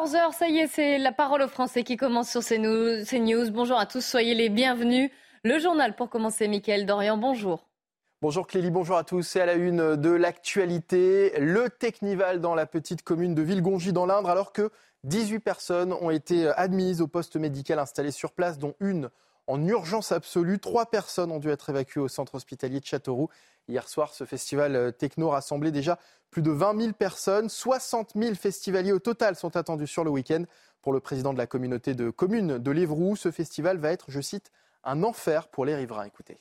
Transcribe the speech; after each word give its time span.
14h, 0.00 0.32
ça 0.32 0.48
y 0.48 0.56
est, 0.56 0.66
c'est 0.66 0.96
la 0.96 1.12
parole 1.12 1.42
aux 1.42 1.48
Français 1.48 1.84
qui 1.84 1.98
commence 1.98 2.30
sur 2.30 2.42
CNews. 2.42 3.04
news. 3.12 3.50
Bonjour 3.50 3.78
à 3.78 3.84
tous, 3.84 4.00
soyez 4.00 4.34
les 4.34 4.48
bienvenus. 4.48 5.10
Le 5.44 5.58
journal 5.58 5.94
pour 5.94 6.08
commencer, 6.08 6.48
Mickaël 6.48 6.86
Dorian, 6.86 7.18
bonjour. 7.18 7.68
Bonjour 8.22 8.46
Clélie, 8.46 8.70
bonjour 8.70 8.96
à 8.96 9.04
tous. 9.04 9.22
C'est 9.22 9.42
à 9.42 9.46
la 9.46 9.54
une 9.54 9.96
de 9.96 10.08
l'actualité, 10.08 11.34
le 11.38 11.68
Technival 11.68 12.40
dans 12.40 12.54
la 12.54 12.64
petite 12.64 13.02
commune 13.02 13.34
de 13.34 13.42
Villegongy 13.42 13.92
dans 13.92 14.06
l'Indre, 14.06 14.30
alors 14.30 14.54
que 14.54 14.70
18 15.04 15.40
personnes 15.40 15.92
ont 15.92 16.08
été 16.08 16.48
admises 16.48 17.02
au 17.02 17.06
poste 17.06 17.36
médical 17.36 17.78
installé 17.78 18.10
sur 18.10 18.32
place, 18.32 18.56
dont 18.56 18.74
une 18.80 19.10
en 19.50 19.66
urgence 19.66 20.12
absolue. 20.12 20.60
Trois 20.60 20.86
personnes 20.86 21.32
ont 21.32 21.40
dû 21.40 21.50
être 21.50 21.70
évacuées 21.70 22.00
au 22.00 22.08
centre 22.08 22.36
hospitalier 22.36 22.78
de 22.80 22.84
Châteauroux. 22.84 23.28
Hier 23.68 23.88
soir, 23.88 24.14
ce 24.14 24.24
festival 24.24 24.92
techno 24.96 25.28
rassemblait 25.30 25.72
déjà 25.72 25.98
plus 26.30 26.42
de 26.42 26.50
20 26.50 26.80
000 26.80 26.92
personnes. 26.92 27.48
60 27.48 28.12
000 28.14 28.34
festivaliers 28.36 28.92
au 28.92 29.00
total 29.00 29.34
sont 29.34 29.56
attendus 29.56 29.88
sur 29.88 30.04
le 30.04 30.10
week-end. 30.10 30.44
Pour 30.82 30.92
le 30.92 31.00
président 31.00 31.32
de 31.32 31.38
la 31.38 31.46
communauté 31.46 31.94
de 31.94 32.10
communes 32.10 32.58
de 32.58 32.70
l'Évroux, 32.70 33.16
ce 33.16 33.30
festival 33.30 33.76
va 33.78 33.90
être, 33.90 34.06
je 34.08 34.20
cite, 34.20 34.52
un 34.84 35.02
enfer 35.02 35.48
pour 35.48 35.64
les 35.64 35.74
riverains. 35.74 36.04
Écoutez. 36.04 36.40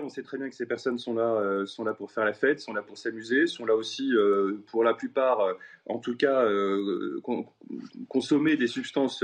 On 0.00 0.08
sait 0.08 0.22
très 0.22 0.38
bien 0.38 0.48
que 0.48 0.54
ces 0.54 0.64
personnes 0.64 0.96
sont 0.96 1.12
là, 1.12 1.34
euh, 1.34 1.66
sont 1.66 1.84
là 1.84 1.92
pour 1.92 2.12
faire 2.12 2.24
la 2.24 2.32
fête, 2.32 2.60
sont 2.60 2.72
là 2.72 2.80
pour 2.80 2.96
s'amuser, 2.96 3.46
sont 3.46 3.66
là 3.66 3.74
aussi 3.74 4.10
euh, 4.16 4.56
pour 4.68 4.84
la 4.84 4.94
plupart, 4.94 5.40
euh, 5.40 5.52
en 5.84 5.98
tout 5.98 6.16
cas, 6.16 6.48
consommer 8.08 8.56
des 8.56 8.68
substances 8.68 9.22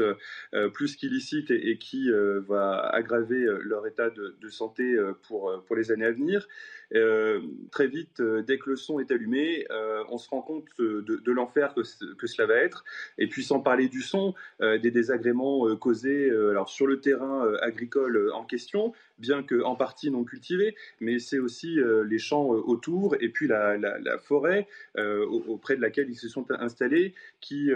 plus 0.74 0.96
qu'illicites 0.96 1.50
et, 1.50 1.78
qui 1.78 2.10
va 2.48 2.80
aggraver 2.92 3.46
leur 3.60 3.86
état 3.86 4.10
de, 4.10 4.48
santé 4.48 4.98
pour 5.28 5.76
les 5.76 5.92
années 5.92 6.06
à 6.06 6.12
venir. 6.12 6.48
Euh, 6.94 7.40
très 7.70 7.86
vite, 7.86 8.20
euh, 8.20 8.42
dès 8.42 8.58
que 8.58 8.70
le 8.70 8.76
son 8.76 8.98
est 8.98 9.10
allumé, 9.10 9.66
euh, 9.70 10.02
on 10.08 10.18
se 10.18 10.28
rend 10.30 10.40
compte 10.40 10.64
de, 10.78 11.32
l'enfer 11.32 11.74
que, 11.74 12.26
cela 12.26 12.46
va 12.46 12.54
être. 12.54 12.84
Et 13.18 13.26
puis, 13.26 13.44
sans 13.44 13.60
parler 13.60 13.88
du 13.88 14.02
son, 14.02 14.34
des 14.60 14.90
désagréments 14.90 15.76
causés 15.76 16.30
alors, 16.30 16.68
sur 16.68 16.86
le 16.86 17.00
terrain 17.00 17.52
agricole 17.60 18.30
en 18.32 18.44
question, 18.44 18.92
bien 19.18 19.42
qu'en 19.42 19.76
partie 19.76 20.10
non 20.10 20.24
cultivé, 20.24 20.74
mais 21.00 21.18
c'est 21.18 21.38
aussi 21.38 21.78
les 22.06 22.18
champs 22.18 22.46
autour 22.46 23.16
et 23.20 23.28
puis 23.28 23.46
la, 23.46 23.78
forêt 24.18 24.66
auprès 24.96 25.76
de 25.76 25.82
laquelle 25.82 26.08
ils 26.08 26.16
se 26.16 26.28
sont 26.28 26.46
installés 26.50 27.14
qui, 27.40 27.70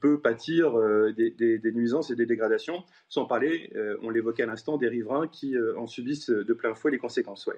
peut 0.00 0.20
pâtir 0.20 0.74
des, 1.16 1.72
nuisances 1.74 2.10
et 2.10 2.16
des 2.16 2.26
dégradations, 2.26 2.84
sans 3.08 3.24
parler, 3.24 3.72
on 4.02 4.10
l'évoquait 4.10 4.44
à 4.44 4.46
l'instant, 4.46 4.76
des 4.76 4.88
riverains 4.88 5.28
qui 5.28 5.56
en 5.76 5.86
subissent 5.86 6.30
de 6.30 6.54
plein 6.54 6.74
fouet 6.74 6.90
les 6.90 6.98
conséquences. 6.98 7.48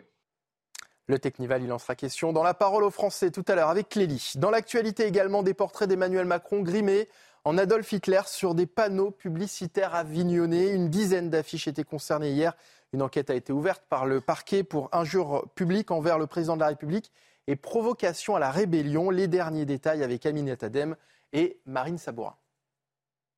Le 1.07 1.19
Technival, 1.19 1.63
il 1.63 1.71
en 1.71 1.79
sera 1.79 1.95
question 1.95 2.33
dans 2.33 2.43
la 2.43 2.55
parole 2.55 2.83
aux 2.83 2.91
Français 2.91 3.31
tout 3.31 3.45
à 3.49 3.55
l'heure 3.55 3.69
avec 3.69 3.91
Clélie. 3.91 4.33
Dans 4.37 4.51
l'actualité 4.51 5.05
également, 5.05 5.43
des 5.43 5.53
portraits 5.53 5.87
d'Emmanuel 5.87 6.25
Macron 6.25 6.63
grimés 6.63 7.11
en 7.45 7.59
Adolf 7.59 7.93
Hitler 7.93 8.23
sur 8.25 8.55
des 8.55 8.65
panneaux 8.65 9.11
publicitaires 9.11 9.95
avignonnés. 9.95 10.71
Une 10.71 10.89
dizaine 10.89 11.29
d'affiches 11.29 11.69
étaient 11.69 11.85
concernées 11.85 12.31
hier. 12.31 12.55
Une 12.95 13.03
enquête 13.03 13.29
a 13.29 13.35
été 13.35 13.53
ouverte 13.53 13.83
par 13.91 14.07
le 14.07 14.23
parquet 14.23 14.63
pour 14.63 14.89
injure 14.93 15.47
publique 15.55 15.91
envers 15.91 16.19
le 16.19 16.27
président 16.27 16.55
de 16.55 16.61
la 16.61 16.69
République 16.69 17.13
et 17.49 17.57
provocation 17.57 18.35
à 18.35 18.39
la 18.39 18.51
rébellion. 18.51 19.11
Les 19.11 19.29
derniers 19.29 19.67
détails 19.67 20.03
avec 20.03 20.25
Aminat 20.25 20.57
Adem 20.63 20.97
et 21.35 21.59
Marine 21.67 21.99
Sabourin. 21.99 22.37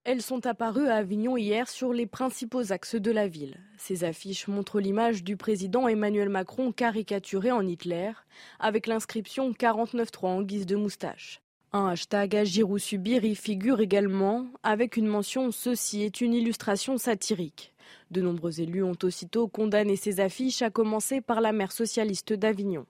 Elles 0.09 0.23
sont 0.23 0.47
apparues 0.47 0.87
à 0.87 0.99
Avignon 0.99 1.37
hier 1.37 1.69
sur 1.69 1.93
les 1.93 2.07
principaux 2.07 2.71
axes 2.71 2.95
de 2.95 3.11
la 3.11 3.27
ville. 3.27 3.59
Ces 3.77 4.05
affiches 4.05 4.47
montrent 4.47 4.79
l'image 4.79 5.25
du 5.25 5.37
président 5.37 5.89
Emmanuel 5.89 6.29
Macron 6.29 6.71
caricaturé 6.71 7.51
en 7.51 7.67
Hitler, 7.67 8.13
avec 8.61 8.87
l'inscription 8.87 9.51
49.3 9.51 10.27
en 10.27 10.43
guise 10.43 10.65
de 10.65 10.77
moustache. 10.77 11.41
Un 11.73 11.89
hashtag 11.89 12.37
Agir 12.37 12.71
ou 12.71 12.79
subir 12.79 13.25
y 13.25 13.35
figure 13.35 13.81
également, 13.81 14.47
avec 14.63 14.97
une 14.97 15.09
mention 15.09 15.51
Ceci 15.51 16.03
est 16.03 16.21
une 16.21 16.35
illustration 16.35 16.99
satirique. 16.99 17.75
De 18.13 18.21
nombreux 18.21 18.61
élus 18.61 18.85
ont 18.85 18.99
aussitôt 19.03 19.49
condamné 19.49 19.97
ces 19.97 20.21
affiches, 20.21 20.63
à 20.63 20.71
commencer 20.71 21.21
par 21.21 21.41
la 21.41 21.51
maire 21.51 21.73
socialiste 21.73 22.33
d'Avignon. 22.33 22.87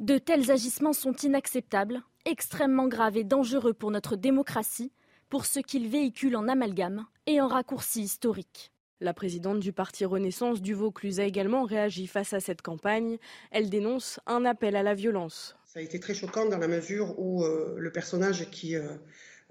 De 0.00 0.18
tels 0.18 0.50
agissements 0.50 0.94
sont 0.94 1.14
inacceptables, 1.14 2.02
extrêmement 2.24 2.88
graves 2.88 3.16
et 3.16 3.22
dangereux 3.22 3.72
pour 3.72 3.92
notre 3.92 4.16
démocratie 4.16 4.90
pour 5.30 5.46
ce 5.46 5.60
qu'il 5.60 5.88
véhicule 5.88 6.36
en 6.36 6.48
amalgame 6.48 7.06
et 7.26 7.40
en 7.40 7.46
raccourci 7.46 8.02
historique. 8.02 8.72
La 9.00 9.14
présidente 9.14 9.60
du 9.60 9.72
parti 9.72 10.04
Renaissance 10.04 10.60
du 10.60 10.74
Vaucluse 10.74 11.20
a 11.20 11.24
également 11.24 11.64
réagi 11.64 12.06
face 12.06 12.34
à 12.34 12.40
cette 12.40 12.60
campagne. 12.60 13.16
Elle 13.50 13.70
dénonce 13.70 14.20
un 14.26 14.44
appel 14.44 14.76
à 14.76 14.82
la 14.82 14.94
violence. 14.94 15.56
Ça 15.64 15.78
a 15.78 15.82
été 15.82 16.00
très 16.00 16.14
choquant 16.14 16.46
dans 16.46 16.58
la 16.58 16.68
mesure 16.68 17.18
où 17.18 17.44
euh, 17.44 17.76
le 17.78 17.92
personnage 17.92 18.50
qui, 18.50 18.74
euh, 18.76 18.88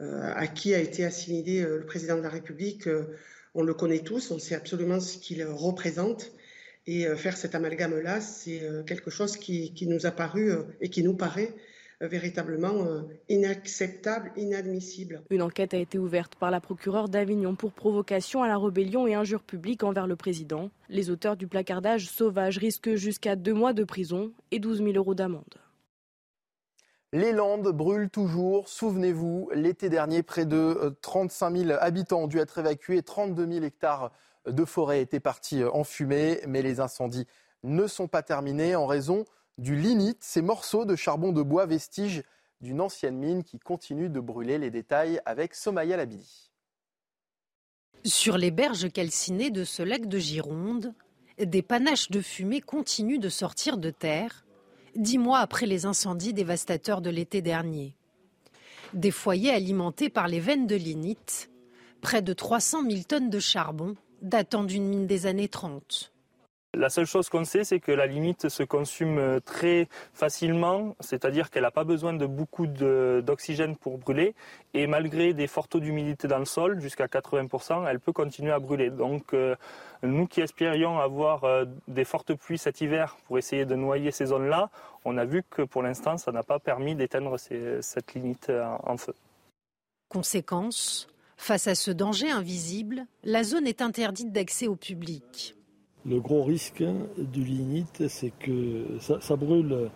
euh, 0.01 0.31
à 0.35 0.45
qui 0.47 0.75
a 0.75 0.79
été 0.79 1.05
assimilé 1.05 1.61
le 1.61 1.85
président 1.85 2.17
de 2.17 2.21
la 2.21 2.29
République, 2.29 2.87
on 3.55 3.63
le 3.63 3.73
connaît 3.73 4.03
tous, 4.03 4.29
on 4.29 4.37
sait 4.37 4.55
absolument 4.55 4.99
ce 4.99 5.17
qu'il 5.17 5.43
représente. 5.45 6.31
Et 6.85 7.05
faire 7.15 7.37
cet 7.37 7.53
amalgame-là, 7.55 8.19
c'est 8.19 8.63
quelque 8.87 9.11
chose 9.11 9.37
qui, 9.37 9.73
qui, 9.75 9.85
nous 9.85 10.07
a 10.07 10.11
paru 10.11 10.51
et 10.81 10.89
qui 10.89 11.03
nous 11.03 11.15
paraît 11.15 11.53
euh, 11.53 11.59
véritablement 12.07 12.85
euh, 12.85 13.01
inacceptable, 13.27 14.31
inadmissible. 14.37 15.21
Une 15.29 15.41
enquête 15.41 15.73
a 15.73 15.77
été 15.77 15.97
ouverte 15.97 16.35
par 16.35 16.51
la 16.51 16.61
procureure 16.61 17.09
d'Avignon 17.09 17.55
pour 17.55 17.73
provocation 17.73 18.41
à 18.41 18.47
la 18.47 18.57
rébellion 18.57 19.07
et 19.07 19.15
injure 19.15 19.43
publique 19.43 19.83
envers 19.83 20.07
le 20.07 20.15
président. 20.15 20.71
Les 20.87 21.09
auteurs 21.09 21.35
du 21.35 21.47
placardage 21.47 22.09
sauvage 22.09 22.57
risquent 22.57 22.95
jusqu'à 22.95 23.35
deux 23.35 23.53
mois 23.53 23.73
de 23.73 23.83
prison 23.83 24.31
et 24.51 24.59
12 24.59 24.79
000 24.79 24.91
euros 24.93 25.15
d'amende. 25.15 25.55
Les 27.11 27.31
Landes 27.31 27.69
brûlent 27.69 28.09
toujours. 28.09 28.69
Souvenez-vous, 28.69 29.49
l'été 29.53 29.89
dernier, 29.89 30.21
près 30.21 30.45
de 30.45 30.95
35 31.01 31.47
euh, 31.47 31.57
000 31.63 31.79
habitants 31.81 32.21
ont 32.21 32.27
dû 32.27 32.37
être 32.37 32.59
évacués. 32.59 33.01
32 33.01 33.51
000 33.51 33.65
hectares 33.65 34.11
de 34.47 34.63
forêt 34.63 35.01
étaient 35.01 35.19
partis 35.19 35.63
en 35.63 35.83
fumée. 35.83 36.39
Mais 36.47 36.61
les 36.61 36.79
incendies 36.79 37.25
ne 37.63 37.87
sont 37.87 38.07
pas 38.07 38.21
terminés 38.21 38.75
en 38.75 38.85
raison 38.85 39.25
du 39.59 39.75
lignite, 39.75 40.23
ces 40.23 40.41
morceaux 40.41 40.85
de 40.85 40.95
charbon 40.95 41.31
de 41.33 41.41
bois 41.41 41.65
vestiges 41.65 42.23
d'une 42.61 42.79
ancienne 42.79 43.17
mine 43.17 43.43
qui 43.43 43.59
continue 43.59 44.09
de 44.09 44.19
brûler. 44.19 44.57
Les 44.57 44.71
détails 44.71 45.21
avec 45.25 45.53
Somaya 45.53 45.97
Labidi. 45.97 46.49
Sur 48.05 48.37
les 48.37 48.51
berges 48.51 48.89
calcinées 48.91 49.51
de 49.51 49.65
ce 49.65 49.83
lac 49.83 50.07
de 50.07 50.17
Gironde, 50.17 50.93
des 51.37 51.61
panaches 51.61 52.09
de 52.09 52.21
fumée 52.21 52.61
continuent 52.61 53.19
de 53.19 53.29
sortir 53.29 53.77
de 53.77 53.89
terre, 53.89 54.45
dix 54.95 55.17
mois 55.17 55.39
après 55.39 55.65
les 55.65 55.85
incendies 55.85 56.33
dévastateurs 56.33 57.01
de 57.01 57.09
l'été 57.09 57.41
dernier. 57.41 57.95
Des 58.93 59.11
foyers 59.11 59.51
alimentés 59.51 60.09
par 60.09 60.29
les 60.29 60.39
veines 60.39 60.67
de 60.67 60.75
lignite, 60.75 61.49
près 62.01 62.21
de 62.21 62.31
300 62.31 62.89
000 62.89 63.03
tonnes 63.03 63.29
de 63.29 63.39
charbon 63.39 63.95
datant 64.21 64.63
d'une 64.63 64.87
mine 64.87 65.07
des 65.07 65.25
années 65.25 65.49
30. 65.49 66.13
La 66.75 66.89
seule 66.89 67.07
chose 67.07 67.29
qu'on 67.29 67.45
sait, 67.45 67.63
c'est 67.63 67.79
que 67.79 67.91
la 67.91 68.05
limite 68.05 68.47
se 68.47 68.61
consume 68.61 69.17
euh, 69.17 69.39
très 69.39 69.87
facilement, 70.13 70.95
c'est-à-dire 70.99 71.49
qu'elle 71.49 71.63
n'a 71.63 71.71
pas 71.71 71.83
besoin 71.83 72.13
de 72.13 72.27
beaucoup 72.27 72.67
d'oxygène 72.67 73.75
pour 73.75 73.97
brûler. 73.97 74.35
Et 74.75 74.85
malgré 74.85 75.33
des 75.33 75.47
forts 75.47 75.67
taux 75.67 75.79
d'humidité 75.79 76.27
dans 76.27 76.37
le 76.37 76.45
sol, 76.45 76.79
jusqu'à 76.79 77.07
80%, 77.07 77.87
elle 77.89 77.99
peut 77.99 78.13
continuer 78.13 78.51
à 78.51 78.59
brûler. 78.59 78.91
Donc 78.91 79.33
euh, 79.33 79.55
nous 80.03 80.27
qui 80.27 80.41
espérions 80.41 80.99
avoir 80.99 81.43
euh, 81.43 81.65
des 81.87 82.05
fortes 82.05 82.35
pluies 82.35 82.59
cet 82.59 82.81
hiver 82.81 83.17
pour 83.25 83.39
essayer 83.39 83.65
de 83.65 83.75
noyer 83.75 84.11
ces 84.11 84.27
zones-là, 84.27 84.69
on 85.05 85.17
a 85.17 85.25
vu 85.25 85.41
que 85.49 85.63
pour 85.63 85.81
l'instant, 85.81 86.17
ça 86.17 86.31
n'a 86.31 86.43
pas 86.43 86.59
permis 86.59 86.93
d'éteindre 86.93 87.37
cette 87.39 88.13
limite 88.13 88.51
en 88.83 88.97
feu. 88.97 89.15
Conséquence, 90.07 91.07
face 91.35 91.65
à 91.67 91.73
ce 91.73 91.89
danger 91.89 92.29
invisible, 92.29 93.05
la 93.23 93.43
zone 93.43 93.65
est 93.65 93.81
interdite 93.81 94.31
d'accès 94.31 94.67
au 94.67 94.75
public. 94.75 95.55
Le 96.05 96.19
gros 96.21 96.43
risque 96.43 96.83
du 97.17 97.43
lignite, 97.43 98.07
c'est 98.07 98.31
que 98.39 98.85
ça, 98.99 99.35
brûle 99.35 99.89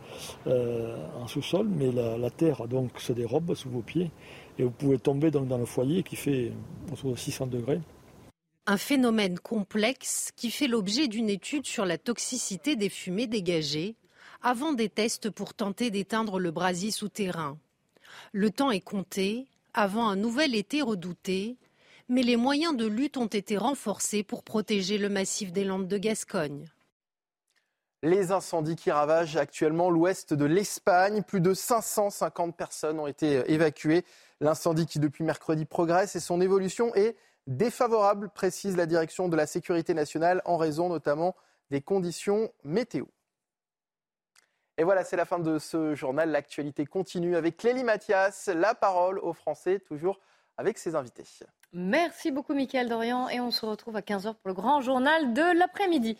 euh, 0.47 0.97
en 1.15 1.27
sous-sol, 1.27 1.67
mais 1.69 1.91
la, 1.91 2.29
terre 2.29 2.67
donc 2.67 2.99
se 2.99 3.13
dérobe 3.13 3.55
sous 3.55 3.69
vos 3.69 3.81
pieds 3.81 4.11
et 4.59 4.63
vous 4.63 4.71
pouvez 4.71 4.99
tomber 4.99 5.31
dans 5.31 5.57
le 5.57 5.65
foyer 5.65 6.03
qui 6.03 6.15
fait 6.15 6.51
autour 6.91 7.11
de 7.11 7.17
600 7.17 7.47
degrés. 7.47 7.79
Un 8.65 8.77
phénomène 8.77 9.39
complexe 9.39 10.31
qui 10.35 10.51
fait 10.51 10.67
l'objet 10.67 11.07
d'une 11.07 11.29
étude 11.29 11.65
sur 11.65 11.85
la 11.85 11.97
toxicité 11.97 12.75
des 12.75 12.89
fumées 12.89 13.27
dégagées 13.27 13.95
avant 14.41 14.73
des 14.73 14.89
tests 14.89 15.29
pour 15.29 15.53
tenter 15.53 15.89
d'éteindre 15.89 16.39
le 16.39 16.51
brasier 16.51 16.91
souterrain. 16.91 17.57
Le 18.31 18.51
temps 18.51 18.71
est 18.71 18.81
compté 18.81 19.47
avant 19.73 20.07
un 20.07 20.15
nouvel 20.15 20.53
été 20.53 20.81
redouté, 20.81 21.57
mais 22.09 22.23
les 22.23 22.37
moyens 22.37 22.75
de 22.75 22.85
lutte 22.85 23.17
ont 23.17 23.27
été 23.27 23.57
renforcés 23.57 24.23
pour 24.23 24.43
protéger 24.43 24.97
le 24.97 25.09
massif 25.09 25.51
des 25.51 25.63
Landes 25.63 25.87
de 25.87 25.97
Gascogne. 25.97 26.69
Les 28.01 28.31
incendies 28.31 28.75
qui 28.75 28.91
ravagent 28.91 29.37
actuellement 29.37 29.89
l'ouest 29.89 30.33
de 30.33 30.43
l'Espagne, 30.43 31.23
plus 31.23 31.39
de 31.39 31.53
550 31.53 32.55
personnes 32.57 32.99
ont 32.99 33.07
été 33.07 33.49
évacuées. 33.49 34.03
L'incendie 34.41 34.85
qui 34.85 34.99
depuis 34.99 35.23
mercredi 35.23 35.63
progresse 35.63 36.17
et 36.17 36.19
son 36.19 36.41
évolution 36.41 36.93
est 36.95 37.15
défavorable, 37.47 38.29
précise 38.29 38.75
la 38.75 38.85
direction 38.85 39.29
de 39.29 39.37
la 39.37 39.47
sécurité 39.47 39.93
nationale, 39.93 40.41
en 40.43 40.57
raison 40.57 40.89
notamment 40.89 41.33
des 41.71 41.81
conditions 41.81 42.51
météo. 42.65 43.05
Et 44.77 44.83
voilà, 44.83 45.03
c'est 45.03 45.15
la 45.15 45.25
fin 45.25 45.39
de 45.39 45.59
ce 45.59 45.95
journal. 45.95 46.29
L'actualité 46.29 46.85
continue 46.85 47.35
avec 47.35 47.57
Clélie 47.57 47.83
Mathias, 47.83 48.47
la 48.47 48.75
parole 48.75 49.19
aux 49.19 49.33
Français, 49.33 49.79
toujours 49.79 50.19
avec 50.57 50.77
ses 50.77 50.95
invités. 50.95 51.25
Merci 51.73 52.29
beaucoup, 52.29 52.53
Mickaël 52.53 52.87
Dorian. 52.87 53.29
Et 53.29 53.39
on 53.39 53.49
se 53.49 53.65
retrouve 53.65 53.95
à 53.95 54.01
15h 54.01 54.35
pour 54.35 54.47
le 54.47 54.53
grand 54.53 54.81
journal 54.81 55.33
de 55.33 55.57
l'après-midi. 55.57 56.17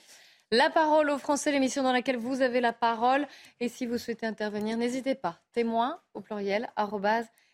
La 0.52 0.72
parole 0.72 1.12
aux 1.12 1.20
Français, 1.20 1.52
l'émission 1.52 1.84
dans 1.84 1.94
laquelle 1.94 2.18
vous 2.18 2.42
avez 2.42 2.60
la 2.60 2.74
parole. 2.74 3.28
Et 3.60 3.70
si 3.70 3.86
vous 3.86 4.00
souhaitez 4.00 4.26
intervenir, 4.26 4.78
n'hésitez 4.78 5.14
pas. 5.14 5.38
Témoin 5.52 6.00
au 6.16 6.22
pluriel, 6.22 6.70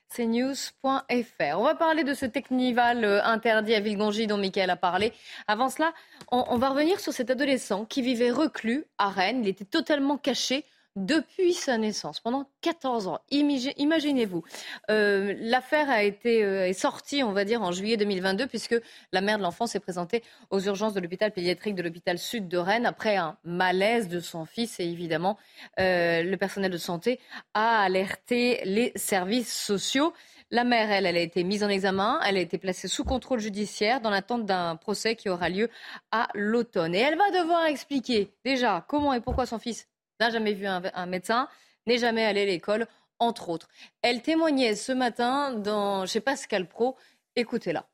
cnews.fr. 0.09 1.57
On 1.57 1.63
va 1.63 1.75
parler 1.75 2.03
de 2.03 2.13
ce 2.13 2.25
technival 2.25 3.03
euh, 3.03 3.23
interdit 3.23 3.75
à 3.75 3.79
Villegongy 3.79 4.27
dont 4.27 4.37
Mickaël 4.37 4.69
a 4.69 4.75
parlé. 4.75 5.13
Avant 5.47 5.69
cela, 5.69 5.93
on, 6.31 6.45
on 6.49 6.57
va 6.57 6.69
revenir 6.69 6.99
sur 6.99 7.13
cet 7.13 7.29
adolescent 7.29 7.85
qui 7.85 8.01
vivait 8.01 8.31
reclus 8.31 8.85
à 8.97 9.09
Rennes. 9.09 9.41
Il 9.43 9.47
était 9.49 9.65
totalement 9.65 10.17
caché 10.17 10.65
depuis 10.95 11.53
sa 11.53 11.77
naissance, 11.77 12.19
pendant 12.19 12.49
14 12.61 13.07
ans. 13.07 13.19
Imaginez-vous. 13.31 14.43
Euh, 14.89 15.35
l'affaire 15.39 15.89
a 15.89 16.03
été 16.03 16.43
euh, 16.43 16.67
est 16.67 16.73
sortie, 16.73 17.23
on 17.23 17.31
va 17.31 17.45
dire, 17.45 17.61
en 17.61 17.71
juillet 17.71 17.97
2022, 17.97 18.47
puisque 18.47 18.75
la 19.11 19.21
mère 19.21 19.37
de 19.37 19.43
l'enfant 19.43 19.67
s'est 19.67 19.79
présentée 19.79 20.23
aux 20.49 20.59
urgences 20.59 20.93
de 20.93 20.99
l'hôpital 20.99 21.31
pédiatrique 21.31 21.75
de 21.75 21.83
l'hôpital 21.83 22.17
sud 22.17 22.47
de 22.47 22.57
Rennes 22.57 22.85
après 22.85 23.15
un 23.15 23.37
malaise 23.43 24.09
de 24.09 24.19
son 24.19 24.45
fils. 24.45 24.79
Et 24.79 24.85
évidemment, 24.85 25.37
euh, 25.79 26.23
le 26.23 26.37
personnel 26.37 26.71
de 26.71 26.77
santé 26.77 27.19
a 27.53 27.81
alerté 27.81 28.61
les 28.65 28.91
services 28.95 29.53
sociaux. 29.53 30.13
La 30.51 30.63
mère, 30.63 30.91
elle, 30.91 31.05
elle 31.05 31.17
a 31.17 31.21
été 31.21 31.43
mise 31.43 31.63
en 31.63 31.69
examen, 31.69 32.19
elle 32.25 32.35
a 32.35 32.39
été 32.39 32.57
placée 32.57 32.87
sous 32.87 33.03
contrôle 33.03 33.39
judiciaire 33.39 34.01
dans 34.01 34.09
l'attente 34.09 34.47
d'un 34.47 34.75
procès 34.75 35.15
qui 35.15 35.29
aura 35.29 35.47
lieu 35.47 35.69
à 36.11 36.27
l'automne. 36.33 36.95
Et 36.95 36.99
elle 36.99 37.17
va 37.17 37.29
devoir 37.29 37.67
expliquer 37.67 38.33
déjà 38.43 38.83
comment 38.87 39.13
et 39.13 39.21
pourquoi 39.21 39.45
son 39.45 39.59
fils 39.59 39.88
n'a 40.19 40.29
jamais 40.29 40.53
vu 40.53 40.65
un, 40.65 41.05
médecin, 41.05 41.47
n'est 41.87 41.97
jamais 41.97 42.25
allé 42.25 42.41
à 42.41 42.45
l'école, 42.45 42.87
entre 43.19 43.49
autres. 43.49 43.69
Elle 44.01 44.21
témoignait 44.21 44.75
ce 44.75 44.91
matin 44.91 45.53
dans 45.53 46.05
chez 46.05 46.19
Pascal 46.19 46.67
Pro. 46.67 46.95
Écoutez-la. 47.35 47.85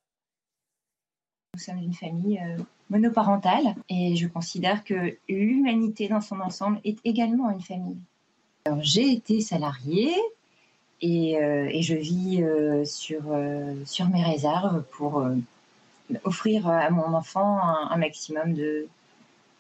Nous 1.53 1.61
sommes 1.61 1.77
une 1.77 1.93
famille 1.93 2.39
euh, 2.39 2.61
monoparentale 2.89 3.75
et 3.89 4.15
je 4.15 4.27
considère 4.27 4.83
que 4.83 5.17
l'humanité 5.29 6.07
dans 6.07 6.21
son 6.21 6.39
ensemble 6.41 6.79
est 6.83 6.97
également 7.05 7.49
une 7.49 7.61
famille. 7.61 7.97
J'ai 8.79 9.11
été 9.11 9.41
salariée 9.41 10.15
et, 11.01 11.37
euh, 11.37 11.69
je 11.79 11.93
vis 11.93 12.41
euh, 12.41 12.83
sur, 12.83 13.23
sur 13.85 14.09
mes 14.09 14.23
réserves 14.23 14.83
pour 14.91 15.25
offrir 16.23 16.67
à 16.67 16.89
mon 16.89 17.13
enfant 17.13 17.59
un, 17.59 17.97
maximum 17.97 18.53
de 18.53 18.87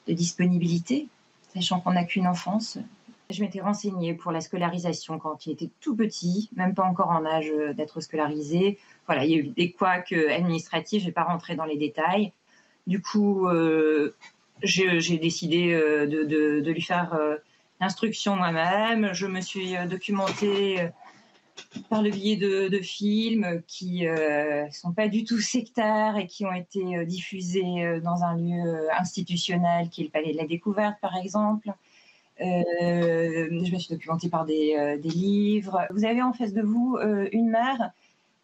disponibilité 0.07 1.07
sachant 1.55 1.79
qu'on 1.79 1.93
n'a 1.93 2.03
qu'une 2.03 2.27
enfance. 2.27 2.77
Je 3.31 3.41
m'étais 3.41 3.61
renseignée 3.61 4.13
pour 4.13 4.31
la 4.31 4.41
scolarisation 4.41 5.17
quand 5.17 5.47
il 5.47 5.53
était 5.53 5.71
tout 5.81 5.95
petit, 5.95 6.49
même 6.55 6.75
pas 6.75 6.83
encore 6.83 7.09
en 7.09 7.25
âge 7.25 7.51
d'être 7.75 7.99
scolarisé. 7.99 8.77
Voilà, 9.07 9.25
il 9.25 9.31
y 9.31 9.33
a 9.33 9.37
eu 9.37 9.47
des 9.47 9.71
couacs 9.71 10.13
administratifs, 10.13 11.01
je 11.01 11.05
ne 11.05 11.09
vais 11.09 11.13
pas 11.13 11.23
rentrer 11.23 11.55
dans 11.55 11.65
les 11.65 11.77
détails. 11.77 12.31
Du 12.87 13.01
coup, 13.01 13.47
euh, 13.47 14.15
j'ai 14.61 15.17
décidé 15.17 15.73
euh, 15.73 16.05
de, 16.05 16.69
lui 16.69 16.81
faire 16.81 17.13
euh, 17.13 17.37
l'instruction 17.81 18.35
moi-même. 18.35 19.09
Je 19.13 19.25
me 19.25 19.41
suis 19.41 19.73
documentée 19.89 20.89
par 21.89 22.01
le 22.01 22.09
biais 22.09 22.35
de, 22.35 22.79
films 22.79 23.61
qui 23.67 24.05
ne 24.05 24.67
sont 24.71 24.91
pas 24.91 25.07
du 25.07 25.23
tout 25.23 25.39
sectaires 25.39 26.17
et 26.17 26.27
qui 26.27 26.45
ont 26.45 26.53
été 26.53 27.05
diffusés 27.05 27.99
dans 28.03 28.23
un 28.23 28.37
lieu 28.37 28.89
institutionnel 28.99 29.89
qui 29.89 30.01
est 30.01 30.05
le 30.05 30.09
Palais 30.09 30.33
de 30.33 30.37
la 30.37 30.45
Découverte, 30.45 30.97
par 31.01 31.15
exemple. 31.15 31.69
je 32.39 33.71
me 33.71 33.79
suis 33.79 33.93
documentée 33.93 34.29
par 34.29 34.45
des, 34.45 34.97
livres. 35.03 35.87
Vous 35.91 36.05
avez 36.05 36.21
en 36.21 36.33
face 36.33 36.53
de 36.53 36.61
vous 36.61 36.97
une 37.31 37.49
mère 37.49 37.91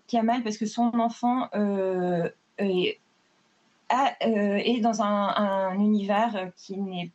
qui 0.07 0.17
a 0.17 0.23
mal 0.23 0.43
parce 0.43 0.57
que 0.57 0.65
son 0.65 0.91
enfant 0.99 1.49
est, 2.57 2.99
dans 4.81 5.01
un, 5.01 5.73
univers 5.79 6.51
qui 6.57 6.77
n'est 6.77 7.11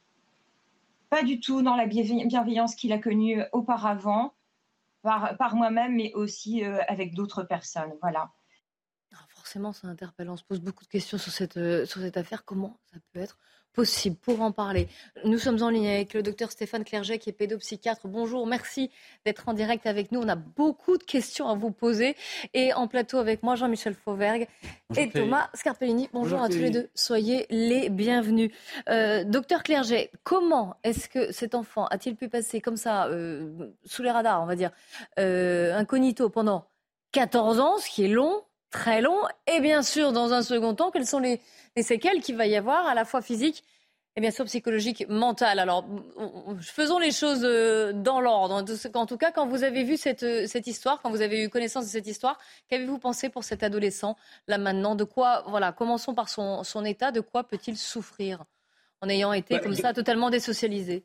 pas 1.09 1.23
du 1.23 1.41
tout 1.41 1.63
dans 1.63 1.77
la 1.77 1.87
bienveillance 1.87 2.75
qu'il 2.75 2.93
a 2.93 2.99
connue 2.99 3.43
auparavant 3.53 4.33
par, 5.03 5.55
moi-même, 5.55 5.95
mais 5.95 6.13
aussi 6.15 6.65
euh, 6.65 6.81
avec 6.89 7.15
d'autres 7.15 7.43
personnes. 7.43 7.93
Voilà. 8.01 8.31
Ah, 9.15 9.25
forcément, 9.29 9.73
ça 9.73 9.89
interpelle. 9.89 10.29
On 10.31 10.37
se 10.37 10.45
pose 10.45 10.61
beaucoup 10.61 10.85
de 10.85 10.89
questions 10.89 11.19
sur 11.19 11.33
cette, 11.33 11.57
euh, 11.57 11.87
sur 11.87 12.01
cette 12.01 12.17
affaire. 12.17 12.45
Comment 12.45 12.81
ça 12.93 12.99
peut 13.13 13.21
être 13.21 13.39
possible 13.77 14.17
pour 14.17 14.41
en 14.41 14.53
parler 14.53 14.89
Nous 15.25 15.39
sommes 15.39 15.63
en 15.63 15.69
ligne 15.69 15.87
avec 15.87 16.15
le 16.15 16.23
docteur 16.23 16.51
Stéphane 16.51 16.83
Clerget, 16.83 17.19
qui 17.19 17.29
est 17.29 17.35
pédopsychiatre. 17.35 18.09
Bonjour, 18.09 18.47
merci 18.47 18.91
d'être 19.27 19.51
en 19.51 19.53
direct 19.53 19.87
avec 19.87 20.13
nous. 20.13 20.21
On 20.21 20.29
a 20.29 20.35
beaucoup 20.35 20.97
de 20.97 21.03
questions 21.03 21.47
à 21.47 21.55
vous 21.55 21.71
poser. 21.71 22.17
Et 22.55 22.73
en 22.73 22.89
plateau 22.89 23.19
avec 23.19 23.43
moi, 23.43 23.55
Jean-Michel 23.55 23.95
Fauvergue 23.95 24.49
et 24.97 25.11
Thomas 25.11 25.51
Scarpellini. 25.53 26.09
Bonjour, 26.15 26.41
à 26.41 26.49
tous 26.49 26.57
les 26.57 26.71
deux. 26.71 26.89
Soyez 26.95 27.47
les 27.51 27.91
bienvenus. 27.91 28.51
Euh, 28.89 29.25
docteur 29.25 29.63
Clerget, 29.63 30.11
comment 30.25 30.77
est-ce 30.83 31.11
que 31.11 31.31
cet 31.31 31.55
enfant 31.55 31.85
a-t-il 31.87 32.17
pu 32.17 32.31
passer 32.31 32.63
comme 32.63 32.79
ça, 32.79 33.09
euh, 33.09 33.75
sous 33.85 34.03
les 34.03 34.11
radars, 34.11 34.43
on 34.43 34.47
va 34.47 34.57
dire, 34.57 34.71
euh, 35.19 35.77
incognito 35.77 36.31
pendant 36.31 36.65
14 37.13 37.61
ans, 37.61 37.77
ce 37.77 37.91
qui 37.91 38.05
est 38.05 38.09
long 38.09 38.43
très 38.71 39.01
long. 39.01 39.19
Et 39.47 39.61
bien 39.61 39.83
sûr, 39.83 40.13
dans 40.13 40.33
un 40.33 40.43
second 40.43 40.75
temps, 40.75 40.91
quelles 40.91 41.07
sont 41.07 41.19
les, 41.19 41.41
séquelles 41.83 42.21
qu'il 42.21 42.37
va 42.37 42.47
y 42.47 42.57
avoir, 42.57 42.87
à 42.87 42.95
la 42.95 43.05
fois 43.05 43.23
physiques 43.23 43.65
et 44.17 44.21
bien 44.21 44.31
sûr 44.31 44.47
psychologiques, 44.47 45.07
mentales. 45.09 45.59
Alors, 45.59 45.85
faisons 46.63 46.99
les 46.99 47.13
choses 47.13 47.45
euh, 47.45 47.93
dans 47.93 48.21
l'ordre. 48.21 48.65
En 48.95 49.07
tout 49.07 49.19
cas, 49.19 49.31
quand 49.31 49.47
vous 49.47 49.63
avez 49.63 49.85
vu 49.85 49.99
cette, 49.99 50.49
cette 50.49 50.67
histoire, 50.67 51.03
quand 51.03 51.11
vous 51.11 51.21
avez 51.21 51.45
eu 51.45 51.51
connaissance 51.51 51.85
de 51.85 51.91
cette 51.91 52.07
histoire, 52.07 52.39
qu'avez-vous 52.69 52.99
pensé 52.99 53.29
pour 53.29 53.45
cet 53.45 53.63
adolescent 53.63 54.17
là 54.49 54.57
maintenant? 54.57 54.95
De 54.95 55.05
quoi, 55.05 55.45
voilà, 55.49 55.73
commençons 55.73 56.15
par 56.15 56.31
son, 56.31 56.65
son 56.65 56.85
état. 56.85 57.13
De 57.13 57.21
quoi 57.21 57.45
peut-il 57.45 57.77
souffrir 57.77 58.45
en 59.03 59.09
ayant 59.11 59.35
été 59.35 59.57
bah, 59.57 59.61
comme 59.61 59.75
ça 59.75 59.93
totalement 59.93 60.31
désocialisé? 60.31 61.05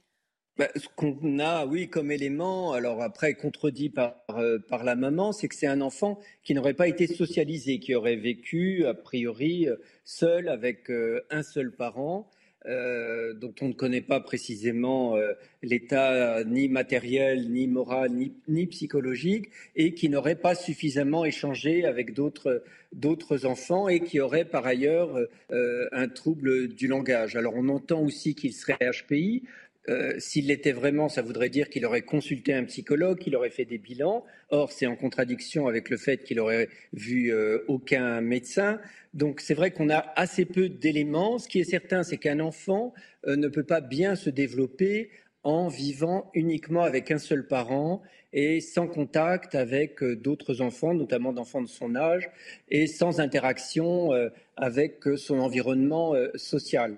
Bah, 0.58 0.68
ce 0.76 0.88
qu'on 0.96 1.40
a, 1.40 1.66
oui, 1.66 1.88
comme 1.88 2.12
élément, 2.12 2.74
alors 2.74 3.02
après 3.02 3.36
contredit 3.36 3.90
par, 3.90 4.16
euh, 4.32 4.60
par 4.60 4.84
la 4.84 4.96
maman, 4.96 5.32
c'est 5.32 5.48
que 5.48 5.56
c'est 5.56 5.68
un 5.68 5.80
enfant 5.80 6.20
qui 6.44 6.54
n'aurait 6.54 6.74
pas 6.74 6.90
été 6.90 7.08
socialisé, 7.08 7.80
qui 7.80 7.96
aurait 7.96 8.18
vécu 8.18 8.86
a 8.86 8.94
priori 8.94 9.70
euh, 9.70 9.78
seul 10.04 10.50
avec 10.50 10.92
euh, 10.92 11.22
un 11.30 11.44
seul 11.44 11.72
parent, 11.72 12.30
dont 12.64 13.56
on 13.62 13.70
ne 13.70 13.74
connaît 13.74 14.02
pas 14.02 14.20
précisément 14.20 15.18
l'état 15.64 16.44
ni 16.44 16.70
matériel, 16.70 17.50
ni 17.50 17.66
moral, 17.66 18.12
ni, 18.12 18.34
ni, 18.48 18.68
psychologique, 18.68 19.50
et 19.76 19.96
qui 19.96 20.10
n'aurait 20.10 20.36
pas 20.36 20.54
suffisamment 20.54 21.26
échangé 21.26 21.86
avec 21.86 22.14
d'autres 22.14 22.64
d'autres 22.94 23.48
enfants 23.48 23.90
et 23.90 24.02
qui 24.02 24.20
aurait 24.20 24.46
par 24.46 24.68
ailleurs 24.68 25.18
un 25.50 26.08
trouble 26.08 26.68
du 26.68 26.88
langage. 26.88 27.36
Alors 27.36 27.56
on 27.56 27.68
entend 27.68 28.04
aussi 28.04 28.36
qu'il 28.36 28.54
serait 28.54 28.78
HPI. 28.80 29.42
Euh, 29.90 30.14
s'il 30.20 30.48
l'était 30.48 30.74
vraiment, 30.74 31.10
ça 31.10 31.22
voudrait 31.22 31.50
dire 31.50 31.70
qu'il 31.70 31.86
aurait 31.86 32.04
consulté 32.04 32.54
un 32.54 32.64
psychologue, 32.66 33.18
qu'il 33.18 33.36
aurait 33.36 33.50
fait 33.50 33.66
des 33.66 33.80
bilans. 33.80 34.24
Or, 34.50 34.72
c'est 34.72 34.86
en 34.86 34.96
contradiction 34.96 35.68
avec 35.68 35.90
le 35.90 35.98
fait 35.98 36.24
qu'il 36.24 36.40
aurait 36.40 36.70
vu 36.94 37.34
euh, 37.34 37.60
aucun 37.68 38.22
médecin. 38.22 38.80
Donc, 39.14 39.42
c'est 39.42 39.56
vrai 39.56 39.72
qu'on 39.72 39.90
a 39.90 40.14
assez 40.16 40.46
peu 40.46 40.70
d'éléments. 40.70 41.40
Ce 41.40 41.48
qui 41.48 41.60
est 41.60 41.70
certain, 41.70 42.04
c'est 42.04 42.18
qu'un 42.18 42.40
enfant 42.40 42.94
euh, 43.26 43.36
ne 43.36 43.48
peut 43.48 43.64
pas 43.64 43.82
bien 43.82 44.16
se 44.16 44.30
développer 44.30 45.10
en 45.44 45.68
vivant 45.68 46.30
uniquement 46.36 46.84
avec 46.84 47.10
un 47.10 47.18
seul 47.18 47.48
parent 47.48 48.04
et 48.32 48.62
sans 48.62 48.88
contact 48.88 49.56
avec 49.56 50.04
d'autres 50.04 50.62
enfants, 50.62 50.94
notamment 50.94 51.34
d'enfants 51.34 51.64
de 51.64 51.68
son 51.68 51.96
âge, 51.96 52.30
et 52.70 52.86
sans 52.86 53.20
interaction 53.20 54.12
avec 54.56 55.04
son 55.18 55.40
environnement 55.40 56.14
social 56.36 56.98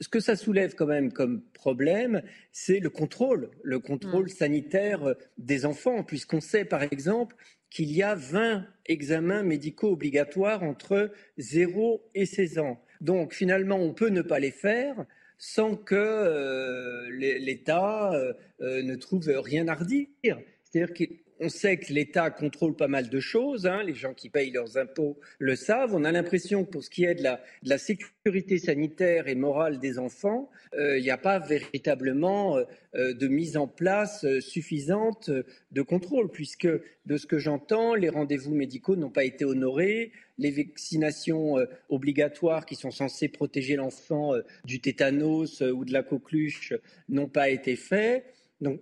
ce 0.00 0.08
que 0.08 0.20
ça 0.20 0.36
soulève 0.36 0.74
quand 0.74 0.86
même 0.86 1.12
comme 1.12 1.42
problème, 1.52 2.22
c'est 2.52 2.80
le 2.80 2.90
contrôle, 2.90 3.50
le 3.62 3.78
contrôle 3.78 4.26
mm. 4.26 4.28
sanitaire 4.28 5.04
euh, 5.04 5.14
des 5.38 5.66
enfants, 5.66 6.02
puisqu'on 6.04 6.40
sait 6.40 6.64
par 6.64 6.82
exemple 6.82 7.36
qu'il 7.70 7.92
y 7.92 8.02
a 8.02 8.14
20 8.14 8.66
examens 8.86 9.42
médicaux 9.42 9.92
obligatoires 9.92 10.62
entre 10.62 11.10
0 11.38 12.08
et 12.14 12.26
16 12.26 12.58
ans. 12.58 12.80
Donc 13.00 13.34
finalement, 13.34 13.76
on 13.76 13.92
peut 13.92 14.10
ne 14.10 14.22
pas 14.22 14.38
les 14.38 14.52
faire. 14.52 15.04
sans 15.36 15.74
que 15.74 17.08
l'État 17.10 18.12
ne 18.60 18.94
trouve 18.94 19.28
rien 19.28 19.66
à 19.66 19.74
redire. 19.74 20.38
C'est-à-dire 20.62 20.94
qu'on 21.38 21.48
sait 21.48 21.76
que 21.76 21.92
l'État 21.92 22.30
contrôle 22.30 22.74
pas 22.76 22.88
mal 22.88 23.08
de 23.08 23.20
choses, 23.20 23.66
hein. 23.66 23.82
les 23.82 23.94
gens 23.94 24.14
qui 24.14 24.28
payent 24.28 24.50
leurs 24.50 24.76
impôts 24.76 25.18
le 25.38 25.56
savent. 25.56 25.94
On 25.94 26.04
a 26.04 26.12
l'impression 26.12 26.64
que 26.64 26.70
pour 26.70 26.84
ce 26.84 26.90
qui 26.90 27.04
est 27.04 27.14
de 27.14 27.22
la, 27.22 27.78
sécurité 27.78 28.58
sanitaire 28.58 29.28
et 29.28 29.34
morale 29.34 29.78
des 29.78 29.98
enfants, 29.98 30.50
il 30.76 31.02
n'y 31.02 31.10
a 31.10 31.18
pas 31.18 31.38
véritablement 31.38 32.58
de 32.94 33.28
mise 33.28 33.56
en 33.56 33.66
place 33.66 34.26
suffisante 34.40 35.30
de 35.72 35.82
contrôle, 35.82 36.30
puisque 36.30 36.68
de 37.06 37.16
ce 37.16 37.26
que 37.26 37.38
j'entends, 37.38 37.94
les 37.94 38.08
rendez-vous 38.08 38.54
médicaux 38.54 38.96
n'ont 38.96 39.10
pas 39.10 39.24
été 39.24 39.44
honorés, 39.44 40.12
les 40.38 40.50
vaccinations 40.50 41.58
euh, 41.58 41.66
obligatoires 41.88 42.66
qui 42.66 42.74
sont 42.74 42.90
censées 42.90 43.28
protéger 43.28 43.76
l'enfant 43.76 44.34
euh, 44.34 44.42
du 44.64 44.80
tétanos 44.80 45.62
euh, 45.62 45.70
ou 45.70 45.84
de 45.84 45.92
la 45.92 46.02
coqueluche 46.02 46.74
n'ont 47.08 47.28
pas 47.28 47.50
été 47.50 47.76
faites. 47.76 48.24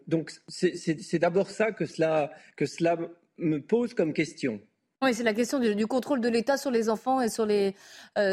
Donc, 0.06 0.32
c'est 0.48 1.18
d'abord 1.18 1.50
ça 1.50 1.72
que 1.72 1.86
cela, 1.86 2.30
me 3.38 3.58
pose 3.58 3.94
comme 3.94 4.12
question. 4.12 4.60
Oui, 5.02 5.14
c'est 5.14 5.24
la 5.24 5.34
question 5.34 5.58
du, 5.58 5.86
contrôle 5.86 6.20
de 6.20 6.28
l'État 6.28 6.56
sur 6.56 6.70
les 6.70 6.88
enfants 6.88 7.20
et 7.20 7.28
sur, 7.28 7.44
les, 7.44 7.74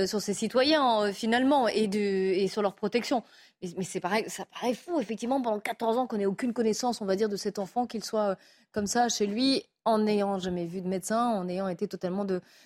sur 0.06 0.22
ses 0.22 0.34
citoyens, 0.34 1.12
finalement, 1.14 1.68
et, 1.68 1.86
et 1.86 2.48
sur 2.48 2.62
leur 2.62 2.76
protection. 2.76 3.24
Mais, 3.62 3.84
c'est 3.84 4.00
pareil, 4.00 4.24
ça 4.28 4.46
paraît 4.46 4.74
fou, 4.74 5.00
effectivement, 5.02 5.42
pendant 5.42 5.60
14 5.60 5.98
ans 5.98 6.08
qu'on 6.08 6.18
n'ait 6.18 6.26
aucune 6.26 6.54
connaissance, 6.54 7.02
on 7.02 7.06
va 7.06 7.16
dire, 7.16 7.28
de 7.28 7.36
cet 7.36 7.60
enfant, 7.60 7.88
qu'il 7.88 8.04
soit 8.04 8.30
euh, 8.30 8.36
comme 8.72 8.88
ça 8.88 9.10
chez 9.10 9.28
lui, 9.28 9.64
en 9.84 10.00
n'ayant 10.00 10.40
jamais 10.40 10.66
vu 10.66 10.82
de 10.82 10.88
médecin, 10.88 11.28
en 11.28 11.50
ayant 11.50 11.68
été 11.68 11.88
totalement 11.88 12.26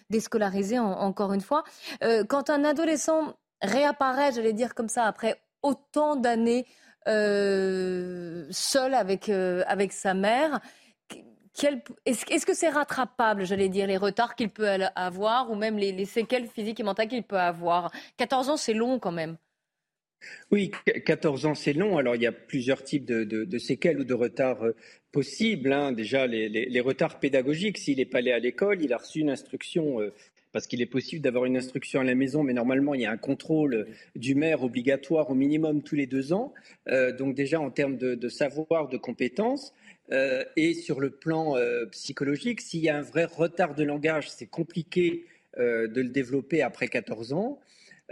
déscolarisé, 0.09 0.77
encore 0.77 1.33
une 1.33 1.41
fois. 1.41 1.63
Euh, 2.03 2.23
quand 2.25 2.49
un 2.49 2.63
adolescent 2.63 3.33
réapparaît, 3.61 4.33
j'allais 4.33 4.53
dire 4.53 4.75
comme 4.75 4.89
ça, 4.89 5.05
après 5.05 5.41
autant 5.63 6.15
d'années 6.15 6.67
euh, 7.07 8.45
seul 8.51 8.93
avec, 8.93 9.29
avec 9.29 9.91
sa 9.91 10.13
mère, 10.13 10.59
est-ce 12.05 12.45
que 12.45 12.53
c'est 12.53 12.69
rattrapable, 12.69 13.45
j'allais 13.45 13.69
dire, 13.69 13.87
les 13.87 13.97
retards 13.97 14.35
qu'il 14.35 14.49
peut 14.49 14.67
avoir 14.95 15.51
ou 15.51 15.55
même 15.55 15.77
les, 15.77 15.91
les 15.91 16.05
séquelles 16.05 16.47
physiques 16.47 16.79
et 16.79 16.83
mentales 16.83 17.07
qu'il 17.07 17.23
peut 17.23 17.39
avoir? 17.39 17.91
14 18.17 18.49
ans, 18.49 18.57
c'est 18.57 18.73
long 18.73 18.99
quand 18.99 19.11
même. 19.11 19.37
Oui, 20.51 20.71
14 21.05 21.45
ans, 21.45 21.55
c'est 21.55 21.73
long. 21.73 21.97
Alors, 21.97 22.15
il 22.15 22.21
y 22.21 22.27
a 22.27 22.31
plusieurs 22.31 22.83
types 22.83 23.05
de, 23.05 23.57
séquelles 23.57 23.99
ou 23.99 24.03
de 24.03 24.13
retards 24.13 24.63
euh, 24.63 24.75
possibles. 25.11 25.71
Hein. 25.71 25.91
Déjà, 25.91 26.27
les, 26.27 26.81
retards 26.81 27.19
pédagogiques. 27.19 27.77
S'il 27.77 27.97
n'est 27.97 28.05
pas 28.05 28.19
allé 28.19 28.31
à 28.31 28.39
l'école, 28.39 28.83
il 28.83 28.93
a 28.93 28.97
reçu 28.97 29.19
une 29.19 29.29
instruction. 29.29 29.99
Euh, 29.99 30.13
parce 30.53 30.67
qu'il 30.67 30.81
est 30.81 30.85
possible 30.85 31.21
d'avoir 31.21 31.45
une 31.45 31.57
instruction 31.57 31.99
à 31.99 32.03
la 32.03 32.15
maison, 32.15 32.43
mais 32.43 32.53
normalement, 32.53 32.93
il 32.93 33.01
y 33.01 33.05
a 33.05 33.11
un 33.11 33.17
contrôle 33.17 33.87
du 34.15 34.35
maire 34.35 34.63
obligatoire 34.63 35.29
au 35.29 35.35
minimum 35.35 35.81
tous 35.81 35.95
les 35.95 36.05
deux 36.05 36.31
ans. 36.31 36.53
Euh, 36.87 37.11
donc 37.11 37.35
déjà, 37.35 37.59
en 37.59 37.71
termes 37.71 37.97
de, 37.97 38.29
savoir, 38.29 38.87
de 38.87 38.97
compétences, 38.97 39.73
et 40.55 40.73
sur 40.75 40.99
le 40.99 41.09
plan 41.09 41.55
psychologique, 41.91 42.61
s'il 42.61 42.81
y 42.81 42.89
a 42.89 42.97
un 42.97 43.01
vrai 43.01 43.25
retard 43.25 43.73
de 43.73 43.83
langage, 43.83 44.29
c'est 44.29 44.45
compliqué 44.45 45.25
de 45.57 46.01
le 46.01 46.09
développer 46.09 46.61
après 46.61 46.87
14 46.87 47.33
ans. 47.33 47.59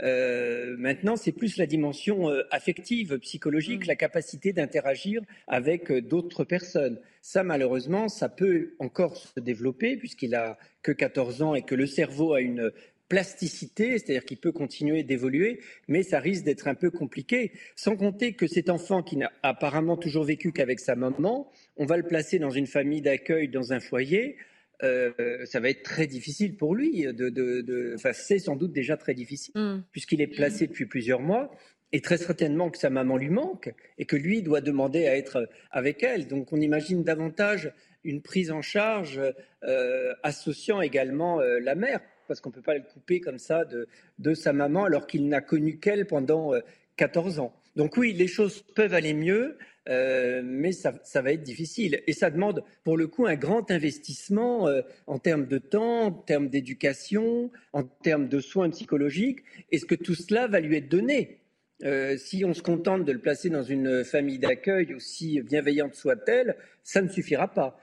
Euh, 0.01 0.75
maintenant, 0.77 1.15
c'est 1.15 1.31
plus 1.31 1.57
la 1.57 1.65
dimension 1.65 2.29
euh, 2.29 2.43
affective, 2.51 3.17
psychologique, 3.19 3.85
mm. 3.85 3.87
la 3.87 3.95
capacité 3.95 4.53
d'interagir 4.53 5.21
avec 5.47 5.91
euh, 5.91 6.01
d'autres 6.01 6.43
personnes. 6.43 6.99
Ça, 7.21 7.43
malheureusement, 7.43 8.07
ça 8.07 8.29
peut 8.29 8.73
encore 8.79 9.17
se 9.17 9.39
développer 9.39 9.97
puisqu'il 9.97 10.33
a 10.33 10.57
que 10.81 10.91
14 10.91 11.41
ans 11.41 11.55
et 11.55 11.61
que 11.61 11.75
le 11.75 11.85
cerveau 11.85 12.33
a 12.33 12.41
une 12.41 12.71
plasticité, 13.09 13.99
c'est-à-dire 13.99 14.23
qu'il 14.23 14.37
peut 14.37 14.53
continuer 14.53 15.03
d'évoluer, 15.03 15.59
mais 15.89 16.01
ça 16.01 16.21
risque 16.21 16.45
d'être 16.45 16.69
un 16.69 16.75
peu 16.75 16.89
compliqué. 16.89 17.51
Sans 17.75 17.97
compter 17.97 18.33
que 18.33 18.47
cet 18.47 18.69
enfant 18.69 19.03
qui 19.03 19.17
n'a 19.17 19.29
apparemment 19.43 19.97
toujours 19.97 20.23
vécu 20.23 20.53
qu'avec 20.53 20.79
sa 20.79 20.95
maman, 20.95 21.51
on 21.75 21.85
va 21.85 21.97
le 21.97 22.03
placer 22.03 22.39
dans 22.39 22.51
une 22.51 22.67
famille 22.67 23.01
d'accueil, 23.01 23.49
dans 23.49 23.73
un 23.73 23.81
foyer. 23.81 24.37
Euh, 24.83 25.45
ça 25.45 25.59
va 25.59 25.69
être 25.69 25.83
très 25.83 26.07
difficile 26.07 26.55
pour 26.55 26.75
lui. 26.75 27.03
De, 27.13 27.93
enfin, 27.95 28.13
c'est 28.13 28.39
sans 28.39 28.55
doute 28.55 28.71
déjà 28.71 28.97
très 28.97 29.13
difficile, 29.13 29.53
mm. 29.55 29.83
puisqu'il 29.91 30.21
est 30.21 30.27
placé 30.27 30.67
depuis 30.67 30.85
plusieurs 30.85 31.21
mois, 31.21 31.51
et 31.91 32.01
très 32.01 32.17
certainement 32.17 32.69
que 32.69 32.77
sa 32.77 32.89
maman 32.89 33.17
lui 33.17 33.29
manque, 33.29 33.73
et 33.97 34.05
que 34.05 34.15
lui 34.15 34.41
doit 34.41 34.61
demander 34.61 35.07
à 35.07 35.17
être 35.17 35.47
avec 35.71 36.03
elle. 36.03 36.27
Donc 36.27 36.51
on 36.53 36.59
imagine 36.59 37.03
davantage 37.03 37.71
une 38.03 38.21
prise 38.21 38.51
en 38.51 38.61
charge 38.61 39.21
euh, 39.63 40.13
associant 40.23 40.81
également 40.81 41.39
euh, 41.39 41.59
la 41.59 41.75
mère, 41.75 41.99
parce 42.27 42.41
qu'on 42.41 42.49
ne 42.49 42.55
peut 42.55 42.61
pas 42.61 42.75
le 42.75 42.81
couper 42.81 43.19
comme 43.19 43.39
ça 43.39 43.65
de, 43.65 43.87
de 44.19 44.33
sa 44.33 44.53
maman 44.53 44.85
alors 44.85 45.05
qu'il 45.05 45.27
n'a 45.27 45.41
connu 45.41 45.77
qu'elle 45.77 46.07
pendant 46.07 46.53
14 46.95 47.39
ans. 47.39 47.53
Donc 47.75 47.97
oui, 47.97 48.13
les 48.13 48.27
choses 48.27 48.63
peuvent 48.75 48.93
aller 48.93 49.13
mieux. 49.13 49.57
Euh, 49.89 50.41
mais 50.43 50.71
ça, 50.71 50.93
va 51.15 51.31
être 51.31 51.41
difficile. 51.41 52.01
Et 52.05 52.13
ça 52.13 52.29
demande, 52.29 52.63
pour 52.83 52.97
le 52.97 53.07
coup, 53.07 53.25
un 53.25 53.35
grand 53.35 53.71
investissement 53.71 54.67
euh, 54.67 54.81
en 55.07 55.17
termes 55.17 55.47
de 55.47 55.57
temps, 55.57 56.05
en 56.05 56.11
termes 56.11 56.49
d'éducation, 56.49 57.51
en 57.73 57.83
termes 57.83 58.27
de 58.27 58.39
soins 58.39 58.69
psychologiques. 58.69 59.39
Est-ce 59.71 59.85
que 59.85 59.95
tout 59.95 60.15
cela 60.15 60.47
va 60.47 60.59
lui 60.59 60.75
être 60.77 60.89
donné? 60.89 61.39
Euh, 61.83 62.15
si 62.15 62.45
on 62.45 62.53
se 62.53 62.61
contente 62.61 63.05
de 63.05 63.11
le 63.11 63.19
placer 63.19 63.49
dans 63.49 63.63
une 63.63 64.03
famille 64.03 64.37
d'accueil, 64.37 64.93
aussi 64.93 65.41
bienveillante 65.41 65.95
soit-elle, 65.95 66.55
ça 66.83 67.01
ne 67.01 67.09
suffira 67.09 67.47
pas. 67.47 67.79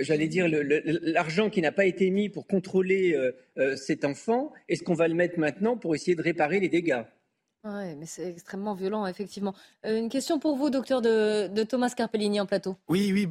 J'allais 0.00 0.28
dire, 0.28 0.48
l'argent 0.50 1.48
qui 1.48 1.62
n'a 1.62 1.72
pas 1.72 1.86
été 1.86 2.10
mis 2.10 2.28
pour 2.28 2.46
contrôler 2.46 3.16
cet 3.76 4.04
enfant, 4.04 4.52
est-ce 4.68 4.82
qu'on 4.82 4.94
va 4.94 5.06
le 5.06 5.14
mettre 5.14 5.38
maintenant 5.38 5.76
pour 5.76 5.94
essayer 5.94 6.16
de 6.16 6.22
réparer 6.22 6.58
les 6.58 6.68
dégâts? 6.68 7.04
Oui, 7.64 7.96
mais 7.96 8.06
c'est 8.06 8.28
extrêmement 8.28 8.74
violent, 8.74 9.06
effectivement. 9.06 9.54
Euh, 9.84 9.98
une 9.98 10.08
question 10.08 10.38
pour 10.38 10.56
vous, 10.56 10.70
docteur 10.70 11.02
de, 11.02 11.62
Thomas 11.64 11.90
Carpellini 11.90 12.40
en 12.40 12.46
plateau. 12.46 12.76
Oui, 12.88 13.10
oui. 13.12 13.28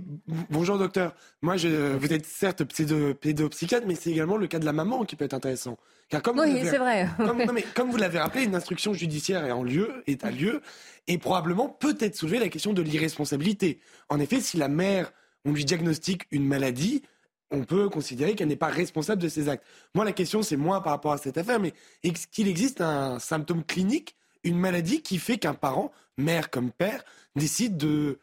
Bonjour, 0.49 0.77
docteur. 0.77 1.15
Moi, 1.41 1.57
je, 1.57 1.95
vous 1.95 2.11
êtes 2.11 2.25
certes 2.25 2.63
pédopsychiatre, 2.63 3.87
mais 3.87 3.95
c'est 3.95 4.11
également 4.11 4.37
le 4.37 4.47
cas 4.47 4.59
de 4.59 4.65
la 4.65 4.73
maman 4.73 5.05
qui 5.05 5.15
peut 5.15 5.25
être 5.25 5.33
intéressant. 5.33 5.77
Car 6.09 6.21
comme 6.21 6.39
oui, 6.39 6.59
c'est 6.63 6.77
vrai. 6.77 7.07
Comme, 7.17 7.43
non, 7.43 7.53
mais 7.53 7.63
comme 7.73 7.89
vous 7.89 7.97
l'avez 7.97 8.19
rappelé, 8.19 8.45
une 8.45 8.55
instruction 8.55 8.93
judiciaire 8.93 9.43
est 9.45 9.51
en 9.51 9.63
lieu, 9.63 10.03
est 10.07 10.23
à 10.23 10.31
lieu, 10.31 10.61
et 11.07 11.17
probablement 11.17 11.67
peut-être 11.67 12.15
soulever 12.15 12.39
la 12.39 12.47
question 12.47 12.73
de 12.73 12.81
l'irresponsabilité. 12.81 13.79
En 14.07 14.19
effet, 14.19 14.39
si 14.39 14.55
la 14.57 14.69
mère, 14.69 15.11
on 15.43 15.51
lui 15.51 15.65
diagnostique 15.65 16.23
une 16.31 16.45
maladie, 16.45 17.01
on 17.51 17.63
peut 17.63 17.89
considérer 17.89 18.35
qu'elle 18.35 18.47
n'est 18.47 18.55
pas 18.55 18.67
responsable 18.67 19.21
de 19.21 19.29
ses 19.29 19.49
actes. 19.49 19.65
Moi, 19.95 20.05
la 20.05 20.11
question, 20.11 20.41
c'est 20.41 20.57
moins 20.57 20.81
par 20.81 20.93
rapport 20.93 21.13
à 21.13 21.17
cette 21.17 21.37
affaire, 21.37 21.59
mais 21.59 21.73
est-ce 22.03 22.27
qu'il 22.27 22.47
existe 22.47 22.81
un 22.81 23.19
symptôme 23.19 23.63
clinique, 23.63 24.16
une 24.43 24.57
maladie 24.57 25.01
qui 25.01 25.17
fait 25.17 25.37
qu'un 25.37 25.53
parent, 25.53 25.91
mère 26.17 26.49
comme 26.49 26.71
père, 26.71 27.03
décide 27.35 27.77
de, 27.77 28.19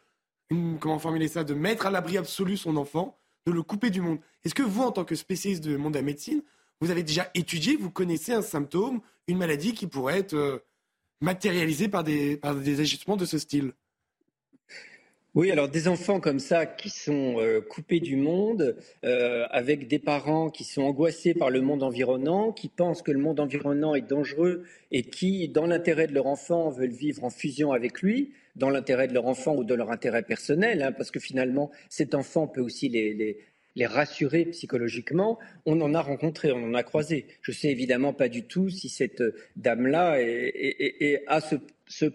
comment 0.79 0.99
formuler 0.99 1.27
ça, 1.27 1.43
de 1.43 1.53
mettre 1.53 1.85
à 1.85 1.91
l'abri 1.91 2.17
absolu 2.17 2.57
son 2.57 2.77
enfant, 2.77 3.17
de 3.45 3.51
le 3.51 3.61
couper 3.63 3.89
du 3.89 4.01
monde. 4.01 4.19
Est-ce 4.43 4.55
que 4.55 4.63
vous, 4.63 4.83
en 4.83 4.91
tant 4.91 5.05
que 5.05 5.15
spécialiste 5.15 5.63
du 5.63 5.77
monde 5.77 5.93
de 5.93 5.99
la 5.99 6.03
médecine, 6.03 6.41
vous 6.81 6.91
avez 6.91 7.03
déjà 7.03 7.29
étudié, 7.33 7.77
vous 7.77 7.91
connaissez 7.91 8.33
un 8.33 8.41
symptôme, 8.41 9.01
une 9.27 9.37
maladie 9.37 9.73
qui 9.73 9.87
pourrait 9.87 10.19
être 10.19 10.33
euh, 10.33 10.59
matérialisée 11.21 11.87
par 11.87 12.03
des, 12.03 12.37
par 12.37 12.55
des 12.55 12.79
agissements 12.79 13.17
de 13.17 13.25
ce 13.25 13.37
style? 13.37 13.73
Oui, 15.35 15.51
alors 15.51 15.67
des 15.67 15.89
enfants 15.89 16.21
comme 16.21 16.39
ça 16.39 16.65
qui 16.65 16.89
sont 16.89 17.35
euh, 17.39 17.59
coupés 17.59 17.99
du 17.99 18.15
monde, 18.15 18.77
euh, 19.03 19.45
avec 19.49 19.89
des 19.89 19.99
parents 19.99 20.49
qui 20.49 20.63
sont 20.63 20.83
angoissés 20.83 21.33
par 21.33 21.49
le 21.49 21.59
monde 21.59 21.83
environnant, 21.83 22.53
qui 22.53 22.69
pensent 22.69 23.01
que 23.01 23.11
le 23.11 23.19
monde 23.19 23.41
environnant 23.41 23.95
est 23.95 24.07
dangereux 24.09 24.63
et 24.91 25.03
qui, 25.03 25.49
dans 25.49 25.67
l'intérêt 25.67 26.07
de 26.07 26.13
leur 26.13 26.27
enfant, 26.27 26.69
veulent 26.69 26.89
vivre 26.89 27.25
en 27.25 27.29
fusion 27.29 27.73
avec 27.73 28.01
lui, 28.01 28.31
dans 28.55 28.69
l'intérêt 28.69 29.09
de 29.09 29.13
leur 29.13 29.25
enfant 29.25 29.57
ou 29.57 29.65
de 29.65 29.73
leur 29.73 29.91
intérêt 29.91 30.23
personnel, 30.23 30.81
hein, 30.81 30.93
parce 30.93 31.11
que 31.11 31.19
finalement, 31.19 31.69
cet 31.89 32.15
enfant 32.15 32.47
peut 32.47 32.61
aussi 32.61 32.87
les, 32.87 33.13
les, 33.13 33.37
les 33.75 33.85
rassurer 33.85 34.45
psychologiquement. 34.45 35.37
On 35.65 35.81
en 35.81 35.93
a 35.93 36.01
rencontré, 36.01 36.53
on 36.53 36.63
en 36.63 36.73
a 36.73 36.83
croisé. 36.83 37.25
Je 37.41 37.51
sais 37.51 37.67
évidemment 37.67 38.13
pas 38.13 38.29
du 38.29 38.43
tout 38.43 38.69
si 38.69 38.87
cette 38.87 39.21
dame-là 39.57 40.17
a 41.27 41.41
ce, 41.41 41.55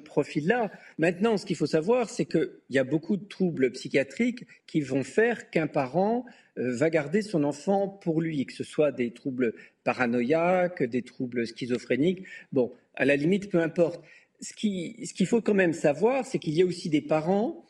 profil-là. 0.05 0.71
Maintenant, 0.99 1.37
ce 1.37 1.47
qu'il 1.47 1.57
faut 1.57 1.67
savoir, 1.67 2.11
c'est 2.11 2.25
qu'il 2.25 2.51
y 2.71 2.79
a 2.79 2.85
beaucoup 2.85 3.17
de 3.17 3.25
troubles 3.25 3.71
psychiatriques 3.73 4.45
qui 4.67 4.81
vont 4.81 5.05
faire 5.05 5.51
qu'un 5.51 5.67
parent 5.67 6.25
euh, 6.59 6.75
va 6.75 6.91
garder 6.91 7.23
son 7.23 7.45
enfant 7.45 7.89
pour 7.89 8.21
lui, 8.21 8.45
que 8.47 8.53
ce 8.53 8.65
soit 8.65 8.93
des 8.93 9.13
troubles 9.13 9.55
paranoïaques, 9.85 10.83
des 10.83 11.03
troubles 11.03 11.47
schizophréniques. 11.47 12.25
Bon, 12.53 12.73
à 12.95 13.05
la 13.05 13.17
limite, 13.17 13.51
peu 13.51 13.61
importe. 13.61 14.03
Ce 14.41 14.55
qu'il 14.55 15.27
faut 15.27 15.43
quand 15.43 15.55
même 15.55 15.75
savoir, 15.75 16.25
c'est 16.25 16.39
qu'il 16.39 16.55
y 16.55 16.63
a 16.63 16.67
aussi 16.67 16.89
des 16.89 17.03
parents 17.03 17.67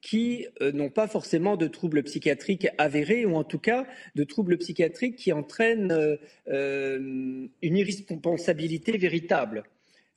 qui 0.00 0.46
euh, 0.62 0.72
n'ont 0.72 0.90
pas 0.90 1.06
forcément 1.06 1.56
de 1.56 1.66
troubles 1.66 2.02
psychiatriques 2.02 2.68
avérés, 2.78 3.24
ou 3.26 3.36
en 3.36 3.44
tout 3.44 3.58
cas 3.58 3.86
de 4.14 4.24
troubles 4.24 4.58
psychiatriques 4.58 5.16
qui 5.16 5.32
entraînent 5.32 5.92
euh, 6.48 7.48
une 7.62 7.76
irresponsabilité 7.76 8.96
véritable. 8.96 9.64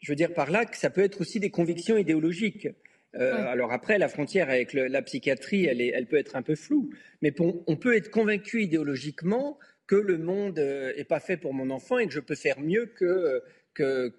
Je 0.04 0.12
veux 0.12 0.16
dire 0.16 0.34
par 0.34 0.52
là 0.52 0.66
que 0.66 0.78
ça 0.78 0.92
peut 0.92 1.02
être 1.02 1.22
aussi 1.22 1.40
des 1.40 1.50
convictions 1.50 1.98
idéologiques. 1.98 2.68
Alors 3.16 3.72
après, 3.72 4.00
la 4.00 4.10
frontière 4.10 4.50
avec 4.50 4.74
la 4.74 5.02
psychiatrie, 5.04 5.66
elle, 5.66 5.82
elle, 5.82 6.08
peut 6.08 6.18
être 6.18 6.36
un 6.36 6.42
peu 6.42 6.56
floue, 6.56 6.90
mais 7.22 7.34
on 7.40 7.76
peut 7.76 7.96
être 7.96 8.10
convaincu 8.10 8.64
idéologiquement 8.64 9.60
que 9.86 9.96
le 9.96 10.18
monde 10.18 10.58
n'est 10.58 11.04
pas 11.04 11.20
fait 11.20 11.38
pour 11.38 11.54
mon 11.54 11.70
enfant 11.70 12.00
et 12.00 12.08
que 12.08 12.14
je 12.14 12.20
peux 12.20 12.36
faire 12.36 12.60
mieux 12.60 12.88
que 12.88 13.44
que, 13.74 14.10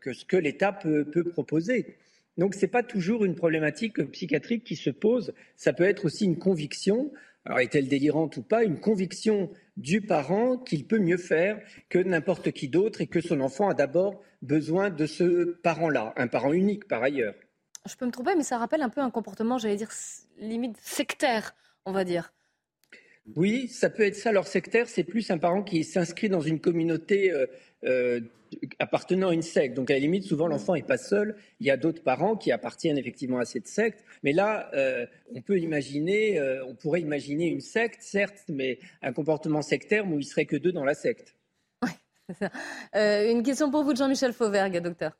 que, 0.00 0.12
ce 0.12 0.24
que 0.24 0.36
l'État 0.36 0.72
peut, 0.72 1.04
peut, 1.04 1.24
proposer. 1.24 1.96
Donc 2.38 2.54
ce 2.54 2.62
n'est 2.62 2.70
pas 2.70 2.82
toujours 2.82 3.24
une 3.24 3.34
problématique 3.34 4.02
psychiatrique 4.12 4.64
qui 4.64 4.76
se 4.76 4.90
pose, 4.90 5.34
ça 5.56 5.72
peut 5.72 5.84
être 5.84 6.04
aussi 6.04 6.24
une 6.24 6.38
conviction, 6.38 7.12
alors 7.44 7.60
est-elle 7.60 7.88
délirante 7.88 8.36
ou 8.36 8.42
pas, 8.42 8.64
une 8.64 8.80
conviction 8.80 9.50
du 9.76 10.02
parent 10.02 10.58
qu'il 10.58 10.86
peut 10.86 10.98
mieux 10.98 11.16
faire 11.16 11.60
que 11.88 11.98
n'importe 11.98 12.52
qui 12.52 12.68
d'autre 12.68 13.00
et 13.00 13.06
que 13.06 13.20
son 13.20 13.40
enfant 13.40 13.68
a 13.68 13.74
d'abord 13.74 14.22
besoin 14.42 14.90
de 14.90 15.06
ce 15.06 15.58
parent-là, 15.62 16.12
un 16.16 16.28
parent 16.28 16.52
unique 16.52 16.86
par 16.86 17.02
ailleurs. 17.02 17.34
Je 17.88 17.96
peux 17.96 18.04
me 18.04 18.10
tromper, 18.10 18.34
mais 18.36 18.42
ça 18.42 18.58
rappelle 18.58 18.82
un 18.82 18.90
peu 18.90 19.00
un 19.00 19.10
comportement, 19.10 19.56
j'allais 19.56 19.76
dire, 19.76 19.90
limite 20.38 20.76
sectaire, 20.82 21.54
on 21.86 21.92
va 21.92 22.04
dire. 22.04 22.32
Oui, 23.36 23.68
ça 23.68 23.90
peut 23.90 24.02
être 24.02 24.16
ça. 24.16 24.30
Alors 24.30 24.46
sectaire, 24.46 24.88
c'est 24.88 25.04
plus 25.04 25.30
un 25.30 25.38
parent 25.38 25.62
qui 25.62 25.84
s'inscrit 25.84 26.28
dans 26.28 26.40
une 26.40 26.60
communauté 26.60 27.32
euh, 27.32 27.46
euh, 27.84 28.20
appartenant 28.78 29.28
à 29.28 29.34
une 29.34 29.42
secte. 29.42 29.76
Donc 29.76 29.90
à 29.90 29.94
la 29.94 30.00
limite, 30.00 30.24
souvent 30.24 30.46
l'enfant 30.46 30.74
n'est 30.74 30.82
pas 30.82 30.98
seul. 30.98 31.36
Il 31.60 31.66
y 31.66 31.70
a 31.70 31.76
d'autres 31.76 32.02
parents 32.02 32.36
qui 32.36 32.52
appartiennent 32.52 32.98
effectivement 32.98 33.38
à 33.38 33.44
cette 33.44 33.66
secte. 33.68 34.04
Mais 34.22 34.32
là, 34.32 34.70
euh, 34.74 35.06
on 35.34 35.42
peut 35.42 35.58
imaginer, 35.58 36.40
on 36.66 36.74
pourrait 36.74 37.00
imaginer 37.00 37.46
une 37.46 37.60
secte, 37.60 38.02
certes, 38.02 38.44
mais 38.48 38.78
un 39.02 39.12
comportement 39.12 39.62
sectaire 39.62 40.06
où 40.06 40.18
il 40.18 40.24
serait 40.24 40.46
que 40.46 40.56
deux 40.56 40.72
dans 40.72 40.84
la 40.84 40.94
secte. 40.94 41.36
Oui, 41.82 41.90
c'est 42.28 42.36
ça. 42.38 43.30
une 43.30 43.42
question 43.42 43.70
pour 43.70 43.84
vous, 43.84 43.94
Jean-Michel 43.94 44.32
Fauvergue, 44.32 44.78
docteur. 44.78 45.16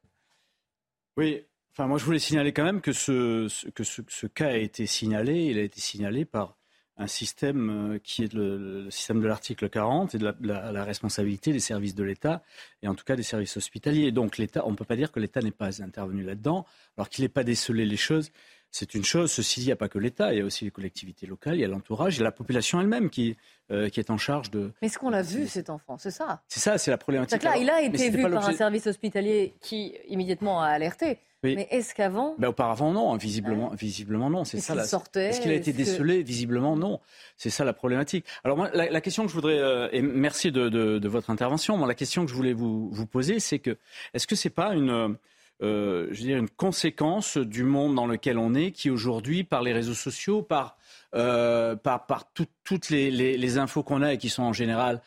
Oui, 1.17 1.45
Enfin, 1.73 1.87
moi, 1.87 1.99
je 1.99 2.05
voulais 2.05 2.19
signaler 2.19 2.53
quand 2.53 2.65
même 2.65 2.81
que 2.81 2.93
ce, 2.93 3.71
que 3.71 3.85
ce, 3.85 4.27
cas 4.27 4.49
a 4.49 4.57
été 4.57 4.87
signalé. 4.87 5.47
Il 5.47 5.59
a 5.59 5.63
été 5.63 5.81
signalé 5.81 6.25
par 6.25 6.59
un 7.01 7.07
système 7.07 7.95
euh, 7.95 7.99
qui 7.99 8.25
est 8.25 8.33
le, 8.33 8.91
système 8.91 9.21
de 9.21 9.27
l'article 9.27 9.69
40 9.69 10.15
et 10.15 10.19
de 10.19 10.35
la, 10.43 10.85
responsabilité 10.85 11.53
des 11.53 11.61
services 11.61 11.95
de 11.95 12.05
l'État 12.05 12.43
et 12.83 12.89
en 12.89 12.95
tout 12.95 13.05
cas 13.05 13.17
des 13.17 13.23
services 13.23 13.57
hospitaliers. 13.57 14.13
Donc 14.13 14.37
l'État, 14.37 14.63
on 14.67 14.73
ne 14.73 14.77
peut 14.77 14.85
pas 14.85 14.97
dire 14.97 15.11
que 15.11 15.19
l'État 15.19 15.41
n'est 15.41 15.51
pas 15.51 15.83
intervenu 15.83 16.23
là-dedans, 16.23 16.67
alors 16.97 17.09
qu'il 17.09 17.25
n'ait 17.25 17.31
pas 17.31 17.43
décelé 17.43 17.87
les 17.87 17.97
choses. 17.97 18.31
C'est 18.71 18.95
une 18.95 19.05
chose. 19.05 19.33
Ceci 19.33 19.61
dit, 19.61 19.67
il 19.67 19.69
n'y 19.69 19.73
a 19.73 19.77
pas 19.77 19.89
que 19.89 19.99
l'État, 19.99 20.33
il 20.33 20.39
y 20.39 20.43
a 20.43 20.45
aussi 20.45 20.65
les 20.65 20.71
collectivités 20.71 21.27
locales, 21.27 21.57
il 21.57 21.61
y 21.61 21.65
a 21.65 21.69
l'entourage, 21.69 22.17
il 22.17 22.19
y 22.19 22.21
a 22.21 22.25
la 22.25 22.33
population 22.33 22.81
elle-même 22.81 23.11
qui, 23.11 23.37
euh, 23.73 23.89
qui 23.89 23.99
est 23.99 24.11
en 24.11 24.19
charge 24.19 24.51
de. 24.51 24.71
Mais 24.81 24.87
est-ce 24.87 24.99
qu'on 24.99 25.11
l'a 25.11 25.23
vu 25.23 25.49
cet 25.49 25.71
enfant 25.71 25.99
C'est 25.99 26.13
ça. 26.13 26.43
C'est 26.47 26.61
ça, 26.61 26.79
c'est 26.79 26.91
la 26.93 26.99
problématique. 26.99 27.43
Là, 27.43 27.57
il 27.57 27.69
a 27.69 27.83
été 27.83 28.11
vu 28.11 28.23
par 28.23 28.49
un 28.49 28.53
service 28.53 28.87
hospitalier 28.87 29.55
qui 29.61 29.97
immédiatement 30.07 30.63
a 30.63 30.69
alerté. 30.69 31.19
Mais 31.43 31.67
est-ce 31.71 31.95
qu'avant 31.95 32.35
ben, 32.39 32.49
Auparavant, 32.49 32.93
non. 32.93 33.17
Visiblement, 33.17 33.71
visiblement 33.71 34.31
non. 34.31 34.45
C'est 34.45 34.61
ça. 34.61 34.75
Est-ce 34.75 35.41
qu'il 35.41 35.51
a 35.51 35.55
été 35.55 35.73
décelé? 35.73 36.23
Visiblement, 36.23 36.77
non. 36.77 37.01
C'est 37.37 37.51
ça 37.51 37.65
la 37.65 37.73
problématique. 37.73 38.27
Alors 38.45 38.57
moi, 38.57 38.71
la, 38.73 39.01
question 39.01 39.25
que 39.25 39.31
je 39.31 39.35
voudrais 39.35 39.59
euh, 39.59 39.89
et 39.93 40.03
merci 40.03 40.53
de, 40.53 40.69
de, 40.69 41.09
votre 41.09 41.31
intervention. 41.31 41.77
Moi, 41.77 41.89
la 41.89 41.95
question 41.95 42.25
que 42.25 42.31
je 42.31 42.37
voulais 42.37 42.53
vous, 42.53 42.91
vous 42.91 43.07
poser, 43.07 43.41
c'est 43.41 43.59
que 43.59 43.77
est-ce 44.15 44.27
que 44.27 44.37
c'est 44.37 44.51
pas 44.51 44.75
une 44.75 45.17
euh, 45.63 46.07
je 46.11 46.21
veux 46.21 46.27
dire, 46.27 46.39
une 46.39 46.49
conséquence 46.49 47.37
du 47.37 47.65
monde 47.65 47.95
dans 47.95 48.07
lequel 48.07 48.39
on 48.39 48.55
est, 48.55 48.71
qui 48.71 48.89
aujourd'hui, 48.89 49.45
par 49.45 49.63
les 49.63 49.75
réseaux 49.75 49.95
sociaux, 49.95 50.41
par, 50.41 50.79
euh, 51.15 51.77
par, 51.77 52.07
par 52.07 52.31
toutes 52.33 52.89
les, 52.89 53.11
les, 53.11 53.37
les 53.37 53.59
infos 53.59 53.83
qu'on 53.83 54.01
a 54.01 54.15
et 54.15 54.19
qui 54.19 54.31
sont 54.31 54.43
en 54.43 54.55
général 54.55 55.03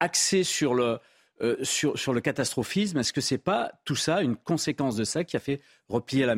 axées 0.00 0.44
sur 0.44 0.74
le, 0.74 0.98
euh, 1.40 1.56
sur, 1.62 1.96
sur, 1.96 2.12
le 2.12 2.20
catastrophisme. 2.20 2.98
Est-ce 2.98 3.12
que 3.12 3.20
c'est 3.20 3.38
pas 3.38 3.72
tout 3.84 3.94
ça 3.94 4.22
une 4.22 4.34
conséquence 4.34 4.96
de 4.96 5.04
ça 5.04 5.22
qui 5.22 5.36
a 5.36 5.40
fait 5.40 5.60
replier 5.88 6.26
la, 6.26 6.34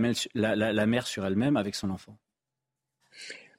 la, 0.55 0.87
mère 0.87 1.07
sur 1.07 1.25
elle-même 1.25 1.57
avec 1.57 1.75
son 1.75 1.89
enfant? 1.89 2.19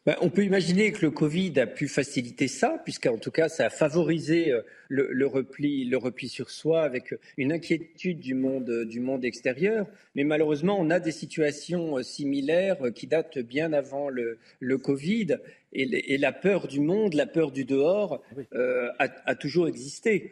Ben, 0.05 0.15
on 0.21 0.29
peut 0.29 0.43
imaginer 0.43 0.91
que 0.91 1.03
le 1.03 1.11
Covid 1.11 1.59
a 1.59 1.65
pu 1.65 1.87
faciliter 1.87 2.47
ça, 2.47 2.79
puisqu'en 2.83 3.17
tout 3.17 3.31
cas, 3.31 3.49
ça 3.49 3.65
a 3.65 3.69
favorisé 3.71 4.51
euh, 4.51 4.61
le, 4.87 5.25
repli, 5.25 5.85
le 5.85 5.97
repli 5.97 6.29
sur 6.29 6.51
soi 6.51 6.83
avec 6.83 7.15
une 7.37 7.51
inquiétude 7.51 8.19
du 8.19 8.35
monde, 8.35 8.85
du 8.85 8.99
monde 8.99 9.25
extérieur. 9.25 9.87
Mais 10.13 10.23
malheureusement, 10.23 10.77
on 10.79 10.91
a 10.91 10.99
des 10.99 11.11
situations 11.11 11.97
euh, 11.97 12.03
similaires 12.03 12.77
qui 12.93 13.07
datent 13.07 13.39
bien 13.39 13.73
avant 13.73 14.09
le, 14.09 14.37
le 14.59 14.77
Covid. 14.77 15.37
Et, 15.73 16.17
la 16.17 16.33
peur 16.33 16.67
du 16.67 16.81
monde, 16.81 17.15
la 17.15 17.25
peur 17.25 17.51
du 17.51 17.63
dehors 17.63 18.21
a, 18.53 19.07
a, 19.25 19.35
toujours 19.35 19.69
existé. 19.69 20.31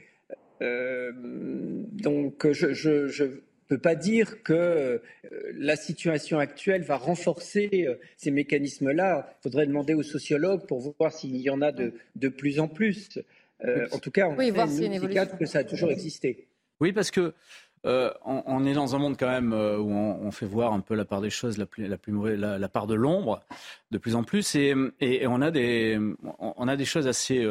Euh, 0.61 1.11
donc 1.15 2.51
je, 2.51 2.74
je, 2.74 3.25
peux 3.67 3.77
pas 3.77 3.93
dire 3.93 4.41
que 4.41 4.53
euh, 4.53 5.00
la 5.53 5.75
situation 5.75 6.39
actuelle 6.39 6.81
va 6.81 6.98
renforcer 6.98 7.69
euh, 7.87 7.95
ces 8.17 8.31
mécanismes-là. 8.31 9.35
Il 9.39 9.43
faudrait 9.43 9.67
demander 9.67 9.93
aux 9.93 10.01
sociologues 10.01 10.65
pour 10.65 10.95
voir 10.98 11.13
s'il 11.13 11.37
y 11.37 11.51
en 11.51 11.61
a 11.61 11.72
de, 11.72 11.93
de 12.15 12.29
plus 12.29 12.59
en 12.59 12.67
plus. 12.67 13.19
en 13.63 14.00
tout 14.00 14.09
cas, 14.09 14.27
on 14.27 14.35
oui, 14.35 14.48
sait, 14.48 15.37
que 15.39 15.45
ça 15.45 15.59
a 15.59 15.63
toujours 15.63 15.91
existé. 15.91 16.48
Oui, 16.79 16.93
parce 16.93 17.11
que 17.11 17.33
on, 17.83 18.65
est 18.65 18.74
dans 18.74 18.95
un 18.95 19.00
monde 19.00 19.17
quand 19.19 19.29
même 19.29 19.53
où 19.53 19.91
on, 19.91 20.31
fait 20.31 20.48
voir 20.48 20.74
un 20.74 20.79
peu 20.79 20.95
la 20.95 21.05
part 21.05 21.22
des 21.22 21.29
choses, 21.29 21.59
la, 21.59 21.67
plus, 21.67 21.87
la, 21.87 21.98
plus 21.98 22.11
mauvaise, 22.11 22.39
la, 22.39 22.69
part 22.69 22.87
de 22.87 22.95
l'ombre, 22.95 23.43
de 23.91 24.00
plus 24.00 24.15
en 24.15 24.24
plus, 24.24 24.55
et, 24.55 24.74
et, 25.00 25.27
on, 25.27 25.41
a 25.41 25.51
des, 25.51 26.00
on 26.39 26.67
a 26.67 26.75
des 26.75 26.85
choses 26.85 27.05
assez 27.05 27.45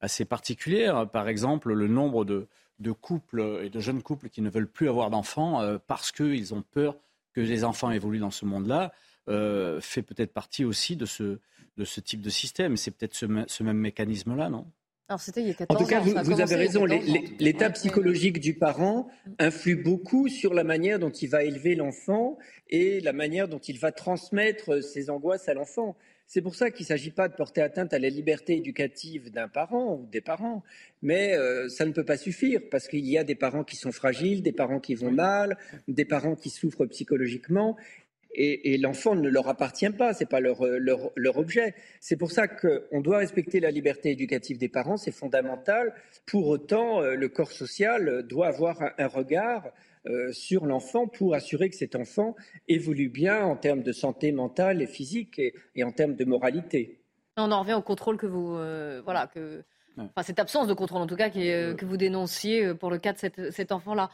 assez 0.00 0.24
particulière. 0.24 1.08
Par 1.08 1.28
exemple, 1.28 1.72
le 1.72 1.88
nombre 1.88 2.24
de, 2.24 2.46
couples 2.92 3.60
et 3.62 3.70
de 3.70 3.80
jeunes 3.80 4.02
couples 4.02 4.28
qui 4.28 4.42
ne 4.42 4.50
veulent 4.50 4.70
plus 4.70 4.88
avoir 4.88 5.10
d'enfants 5.10 5.60
euh, 5.60 5.78
parce 5.86 6.12
qu'ils 6.12 6.54
ont 6.54 6.62
peur 6.62 6.96
que 7.32 7.40
les 7.40 7.64
enfants 7.64 7.90
évoluent 7.90 8.18
dans 8.18 8.30
ce 8.30 8.44
monde-là 8.44 8.92
euh, 9.28 9.80
fait 9.80 10.02
peut-être 10.02 10.32
partie 10.32 10.64
aussi 10.64 10.96
de 10.96 11.06
ce, 11.06 11.38
de 11.76 11.84
ce 11.84 12.00
type 12.00 12.20
de 12.20 12.30
système. 12.30 12.76
C'est 12.76 12.90
peut-être 12.90 13.14
ce, 13.14 13.26
même 13.62 13.78
mécanisme-là, 13.78 14.48
non? 14.48 14.66
Alors, 15.10 15.20
c'était 15.20 15.40
il 15.40 15.48
y 15.48 15.50
a 15.50 15.54
14 15.54 15.80
en 15.80 15.82
tout 15.82 15.88
cas, 15.88 16.00
vous, 16.00 16.40
avez 16.40 16.54
raison. 16.54 16.84
L'état 16.84 17.70
psychologique 17.70 18.40
du 18.40 18.52
parent 18.52 19.08
influe 19.38 19.76
beaucoup 19.76 20.28
sur 20.28 20.52
la 20.52 20.64
manière 20.64 20.98
dont 20.98 21.10
il 21.10 21.30
va 21.30 21.44
élever 21.44 21.76
l'enfant 21.76 22.36
et 22.68 23.00
la 23.00 23.14
manière 23.14 23.48
dont 23.48 23.58
il 23.58 23.78
va 23.78 23.90
transmettre 23.90 24.84
ses 24.84 25.08
angoisses 25.08 25.48
à 25.48 25.54
l'enfant. 25.54 25.96
C'est 26.30 26.42
pour 26.42 26.54
ça 26.54 26.70
qu'il 26.70 26.84
ne 26.84 26.88
s'agit 26.88 27.10
pas 27.10 27.26
de 27.26 27.34
porter 27.34 27.62
atteinte 27.62 27.94
à 27.94 27.98
la 27.98 28.10
liberté 28.10 28.54
éducative 28.54 29.30
d'un 29.30 29.48
parent 29.48 29.94
ou 29.94 30.06
des 30.12 30.20
parents, 30.20 30.62
mais 31.00 31.34
euh, 31.34 31.70
ça 31.70 31.86
ne 31.86 31.92
peut 31.92 32.04
pas 32.04 32.18
suffire 32.18 32.60
parce 32.70 32.86
qu'il 32.86 33.06
y 33.06 33.16
a 33.16 33.24
des 33.24 33.34
parents 33.34 33.64
qui 33.64 33.76
sont 33.76 33.92
fragiles, 33.92 34.42
des 34.42 34.52
parents 34.52 34.78
qui 34.78 34.94
vont 34.94 35.10
mal, 35.10 35.56
des 35.88 36.04
parents 36.04 36.36
qui 36.36 36.50
souffrent 36.50 36.84
psychologiquement. 36.84 37.78
Et, 38.34 38.76
l'enfant 38.78 39.14
ne 39.14 39.28
leur 39.28 39.48
appartient 39.48 39.90
pas, 39.90 40.12
ce 40.12 40.20
n'est 40.20 40.28
pas 40.28 40.40
leur, 40.40 40.60
objet. 41.38 41.74
C'est 42.00 42.16
pour 42.16 42.30
ça 42.30 42.46
qu'on 42.46 43.00
doit 43.00 43.18
respecter 43.18 43.58
la 43.58 43.70
liberté 43.70 44.10
éducative 44.10 44.58
des 44.58 44.68
parents, 44.68 44.96
c'est 44.96 45.12
fondamental. 45.12 45.94
Pour 46.26 46.46
autant, 46.48 47.02
euh, 47.02 47.14
le 47.14 47.28
corps 47.28 47.50
social 47.50 48.22
doit 48.28 48.48
avoir 48.48 48.80
un 48.98 49.06
regard 49.08 49.72
euh, 50.08 50.32
sur 50.32 50.64
l'enfant 50.64 51.06
pour 51.06 51.34
assurer 51.34 51.68
que 51.68 51.76
cet 51.76 51.94
enfant 51.94 52.34
évolue 52.66 53.08
bien 53.08 53.44
en 53.44 53.56
termes 53.56 53.82
de 53.82 53.92
santé 53.92 54.32
mentale 54.32 54.80
et 54.80 54.86
physique 54.86 55.38
et, 55.74 55.84
en 55.84 55.92
termes 55.92 56.14
de 56.14 56.24
moralité. 56.24 57.00
On 57.36 57.50
en 57.50 57.60
revient 57.60 57.74
au 57.74 57.82
contrôle 57.82 58.16
que 58.16 58.26
vous, 58.26 58.54
euh, 58.54 59.02
voilà, 59.04 59.26
que, 59.26 59.64
enfin, 59.98 60.22
cette 60.22 60.38
absence 60.38 60.66
de 60.66 60.72
contrôle 60.72 61.02
en 61.02 61.06
tout 61.06 61.16
cas 61.16 61.30
euh, 61.36 61.74
que 61.74 61.84
vous 61.84 61.96
dénonciez 61.96 62.74
pour 62.74 62.90
le 62.90 62.98
cas 62.98 63.12
de 63.12 63.50
cet 63.50 63.72
enfant-là. 63.72 64.10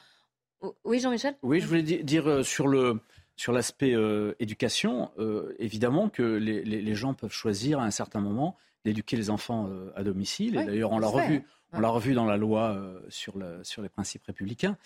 Oui, 0.84 0.98
Jean-Michel? 0.98 1.36
Oui, 1.42 1.60
je 1.60 1.66
voulais 1.66 1.82
dire 1.82 2.44
sur 2.44 2.66
le 2.66 3.00
sur 3.36 3.52
l'aspect 3.52 3.94
éducation, 4.38 5.10
évidemment 5.58 6.08
que 6.08 6.22
les, 6.22 6.94
gens 6.94 7.14
peuvent 7.14 7.32
choisir 7.32 7.80
à 7.80 7.84
un 7.84 7.90
certain 7.90 8.20
moment 8.20 8.56
d'éduquer 8.84 9.16
les 9.16 9.30
enfants 9.30 9.68
à 9.96 10.04
domicile. 10.04 10.56
et 10.56 10.64
d'ailleurs, 10.64 10.92
on 10.92 10.98
l'a 10.98 11.08
revu. 11.08 11.44
On 11.76 11.80
l'a 11.80 11.88
revu 11.88 12.14
dans 12.14 12.24
la 12.24 12.36
loi 12.36 12.70
euh, 12.70 13.00
sur, 13.08 13.34
sur, 13.62 13.82
les 13.82 13.88
principes 13.88 14.22
républicains. 14.24 14.76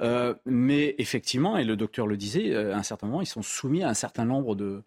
Euh, 0.00 0.34
mais 0.44 0.94
effectivement, 0.98 1.56
et 1.56 1.64
le 1.64 1.76
docteur 1.76 2.06
le 2.06 2.16
disait, 2.16 2.54
euh, 2.54 2.72
à 2.72 2.78
un 2.78 2.82
certain 2.84 3.08
moment, 3.08 3.20
ils 3.20 3.26
sont 3.26 3.42
soumis 3.42 3.82
à 3.82 3.88
un 3.88 3.94
certain 3.94 4.24
nombre 4.24 4.54
de, 4.54 4.84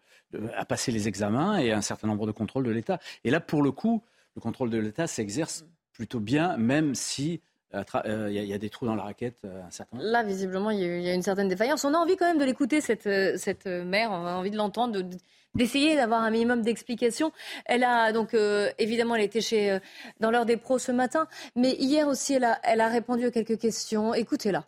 à 0.56 0.64
passer 0.64 0.90
les 0.90 1.06
examens 1.06 1.58
et 1.58 1.72
à 1.72 1.76
un 1.76 1.82
certain 1.82 2.08
nombre 2.08 2.26
de 2.26 2.32
contrôles 2.32 2.64
de 2.64 2.70
l'État. 2.70 2.98
Et 3.24 3.30
là, 3.30 3.40
pour 3.40 3.62
le 3.62 3.72
coup, 3.72 4.02
le 4.36 4.40
contrôle 4.40 4.70
de 4.70 4.78
l'État 4.78 5.06
s'exerce 5.06 5.66
plutôt 5.92 6.20
bien, 6.20 6.56
même 6.56 6.94
si 6.94 7.42
il 7.72 8.32
y, 8.32 8.52
a 8.52 8.58
des 8.58 8.70
trous 8.70 8.86
dans 8.86 8.94
la 8.94 9.04
raquette. 9.04 9.44
un 9.44 9.70
certain 9.70 9.98
Là, 9.98 10.22
visiblement, 10.22 10.70
il 10.70 10.80
y, 10.80 11.08
a 11.08 11.14
une 11.14 11.22
certaine 11.22 11.48
défaillance. 11.48 11.84
On 11.84 11.94
a 11.94 11.98
envie 11.98 12.16
quand 12.16 12.26
même 12.26 12.38
de 12.38 12.44
l'écouter, 12.44 12.80
cette, 12.80 13.08
cette 13.38 13.66
mère. 13.66 14.10
On 14.10 14.26
a 14.26 14.34
envie 14.34 14.50
de 14.50 14.56
l'entendre, 14.56 15.00
de, 15.02 15.16
d'essayer 15.54 15.96
d'avoir 15.96 16.22
un 16.22 16.30
minimum 16.30 16.62
d'explications. 16.62 17.32
Elle 17.66 17.84
a 17.84 18.12
donc 18.12 18.34
euh, 18.34 18.70
évidemment 18.78 19.16
elle 19.16 19.22
était 19.22 19.40
chez 19.40 19.70
euh, 19.70 19.78
dans 20.20 20.30
l'heure 20.30 20.46
des 20.46 20.56
pros 20.56 20.78
ce 20.78 20.92
matin, 20.92 21.26
mais 21.56 21.72
hier 21.72 22.06
aussi 22.08 22.34
elle 22.34 22.44
a, 22.44 22.58
elle 22.62 22.80
a 22.80 22.88
répondu 22.88 23.26
à 23.26 23.30
quelques 23.30 23.58
questions. 23.58 24.14
Écoutez-la. 24.14 24.66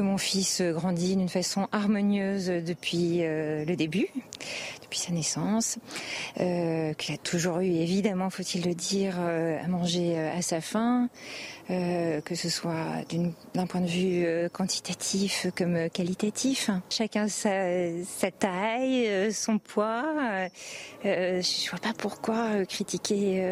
Mon 0.00 0.16
fils 0.16 0.62
grandit 0.62 1.16
d'une 1.16 1.28
façon 1.28 1.66
harmonieuse 1.72 2.46
depuis 2.46 3.24
euh, 3.24 3.64
le 3.64 3.74
début, 3.74 4.06
depuis 4.80 5.00
sa 5.00 5.10
naissance, 5.10 5.80
euh, 6.38 6.92
qu'il 6.92 7.16
a 7.16 7.18
toujours 7.18 7.58
eu, 7.58 7.66
évidemment, 7.66 8.30
faut-il 8.30 8.64
le 8.64 8.74
dire, 8.74 9.16
euh, 9.18 9.58
à 9.60 9.66
manger 9.66 10.16
à 10.16 10.40
sa 10.40 10.60
faim, 10.60 11.08
euh, 11.70 12.20
que 12.22 12.34
ce 12.34 12.48
soit 12.48 13.04
d'un 13.54 13.66
point 13.66 13.80
de 13.80 13.86
vue 13.86 14.24
euh, 14.24 14.48
quantitatif 14.48 15.46
comme 15.56 15.90
qualitatif. 15.90 16.70
Chacun 16.88 17.28
sa, 17.28 17.50
sa 18.04 18.30
taille, 18.30 19.06
euh, 19.06 19.30
son 19.30 19.58
poids. 19.58 20.04
Euh, 21.04 21.42
je 21.42 21.70
vois 21.70 21.78
pas 21.78 21.92
pourquoi 21.96 22.64
critiquer 22.66 23.42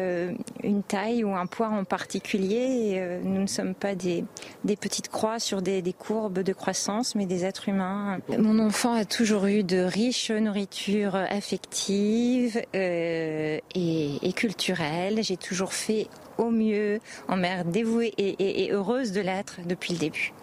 une 0.63 0.83
taille 0.83 1.23
ou 1.23 1.35
un 1.35 1.45
poids 1.45 1.69
en 1.69 1.83
particulier. 1.83 3.01
Nous 3.23 3.41
ne 3.41 3.47
sommes 3.47 3.75
pas 3.75 3.95
des, 3.95 4.23
des 4.63 4.75
petites 4.75 5.09
croix 5.09 5.39
sur 5.39 5.61
des, 5.61 5.81
des, 5.81 5.93
courbes 5.93 6.39
de 6.39 6.53
croissance, 6.53 7.15
mais 7.15 7.25
des 7.25 7.45
êtres 7.45 7.69
humains. 7.69 8.19
Mon 8.37 8.59
enfant 8.59 8.93
a 8.93 9.05
toujours 9.05 9.45
eu 9.45 9.63
de 9.63 9.77
riches 9.77 10.31
nourritures 10.31 11.15
affectives 11.15 12.61
et, 12.73 13.61
et 13.73 14.33
culturelles. 14.33 15.23
J'ai 15.23 15.37
toujours 15.37 15.73
fait 15.73 16.07
au 16.37 16.49
mieux, 16.49 16.99
en 17.27 17.37
mère 17.37 17.65
dévouée 17.65 18.13
et, 18.17 18.71
heureuse 18.71 19.11
de 19.11 19.21
l'être 19.21 19.59
depuis 19.65 19.93
le 19.93 19.99
début. 19.99 20.33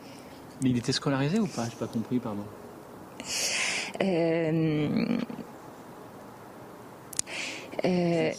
Mais 0.63 0.71
il 0.71 0.79
était 0.79 0.93
scolarisé 0.93 1.39
ou 1.39 1.47
pas? 1.47 1.65
Je 1.65 1.71
n'ai 1.71 1.77
pas 1.77 1.87
compris, 1.87 2.19
pardon. 2.19 2.45
Euh... 4.03 5.19
Euh... 7.85 8.31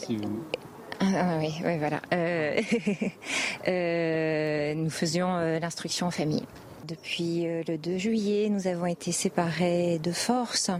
Ah, 0.98 1.04
ah, 1.14 1.38
oui, 1.38 1.52
oui, 1.64 1.78
voilà. 1.78 2.00
Euh... 2.12 2.60
euh 3.68 4.74
nous 4.74 4.90
faisions 4.90 5.36
euh, 5.36 5.58
l'instruction 5.58 6.06
en 6.06 6.10
famille. 6.10 6.44
Depuis 6.86 7.46
le 7.66 7.76
2 7.76 7.98
juillet, 7.98 8.48
nous 8.48 8.66
avons 8.66 8.86
été 8.86 9.12
séparés 9.12 9.98
de 9.98 10.12
force. 10.12 10.70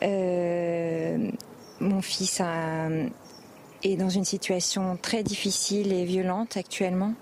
mon 0.00 2.02
fils 2.02 2.40
a 2.40 2.88
est 3.82 3.96
dans 3.96 4.08
une 4.08 4.24
situation 4.24 4.98
très 5.00 5.22
difficile 5.22 5.92
et 5.92 6.04
violente 6.04 6.56
actuellement. 6.56 7.14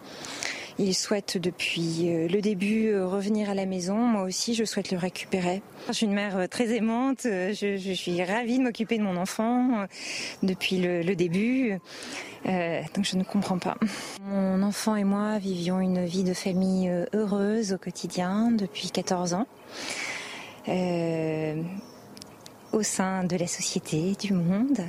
Il 0.78 0.94
souhaite 0.94 1.38
depuis 1.38 2.10
euh, 2.10 2.28
le 2.28 2.42
début 2.42 2.88
euh, 2.88 3.06
revenir 3.06 3.48
à 3.48 3.54
la 3.54 3.64
maison. 3.64 3.96
Moi 3.96 4.22
aussi, 4.24 4.54
je 4.54 4.64
souhaite 4.64 4.90
le 4.90 4.98
récupérer. 4.98 5.62
Je 5.88 5.94
suis 5.94 6.06
une 6.06 6.12
mère 6.12 6.36
euh, 6.36 6.46
très 6.48 6.76
aimante. 6.76 7.20
Je, 7.22 7.92
suis 7.94 8.22
ravie 8.22 8.58
de 8.58 8.62
m'occuper 8.62 8.98
de 8.98 9.02
mon 9.02 9.16
enfant 9.16 9.86
depuis 10.42 10.78
le, 10.78 11.16
début. 11.16 11.78
donc 12.44 13.04
je 13.04 13.16
ne 13.16 13.24
comprends 13.24 13.58
pas. 13.58 13.76
Mon 14.28 14.62
enfant 14.62 14.96
et 14.96 15.04
moi 15.04 15.38
vivions 15.38 15.80
une 15.80 16.04
vie 16.04 16.24
de 16.24 16.34
famille 16.34 16.92
heureuse 17.14 17.72
au 17.72 17.78
quotidien 17.78 18.50
depuis 18.50 18.90
14 18.90 19.32
ans. 19.32 19.46
au 22.72 22.82
sein 22.82 23.24
de 23.24 23.36
la 23.36 23.46
société, 23.46 24.14
du 24.20 24.34
monde 24.34 24.82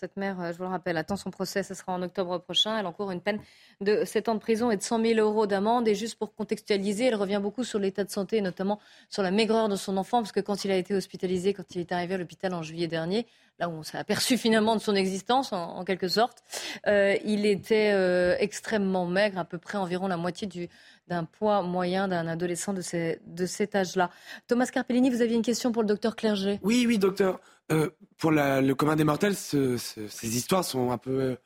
cette 0.00 0.16
mère, 0.16 0.40
euh, 0.40 0.50
je 0.52 0.56
vous 0.56 0.64
le 0.64 0.70
rappelle, 0.70 0.96
attend 0.96 1.16
son 1.16 1.30
procès, 1.30 1.62
ce 1.62 1.74
sera 1.74 1.92
en 1.92 2.00
octobre 2.00 2.38
prochain. 2.38 2.78
Elle 2.78 2.86
encourt 2.86 3.10
une 3.10 3.20
peine 3.20 3.38
de 3.82 4.06
7 4.06 4.30
ans 4.30 4.34
de 4.34 4.40
prison 4.40 4.70
et 4.70 4.78
de 4.78 4.82
100 4.82 5.04
000 5.04 5.20
euros 5.20 5.46
d'amende. 5.46 5.86
Et 5.88 5.94
juste 5.94 6.18
pour 6.18 6.34
contextualiser, 6.34 7.04
elle 7.06 7.16
revient 7.16 7.38
beaucoup 7.42 7.64
sur 7.64 7.78
l'état 7.78 8.02
de 8.02 8.10
santé, 8.10 8.40
notamment 8.40 8.80
sur 9.10 9.22
la 9.22 9.30
maigreur 9.30 9.68
de 9.68 9.76
son 9.76 9.98
enfant, 9.98 10.22
parce 10.22 10.32
que 10.32 10.40
quand 10.40 10.64
il 10.64 10.70
a 10.70 10.76
été 10.76 10.94
hospitalisé, 10.94 11.52
quand 11.52 11.74
il 11.74 11.80
est 11.82 11.92
arrivé 11.92 12.14
à 12.14 12.16
l'hôpital 12.16 12.54
en 12.54 12.62
juillet 12.62 12.88
dernier, 12.88 13.26
là 13.58 13.68
où 13.68 13.72
on 13.72 13.82
s'est 13.82 13.98
aperçu 13.98 14.38
finalement 14.38 14.74
de 14.74 14.80
son 14.80 14.94
existence, 14.94 15.52
en, 15.52 15.84
quelque 15.84 16.08
sorte, 16.08 16.38
euh, 16.86 17.14
il 17.26 17.44
était 17.44 17.92
euh, 17.92 18.36
extrêmement 18.38 19.04
maigre, 19.04 19.38
à 19.38 19.44
peu 19.44 19.58
près 19.58 19.76
environ 19.76 20.08
la 20.08 20.16
moitié 20.16 20.46
du, 20.46 20.70
d'un 21.08 21.24
poids 21.24 21.60
moyen 21.60 22.08
d'un 22.08 22.26
adolescent 22.26 22.72
de, 22.72 22.80
de 23.26 23.46
cet 23.46 23.74
âge-là. 23.74 24.08
Thomas 24.46 24.66
Carpellini, 24.66 25.10
vous 25.10 25.20
aviez 25.20 25.36
une 25.36 25.42
question 25.42 25.72
pour 25.72 25.82
le 25.82 25.88
docteur 25.88 26.16
Clerget? 26.16 26.58
Oui, 26.62 26.86
oui, 26.88 26.98
docteur. 26.98 27.38
Euh, 27.72 27.90
pour 28.18 28.32
le 28.32 28.72
commun 28.74 28.96
des 28.96 29.04
mortels, 29.04 29.36
ces 29.36 30.36
histoires 30.36 30.64
sont 30.64 30.90
un 30.90 30.98
peu 30.98 31.20
euh, 31.20 31.36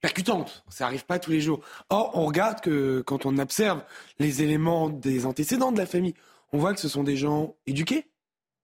percutantes. 0.00 0.64
Ça 0.68 0.84
n'arrive 0.84 1.06
pas 1.06 1.18
tous 1.18 1.30
les 1.30 1.40
jours. 1.40 1.60
Or, 1.88 2.12
on 2.14 2.26
regarde 2.26 2.60
que 2.60 3.02
quand 3.06 3.26
on 3.26 3.38
observe 3.38 3.82
les 4.18 4.42
éléments 4.42 4.88
des 4.88 5.24
antécédents 5.24 5.72
de 5.72 5.78
la 5.78 5.86
famille, 5.86 6.14
on 6.52 6.58
voit 6.58 6.74
que 6.74 6.80
ce 6.80 6.88
sont 6.88 7.04
des 7.04 7.16
gens 7.16 7.56
éduqués, 7.66 8.06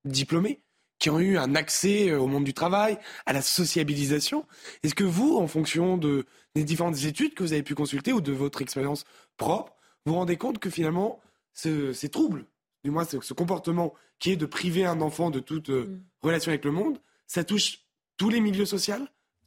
diplômés, 0.05 0.61
qui 0.99 1.11
ont 1.11 1.21
eu 1.21 1.39
un 1.39 1.55
accès 1.55 2.11
euh, 2.11 2.19
au 2.21 2.27
monde 2.27 2.45
du 2.45 2.55
travail, 2.55 2.99
à 3.27 3.33
la 3.33 3.43
sociabilisation. 3.43 4.47
Est-ce 4.83 4.95
que 4.95 5.05
vous, 5.05 5.37
en 5.37 5.47
fonction 5.47 5.97
de, 5.97 6.27
des 6.55 6.65
différentes 6.65 7.05
études 7.05 7.35
que 7.35 7.43
vous 7.43 7.53
avez 7.53 7.63
pu 7.63 7.75
consulter 7.75 8.13
ou 8.13 8.21
de 8.21 8.33
votre 8.33 8.61
expérience 8.61 9.05
propre, 9.37 9.75
vous 10.05 10.13
vous 10.13 10.19
rendez 10.19 10.37
compte 10.37 10.59
que 10.59 10.71
finalement, 10.71 11.21
ces 11.55 12.09
troubles 12.11 12.47
du 12.85 12.91
moins 12.91 13.05
ce, 13.05 13.33
comportement 13.33 13.95
qui 14.19 14.33
est 14.33 14.37
de 14.37 14.47
priver 14.47 14.85
un 14.85 15.01
enfant 15.01 15.31
de 15.31 15.41
toute 15.41 15.69
mm. 15.71 16.01
Relation 16.23 16.51
avec 16.51 16.65
le 16.65 16.71
monde, 16.71 16.99
ça 17.27 17.45
touche 17.45 17.81
tous 18.17 18.31
les 18.31 18.41
milieux 18.41 18.67
sociaux, 18.67 18.95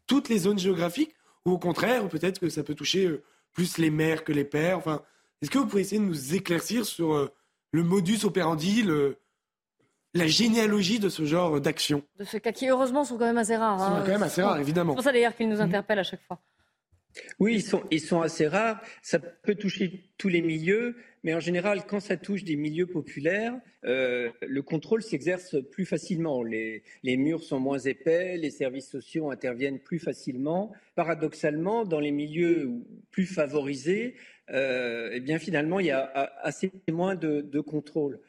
toutes 0.08 0.30
les 0.30 0.40
zones 0.40 0.60
géographiques, 0.60 1.16
ou 1.46 1.52
au 1.52 1.58
contraire, 1.58 2.08
peut-être 2.10 2.40
que 2.40 2.50
ça 2.50 2.64
peut 2.64 2.76
toucher 2.76 3.06
euh, 3.06 3.24
plus 3.54 3.78
les 3.78 3.90
mères 3.90 4.24
que 4.24 4.32
les 4.32 4.44
pères. 4.44 4.78
Enfin, 4.78 5.02
est-ce 5.42 5.52
que 5.52 5.58
vous 5.58 5.68
pouvez 5.68 5.82
essayer 5.82 6.02
de 6.02 6.06
nous 6.06 6.36
éclaircir 6.36 6.86
sur 6.86 7.14
euh, 7.14 7.32
le 7.72 7.84
modus 7.84 8.26
operandi, 8.26 8.84
la 10.14 10.28
généalogie 10.28 11.00
de 11.00 11.10
ce 11.10 11.26
genre 11.26 11.62
d'action? 11.62 12.04
De 12.18 12.24
ce 12.24 12.38
cas 12.38 12.52
qui, 12.52 12.68
heureusement, 12.68 13.04
sont 13.04 13.18
quand 13.18 13.26
même 13.26 13.38
assez 13.38 13.56
rares. 13.56 13.82
Hein. 13.82 14.00
Sont 14.00 14.06
quand 14.06 14.12
même 14.12 14.24
assez 14.24 14.42
rares, 14.42 14.60
évidemment. 14.60 14.94
C'est 14.94 14.98
pour 14.98 15.04
ça 15.04 15.12
d'ailleurs 15.12 15.36
qu'ils 15.36 15.50
nous 15.50 15.62
interpellent 15.62 16.00
à 16.00 16.04
chaque 16.04 16.24
fois. 16.24 16.40
Oui, 17.40 17.56
ils 17.56 17.64
sont, 17.64 17.84
ils 17.92 18.02
sont 18.02 18.22
assez 18.22 18.48
rares. 18.48 18.82
Ça 19.02 19.20
peut 19.20 19.56
toucher 19.56 20.10
tous 20.18 20.28
les 20.28 20.42
milieux. 20.42 20.98
Mais 21.26 21.34
en 21.34 21.40
général, 21.40 21.88
quand 21.88 22.00
ça 22.00 22.18
touche 22.18 22.44
des 22.44 22.56
milieux 22.56 22.86
populaires, 22.86 23.56
euh, 23.84 24.30
le 24.48 24.62
contrôle 24.62 25.02
s'exerce 25.02 25.58
plus 25.72 25.84
facilement. 25.84 26.44
Les, 26.44 26.84
murs 27.04 27.42
sont 27.42 27.60
moins 27.60 27.80
épais, 27.80 28.38
les 28.38 28.52
services 28.52 28.88
sociaux 28.88 29.32
interviennent 29.32 29.80
plus 29.80 29.98
facilement. 29.98 30.72
Paradoxalement, 30.94 31.84
dans 31.84 32.00
les 32.00 32.12
milieux 32.12 32.74
plus 33.10 33.26
favorisés, 33.26 34.14
euh, 34.52 35.10
eh 35.14 35.20
bien 35.20 35.40
finalement, 35.40 35.80
il 35.80 35.88
y 35.88 35.92
a 35.92 36.04
assez 36.44 36.72
moins 36.92 37.16
de, 37.16 37.60
contrôle. 37.60 38.20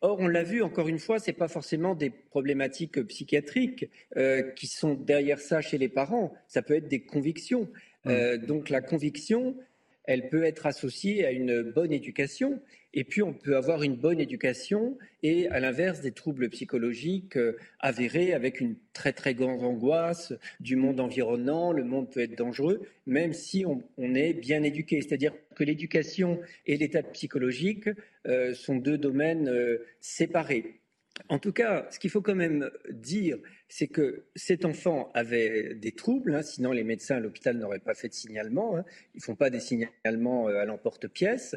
Or, 0.00 0.20
on 0.20 0.28
l'a 0.28 0.44
vu, 0.44 0.62
encore 0.62 0.86
une 0.86 1.00
fois, 1.00 1.18
ce 1.18 1.32
n'est 1.32 1.36
pas 1.36 1.48
forcément 1.48 1.96
des 1.96 2.10
problématiques 2.10 3.02
psychiatriques 3.02 3.90
euh, 4.16 4.42
qui 4.52 4.68
sont 4.68 4.94
derrière 4.94 5.40
ça 5.40 5.60
chez 5.60 5.76
les 5.76 5.88
parents. 5.88 6.32
Ça 6.46 6.62
peut 6.62 6.74
être 6.74 6.86
des 6.86 7.00
convictions. 7.00 7.68
Mmh. 8.06 8.36
donc 8.46 8.68
la 8.68 8.82
conviction, 8.82 9.56
elle 10.04 10.28
peut 10.28 10.44
être 10.44 10.66
associée 10.66 11.24
à 11.24 11.32
une 11.32 11.62
bonne 11.62 11.92
éducation. 11.92 12.60
Et 12.92 13.04
puis, 13.04 13.22
on 13.22 13.32
peut 13.32 13.56
avoir 13.56 13.82
une 13.82 13.96
bonne 13.96 14.20
éducation 14.20 14.96
et, 15.22 15.48
à 15.48 15.58
l'inverse, 15.58 16.00
des 16.00 16.12
troubles 16.12 16.48
psychologiques 16.50 17.36
euh, 17.36 17.56
avérés 17.80 18.32
avec 18.32 18.60
une 18.60 18.76
très, 18.92 19.12
très 19.12 19.34
grande 19.34 19.64
angoisse 19.64 20.32
du 20.60 20.76
monde 20.76 21.00
environnant. 21.00 21.72
Le 21.72 21.84
monde 21.84 22.10
peut 22.10 22.20
être 22.20 22.38
dangereux, 22.38 22.82
même 23.06 23.32
si 23.32 23.64
on, 23.66 23.82
est 24.14 24.34
bien 24.34 24.62
éduqué. 24.62 25.00
C'est-à-dire 25.00 25.32
que 25.56 25.64
l'éducation 25.64 26.40
et 26.66 26.76
l'état 26.76 27.02
psychologique 27.02 27.88
euh, 28.26 28.54
sont 28.54 28.76
deux 28.76 28.98
domaines 28.98 29.48
euh, 29.48 29.84
séparés. 30.00 30.80
En 31.28 31.38
tout 31.38 31.52
cas, 31.52 31.86
ce 31.90 31.98
qu'il 31.98 32.10
faut 32.10 32.22
quand 32.22 32.34
même 32.34 32.70
dire, 32.90 33.38
c'est 33.76 33.88
que 33.88 34.26
cet 34.36 34.64
enfant 34.64 35.10
avait 35.14 35.74
des 35.74 35.90
troubles, 35.90 36.32
hein, 36.36 36.42
sinon 36.42 36.70
les 36.70 36.84
médecins 36.84 37.16
à 37.16 37.18
l'hôpital 37.18 37.58
n'auraient 37.58 37.80
pas 37.80 37.94
fait 37.94 38.08
de 38.08 38.14
signalement. 38.14 38.76
Hein. 38.76 38.84
Ils 39.14 39.18
ne 39.18 39.22
font 39.22 39.34
pas 39.34 39.50
des 39.50 39.58
signalements 39.58 40.48
euh, 40.48 40.60
à 40.60 40.64
l'emporte-pièce. 40.64 41.56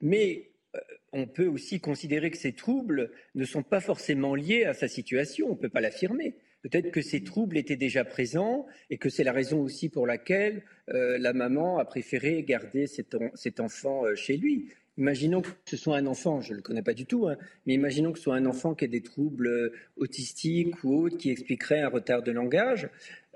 Mais 0.00 0.48
euh, 0.74 0.78
on 1.12 1.26
peut 1.26 1.48
aussi 1.48 1.78
considérer 1.78 2.30
que 2.30 2.38
ces 2.38 2.54
troubles 2.54 3.10
ne 3.34 3.44
sont 3.44 3.62
pas 3.62 3.80
forcément 3.80 4.34
liés 4.34 4.64
à 4.64 4.72
sa 4.72 4.88
situation. 4.88 5.48
On 5.48 5.54
ne 5.54 5.60
peut 5.60 5.68
pas 5.68 5.82
l'affirmer. 5.82 6.34
Peut-être 6.62 6.90
que 6.90 7.02
ces 7.02 7.24
troubles 7.24 7.58
étaient 7.58 7.76
déjà 7.76 8.06
présents 8.06 8.66
et 8.88 8.96
que 8.96 9.10
c'est 9.10 9.24
la 9.24 9.32
raison 9.32 9.60
aussi 9.60 9.90
pour 9.90 10.06
laquelle 10.06 10.62
euh, 10.88 11.18
la 11.18 11.34
maman 11.34 11.76
a 11.76 11.84
préféré 11.84 12.42
garder 12.42 12.86
cet 12.86 13.60
enfant 13.60 14.04
chez 14.14 14.38
lui. 14.38 14.70
Imaginons 14.98 15.40
que 15.40 15.48
ce 15.64 15.76
soit 15.76 15.96
un 15.96 16.06
enfant, 16.06 16.40
je 16.40 16.50
ne 16.52 16.56
le 16.56 16.62
connais 16.62 16.82
pas 16.82 16.92
du 16.92 17.06
tout, 17.06 17.28
hein, 17.28 17.36
mais 17.64 17.74
imaginons 17.74 18.12
que 18.12 18.18
ce 18.18 18.24
soit 18.24 18.34
un 18.34 18.44
enfant 18.44 18.74
qui 18.74 18.84
ait 18.84 18.88
des 18.88 19.02
troubles 19.02 19.46
euh, 19.46 19.72
autistiques 19.96 20.82
ou 20.84 21.04
autres 21.04 21.16
qui 21.16 21.30
expliqueraient 21.30 21.80
un 21.80 21.88
retard 21.88 22.22
de 22.22 22.32
langage. 22.32 22.88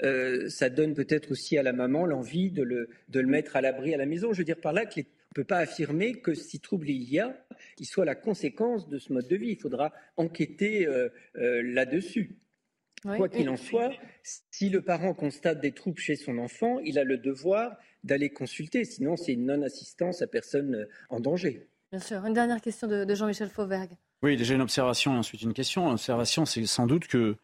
Euh, 0.03 0.49
ça 0.49 0.69
donne 0.69 0.95
peut-être 0.95 1.31
aussi 1.31 1.57
à 1.57 1.62
la 1.62 1.73
maman 1.73 2.07
l'envie 2.07 2.51
de 2.51 2.62
le, 2.62 2.88
mettre 3.27 3.57
à 3.57 3.61
l'abri 3.61 3.95
à 3.95 3.97
la 3.97 4.07
maison. 4.07 4.33
Je 4.33 4.38
veux 4.38 4.45
dire 4.45 4.61
par 4.61 4.73
là 4.73 4.85
qu'on 4.85 5.01
ne 5.01 5.35
peut 5.35 5.45
pas 5.45 5.59
affirmer 5.59 6.14
que 6.14 6.35
si 6.35 6.61
trouble 6.61 6.90
il 6.90 7.09
y 7.11 7.21
a, 7.21 7.37
il 7.79 7.87
soit 7.87 8.05
la 8.05 8.17
conséquence 8.17 8.88
de 8.88 8.99
ce 8.99 9.12
mode 9.12 9.29
de 9.29 9.37
vie. 9.37 9.51
Il 9.51 9.59
faudra 9.59 9.93
enquêter 10.17 10.87
euh, 10.87 11.09
là-dessus. 11.35 12.37
Quoi 13.05 13.29
qu'il 13.29 13.51
en 13.51 13.57
soit, 13.57 13.93
si 14.23 14.71
le 14.71 14.81
parent 14.81 15.12
constate 15.12 15.61
des 15.61 15.73
troubles 15.73 16.01
chez 16.01 16.17
son 16.17 16.38
enfant, 16.38 16.79
il 16.81 16.99
a 16.99 17.05
le 17.05 17.19
devoir 17.19 17.77
d'aller 18.05 18.31
consulter. 18.31 18.85
Sinon, 18.85 19.17
c'est 19.17 19.33
une 19.33 19.47
non-assistance 19.47 20.23
à 20.23 20.27
personne 20.27 20.75
euh, 20.75 20.88
en 21.11 21.21
danger. 21.21 21.67
Bien 21.90 22.01
sûr. 22.01 22.25
Une 22.25 22.35
dernière 22.35 22.61
question 22.61 22.87
de, 22.87 23.12
Jean-Michel 23.14 23.49
Fauvergue. 23.49 23.93
Oui, 24.23 24.37
déjà 24.37 24.55
une 24.55 24.62
observation 24.62 25.14
et 25.14 25.19
ensuite 25.19 25.43
une 25.43 25.55
question. 25.55 25.90
L'observation, 25.90 26.45
c'est 26.45 26.64
sans 26.67 26.87
doute 26.87 27.07
que 27.07 27.37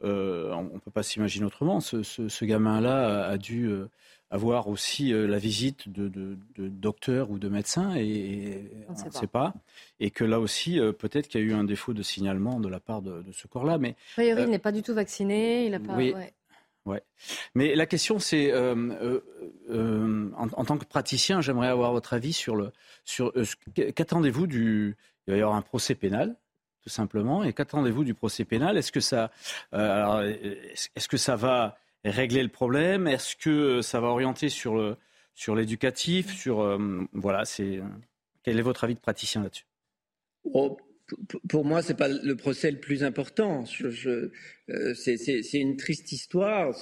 on 0.00 0.62
ne 0.74 0.78
peut 0.78 0.92
pas 0.92 1.02
s'imaginer 1.02 1.44
autrement. 1.44 1.80
Ce, 1.80 2.44
gamin-là 2.44 3.26
a, 3.26 3.36
dû 3.36 3.68
avoir 4.30 4.68
aussi 4.68 5.10
la 5.10 5.38
visite 5.38 5.88
de, 5.88 6.38
docteurs 6.56 7.30
ou 7.30 7.38
de 7.40 7.48
médecins 7.48 7.94
et, 7.96 8.70
on 8.88 8.92
ne 8.92 9.10
sait, 9.10 9.26
pas. 9.26 9.52
Et 9.98 10.12
que 10.12 10.24
là 10.24 10.38
aussi, 10.38 10.78
peut-être 10.98 11.26
qu'il 11.26 11.40
y 11.40 11.44
a 11.44 11.46
eu 11.46 11.52
un 11.52 11.64
défaut 11.64 11.94
de 11.94 12.02
signalement 12.02 12.60
de 12.60 12.68
la 12.68 12.78
part 12.78 13.02
de, 13.02 13.24
ce 13.32 13.48
corps-là. 13.48 13.76
Mais 13.76 13.96
il 14.16 14.34
n'est 14.48 14.60
pas 14.60 14.72
du 14.72 14.82
tout 14.82 14.94
vacciné. 14.94 15.66
Il 15.66 15.74
a 15.74 15.80
pas. 15.80 15.96
Ouais. 15.96 16.32
Mais 17.54 17.74
la 17.74 17.86
question, 17.86 18.18
c'est, 18.18 18.52
euh, 18.52 18.74
euh, 18.74 19.20
euh, 19.70 20.30
en, 20.36 20.64
tant 20.64 20.78
que 20.78 20.84
praticien, 20.84 21.40
j'aimerais 21.40 21.68
avoir 21.68 21.92
votre 21.92 22.12
avis 22.14 22.32
sur 22.32 22.56
le, 22.56 22.72
sur 23.04 23.32
qu'attendez-vous 23.74 24.46
du, 24.46 24.96
il 25.26 25.32
va 25.32 25.36
y 25.36 25.42
avoir 25.42 25.56
un 25.56 25.62
procès 25.62 25.94
pénal, 25.94 26.36
tout 26.82 26.88
simplement, 26.88 27.44
et 27.44 27.52
qu'attendez-vous 27.52 28.04
du 28.04 28.14
procès 28.14 28.44
pénal? 28.44 28.76
Est-ce 28.76 28.92
que 28.92 29.00
ça, 29.00 29.30
est-ce 29.72 31.08
que 31.08 31.16
ça 31.16 31.36
va 31.36 31.78
régler 32.04 32.42
le 32.42 32.48
problème? 32.48 33.06
Est-ce 33.06 33.36
que 33.36 33.82
ça 33.82 34.00
va 34.00 34.08
orienter 34.08 34.48
sur 34.48 34.76
le, 34.76 34.96
sur 35.34 35.54
l'éducatif 35.54 36.34
Sur, 36.34 36.78
voilà, 37.12 37.44
c'est, 37.44 37.80
quel 38.42 38.58
est 38.58 38.62
votre 38.62 38.84
avis 38.84 38.94
de 38.94 39.00
praticien 39.00 39.42
là-dessus? 39.42 39.66
Pour 41.48 41.64
moi, 41.64 41.82
c'est 41.82 41.96
pas 41.96 42.08
le 42.08 42.36
procès 42.36 42.70
le 42.70 42.78
plus 42.78 43.02
important. 43.02 43.64
Je, 43.64 44.30
euh, 44.70 44.94
c'est 44.94 45.40
une 45.54 45.76
triste 45.76 46.12
histoire. 46.12 46.74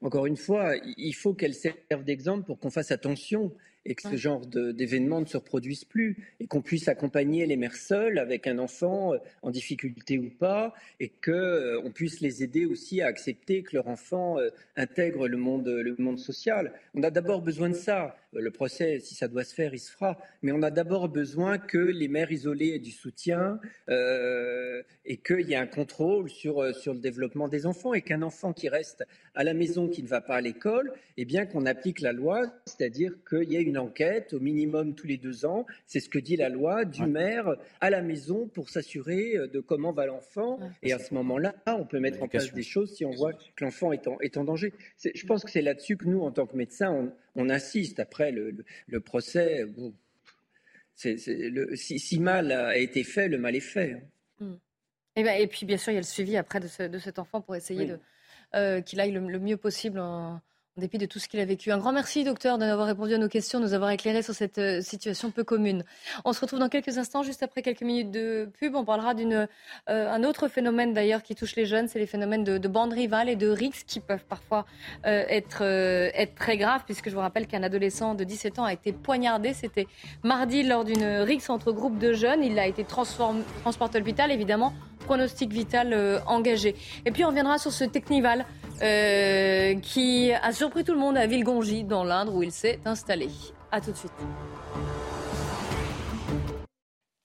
Encore 0.00 0.26
une 0.26 0.36
fois, 0.36 0.74
il 0.96 1.14
faut 1.14 1.34
qu'elle 1.34 1.54
serve 1.54 2.04
d'exemple 2.04 2.44
pour 2.44 2.58
qu'on 2.58 2.70
fasse 2.70 2.90
attention 2.90 3.52
et 3.84 3.96
que 3.96 4.08
ce 4.08 4.14
genre 4.14 4.46
d'événements 4.46 5.20
ne 5.20 5.26
se 5.26 5.36
reproduisent 5.36 5.84
plus 5.84 6.16
et 6.38 6.46
qu'on 6.46 6.62
puisse 6.62 6.86
accompagner 6.86 7.46
les 7.46 7.56
mères 7.56 7.74
seules 7.74 8.20
avec 8.20 8.46
un 8.46 8.58
enfant 8.60 9.12
euh, 9.12 9.18
en 9.42 9.50
difficulté 9.50 10.18
ou 10.18 10.30
pas 10.30 10.72
et 11.00 11.08
qu'on 11.08 11.32
euh, 11.32 11.90
puisse 11.92 12.20
les 12.20 12.44
aider 12.44 12.64
aussi 12.64 13.02
à 13.02 13.08
accepter 13.08 13.64
que 13.64 13.74
leur 13.74 13.88
enfant 13.88 14.36
intègre 14.76 15.26
le 15.26 15.36
monde, 15.36 15.66
le 15.66 15.96
monde 15.98 16.20
social. 16.20 16.72
On 16.94 17.02
a 17.02 17.10
d'abord 17.10 17.42
besoin 17.42 17.70
de 17.70 17.74
ça. 17.74 18.16
Le 18.34 18.50
procès, 18.50 18.98
si 19.00 19.14
ça 19.14 19.28
doit 19.28 19.44
se 19.44 19.54
faire, 19.54 19.74
il 19.74 19.78
se 19.78 19.92
fera. 19.92 20.18
Mais 20.40 20.52
on 20.52 20.62
a 20.62 20.70
d'abord 20.70 21.08
besoin 21.08 21.58
que 21.58 21.78
les 21.78 22.08
mères 22.08 22.32
isolées 22.32 22.68
aient 22.74 22.78
du 22.78 22.90
soutien 22.90 23.60
euh, 23.90 24.82
et 25.04 25.18
qu'il 25.18 25.48
y 25.48 25.52
ait 25.52 25.56
un 25.56 25.66
contrôle 25.66 26.30
sur, 26.30 26.74
sur 26.74 26.94
le 26.94 27.00
développement 27.00 27.48
des 27.48 27.66
enfants 27.66 27.92
et 27.92 28.00
qu'un 28.00 28.22
enfant 28.22 28.54
qui 28.54 28.70
reste 28.70 29.04
à 29.34 29.44
la 29.44 29.52
maison, 29.52 29.88
qui 29.88 30.02
ne 30.02 30.08
va 30.08 30.22
pas 30.22 30.36
à 30.36 30.40
l'école, 30.40 30.92
eh 31.18 31.26
bien 31.26 31.44
qu'on 31.44 31.66
applique 31.66 32.00
la 32.00 32.12
loi, 32.12 32.42
c'est-à-dire 32.64 33.12
qu'il 33.28 33.52
y 33.52 33.56
ait 33.56 33.62
une 33.62 33.78
enquête 33.78 34.32
au 34.32 34.40
minimum 34.40 34.94
tous 34.94 35.06
les 35.06 35.18
deux 35.18 35.44
ans. 35.44 35.66
C'est 35.86 36.00
ce 36.00 36.08
que 36.08 36.18
dit 36.18 36.36
la 36.36 36.48
loi 36.48 36.86
du 36.86 37.04
maire 37.04 37.56
à 37.80 37.90
la 37.90 38.00
maison 38.00 38.48
pour 38.48 38.70
s'assurer 38.70 39.34
de 39.52 39.60
comment 39.60 39.92
va 39.92 40.06
l'enfant. 40.06 40.58
Et 40.82 40.92
à 40.92 40.98
ce 40.98 41.12
moment-là, 41.14 41.54
on 41.66 41.84
peut 41.84 42.00
mettre 42.00 42.22
en 42.22 42.28
place 42.28 42.52
des 42.52 42.62
choses 42.62 42.94
si 42.94 43.04
on 43.04 43.10
voit 43.10 43.32
que 43.32 43.64
l'enfant 43.64 43.92
est 43.92 44.06
en, 44.06 44.18
est 44.20 44.36
en 44.36 44.44
danger. 44.44 44.72
Je 45.02 45.26
pense 45.26 45.44
que 45.44 45.50
c'est 45.50 45.62
là-dessus 45.62 45.96
que 45.96 46.06
nous, 46.06 46.22
en 46.22 46.30
tant 46.30 46.46
que 46.46 46.56
médecins, 46.56 46.92
on, 46.92 47.12
on 47.34 47.50
insiste. 47.50 48.00
Après, 48.00 48.32
le, 48.32 49.00
procès, 49.00 49.64
si, 50.94 52.18
mal 52.20 52.52
a 52.52 52.76
été 52.76 53.04
fait, 53.04 53.28
le 53.28 53.38
mal 53.38 53.56
est 53.56 53.60
fait. 53.60 53.92
Hein. 53.92 54.00
Hmm. 54.40 54.56
Eh 55.16 55.22
ben, 55.22 55.40
et, 55.40 55.46
puis, 55.46 55.66
bien 55.66 55.76
sûr, 55.76 55.92
il 55.92 55.96
y 55.96 55.98
a 55.98 56.00
le 56.00 56.06
suivi 56.06 56.36
après 56.36 56.60
de, 56.60 56.98
cet 56.98 57.18
enfant 57.18 57.40
pour 57.40 57.54
essayer 57.54 57.86
de 57.86 57.98
euh, 58.54 58.80
qu'il 58.80 59.00
aille 59.00 59.12
le, 59.12 59.38
mieux 59.38 59.56
possible 59.56 59.98
en, 59.98 60.40
en 60.78 60.80
dépit 60.80 60.96
de 60.96 61.04
tout 61.04 61.18
ce 61.18 61.28
qu'il 61.28 61.38
a 61.38 61.44
vécu. 61.44 61.70
Un 61.70 61.76
grand 61.76 61.92
merci, 61.92 62.24
docteur, 62.24 62.56
d'avoir 62.56 62.86
répondu 62.86 63.12
à 63.12 63.18
nos 63.18 63.28
questions, 63.28 63.60
de 63.60 63.64
nous 63.66 63.74
avoir 63.74 63.90
éclairé 63.90 64.22
sur 64.22 64.32
cette 64.32 64.56
euh, 64.56 64.80
situation 64.80 65.30
peu 65.30 65.44
commune. 65.44 65.84
On 66.24 66.32
se 66.32 66.40
retrouve 66.40 66.60
dans 66.60 66.70
quelques 66.70 66.96
instants, 66.96 67.22
juste 67.22 67.42
après 67.42 67.60
quelques 67.60 67.82
minutes 67.82 68.10
de 68.10 68.48
pub. 68.58 68.74
On 68.74 68.82
parlera 68.82 69.12
d'un 69.12 69.48
euh, 69.90 70.22
autre 70.22 70.48
phénomène 70.48 70.94
d'ailleurs 70.94 71.22
qui 71.22 71.34
touche 71.34 71.56
les 71.56 71.66
jeunes, 71.66 71.88
c'est 71.88 71.98
les 71.98 72.06
phénomènes 72.06 72.42
de, 72.42 72.56
de 72.56 72.68
bandes 72.68 72.94
rivales 72.94 73.28
et 73.28 73.36
de 73.36 73.48
rixes 73.48 73.84
qui 73.84 74.00
peuvent 74.00 74.24
parfois 74.24 74.64
euh, 75.04 75.24
être, 75.28 75.58
très 76.36 76.56
graves, 76.56 76.84
puisque 76.86 77.10
je 77.10 77.14
vous 77.14 77.20
rappelle 77.20 77.46
qu'un 77.46 77.62
adolescent 77.62 78.14
de 78.14 78.24
17 78.24 78.58
ans 78.58 78.64
a 78.64 78.72
été 78.72 78.92
poignardé. 78.92 79.52
C'était 79.52 79.86
mardi 80.22 80.62
lors 80.62 80.86
d'une 80.86 81.04
rixe 81.04 81.50
entre 81.50 81.72
groupes 81.72 81.98
de 81.98 82.14
jeunes. 82.14 82.42
Il 82.42 82.58
a 82.58 82.66
été 82.66 82.82
transporté 82.84 83.96
à 83.96 83.98
l'hôpital, 83.98 84.32
évidemment, 84.32 84.72
pronostic 85.00 85.52
vital 85.52 86.22
engagé. 86.26 86.76
Et 87.04 87.10
puis 87.10 87.24
on 87.24 87.28
reviendra 87.28 87.58
sur 87.58 87.72
ce 87.72 87.84
Technival 87.84 88.46
qui 89.82 90.32
a 90.32 90.52
surpris 90.62 90.84
tout 90.84 90.92
le 90.92 91.00
monde 91.00 91.16
à 91.16 91.26
Villegongy, 91.26 91.82
dans 91.82 92.04
l'Indre, 92.04 92.36
où 92.36 92.44
il 92.44 92.52
s'est 92.52 92.78
installé. 92.84 93.28
A 93.72 93.80
tout 93.80 93.90
de 93.90 93.96
suite. 93.96 94.12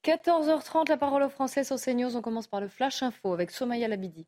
14h30, 0.03 0.89
la 0.89 0.97
parole 0.97 1.21
aux 1.21 1.29
Français 1.29 1.63
sur 1.63 1.75
CNews. 1.75 2.17
On 2.17 2.21
commence 2.21 2.47
par 2.47 2.61
le 2.61 2.67
Flash 2.67 3.03
Info 3.03 3.31
avec 3.33 3.51
Somaya 3.51 3.87
Labidi. 3.87 4.25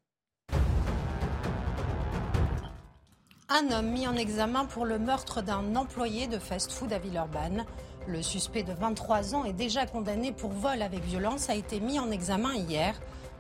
Un 3.50 3.72
homme 3.72 3.90
mis 3.90 4.08
en 4.08 4.16
examen 4.16 4.66
pour 4.66 4.86
le 4.86 5.00
meurtre 5.00 5.42
d'un 5.42 5.76
employé 5.76 6.28
de 6.28 6.38
fast-food 6.38 6.94
à 6.94 7.00
Villeurbanne. 7.00 7.66
Le 8.08 8.22
suspect 8.22 8.62
de 8.62 8.74
23 8.74 9.34
ans 9.34 9.44
est 9.44 9.54
déjà 9.54 9.88
condamné 9.88 10.32
pour 10.34 10.52
vol 10.52 10.84
avec 10.84 11.02
violence, 11.02 11.50
a 11.50 11.56
été 11.56 11.80
mis 11.80 12.00
en 12.00 12.12
examen 12.12 12.54
hier. 12.54 12.94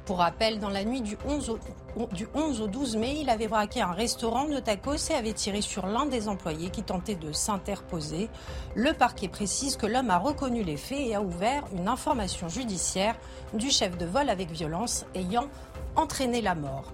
Pour 0.09 0.17
rappel, 0.17 0.57
dans 0.57 0.71
la 0.71 0.83
nuit 0.85 1.01
du 1.01 1.19
11, 1.23 1.59
au, 1.95 2.67
12 2.67 2.97
mai, 2.97 3.17
il 3.21 3.29
avait 3.29 3.47
braqué 3.47 3.79
un 3.79 3.91
restaurant 3.91 4.45
de 4.45 4.57
tacos 4.57 5.11
et 5.11 5.13
avait 5.13 5.33
tiré 5.33 5.61
sur 5.61 5.85
l'un 5.85 6.07
des 6.07 6.27
employés 6.27 6.71
qui 6.71 6.81
tentait 6.81 7.13
de 7.13 7.31
s'interposer. 7.31 8.27
Le 8.73 8.93
parquet 8.93 9.27
précise 9.27 9.75
que 9.75 9.85
l'homme 9.85 10.09
a 10.09 10.17
reconnu 10.17 10.63
les 10.63 10.77
faits 10.77 10.99
et 10.99 11.13
a 11.13 11.21
ouvert 11.21 11.63
une 11.77 11.87
information 11.87 12.49
judiciaire 12.49 13.15
du 13.53 13.69
chef 13.69 13.99
de 13.99 14.07
vol 14.07 14.31
avec 14.31 14.49
violence 14.49 15.05
ayant 15.13 15.47
entraîné 15.95 16.41
la 16.41 16.55
mort. 16.55 16.91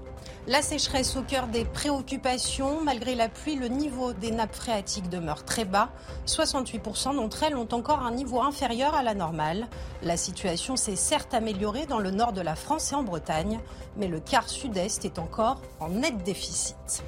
La 0.48 0.62
sécheresse 0.62 1.16
au 1.16 1.24
cœur 1.24 1.48
des 1.48 1.66
préoccupations. 1.66 2.80
Malgré 2.84 3.16
la 3.16 3.30
pluie, 3.30 3.56
le 3.56 3.68
niveau 3.68 4.14
des 4.14 4.30
nappes 4.30 4.54
phréatiques 4.54 5.10
demeure 5.10 5.44
très 5.44 5.66
bas. 5.66 5.90
68% 6.28 7.16
d'entre 7.16 7.42
elles 7.42 7.56
ont 7.56 7.68
encore 7.74 8.04
un 8.04 8.12
niveau 8.12 8.44
inférieur 8.44 8.94
à 8.94 9.02
la 9.02 9.16
normale. 9.16 9.68
La 10.04 10.18
situation 10.18 10.76
s'est 10.76 10.96
certes 10.96 11.34
améliorée 11.34 11.88
dans 11.88 11.98
le 11.98 12.12
nord 12.12 12.32
de 12.32 12.42
la 12.42 12.56
France 12.56 12.92
et 12.92 12.96
en 12.96 13.02
Bretagne, 13.02 13.60
mais 13.98 14.08
le 14.08 14.20
quart 14.20 14.48
sud-est 14.48 15.04
est 15.04 15.18
encore 15.18 15.64
en 15.80 15.90
net 15.90 16.24
déficit. 16.24 17.04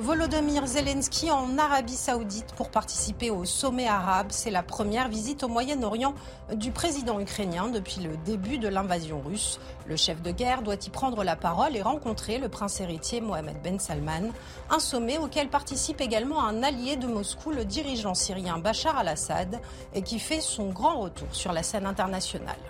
Volodymyr 0.00 0.66
Zelensky 0.66 1.30
en 1.30 1.58
Arabie 1.58 1.92
Saoudite 1.92 2.54
pour 2.56 2.70
participer 2.70 3.28
au 3.28 3.44
sommet 3.44 3.86
arabe. 3.86 4.28
C'est 4.30 4.50
la 4.50 4.62
première 4.62 5.10
visite 5.10 5.42
au 5.42 5.48
Moyen-Orient 5.48 6.14
du 6.54 6.70
président 6.70 7.20
ukrainien 7.20 7.68
depuis 7.68 8.00
le 8.00 8.16
début 8.24 8.56
de 8.56 8.66
l'invasion 8.66 9.20
russe. 9.20 9.60
Le 9.86 9.96
chef 9.96 10.22
de 10.22 10.30
guerre 10.30 10.62
doit 10.62 10.82
y 10.82 10.88
prendre 10.88 11.22
la 11.22 11.36
parole 11.36 11.76
et 11.76 11.82
rencontrer 11.82 12.38
le 12.38 12.48
prince 12.48 12.80
héritier 12.80 13.20
Mohamed 13.20 13.60
Ben 13.62 13.78
Salman. 13.78 14.30
Un 14.70 14.78
sommet 14.78 15.18
auquel 15.18 15.50
participe 15.50 16.00
également 16.00 16.42
un 16.42 16.62
allié 16.62 16.96
de 16.96 17.06
Moscou, 17.06 17.50
le 17.50 17.66
dirigeant 17.66 18.14
syrien 18.14 18.56
Bachar 18.56 18.96
al-Assad, 18.96 19.60
et 19.92 20.00
qui 20.00 20.18
fait 20.18 20.40
son 20.40 20.70
grand 20.70 20.98
retour 20.98 21.28
sur 21.32 21.52
la 21.52 21.62
scène 21.62 21.84
internationale. 21.84 22.69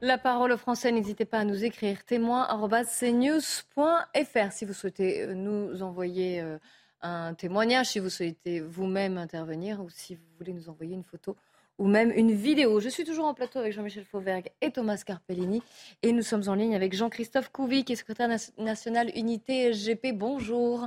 La 0.00 0.16
parole 0.16 0.52
aux 0.52 0.56
Français, 0.56 0.92
n'hésitez 0.92 1.24
pas 1.24 1.40
à 1.40 1.44
nous 1.44 1.64
écrire 1.64 2.04
témoin.cnews.fr 2.04 4.52
si 4.52 4.64
vous 4.64 4.72
souhaitez 4.72 5.22
euh, 5.22 5.34
nous 5.34 5.82
envoyer 5.82 6.40
euh, 6.40 6.56
un 7.02 7.34
témoignage, 7.34 7.86
si 7.86 7.98
vous 7.98 8.08
souhaitez 8.08 8.60
vous-même 8.60 9.18
intervenir 9.18 9.80
ou 9.80 9.90
si 9.90 10.14
vous 10.14 10.22
voulez 10.38 10.52
nous 10.52 10.68
envoyer 10.68 10.94
une 10.94 11.02
photo 11.02 11.34
ou 11.78 11.88
même 11.88 12.12
une 12.12 12.30
vidéo. 12.30 12.78
Je 12.78 12.88
suis 12.88 13.02
toujours 13.02 13.24
en 13.24 13.34
plateau 13.34 13.58
avec 13.58 13.72
Jean-Michel 13.72 14.04
Fauvergue 14.04 14.52
et 14.60 14.70
Thomas 14.70 15.02
Carpellini 15.04 15.64
et 16.02 16.12
nous 16.12 16.22
sommes 16.22 16.44
en 16.46 16.54
ligne 16.54 16.76
avec 16.76 16.94
Jean-Christophe 16.94 17.50
Couvi 17.50 17.84
qui 17.84 17.94
est 17.94 17.96
secrétaire 17.96 18.28
national 18.56 19.10
unité 19.16 19.72
SGP. 19.72 20.12
Bonjour 20.14 20.86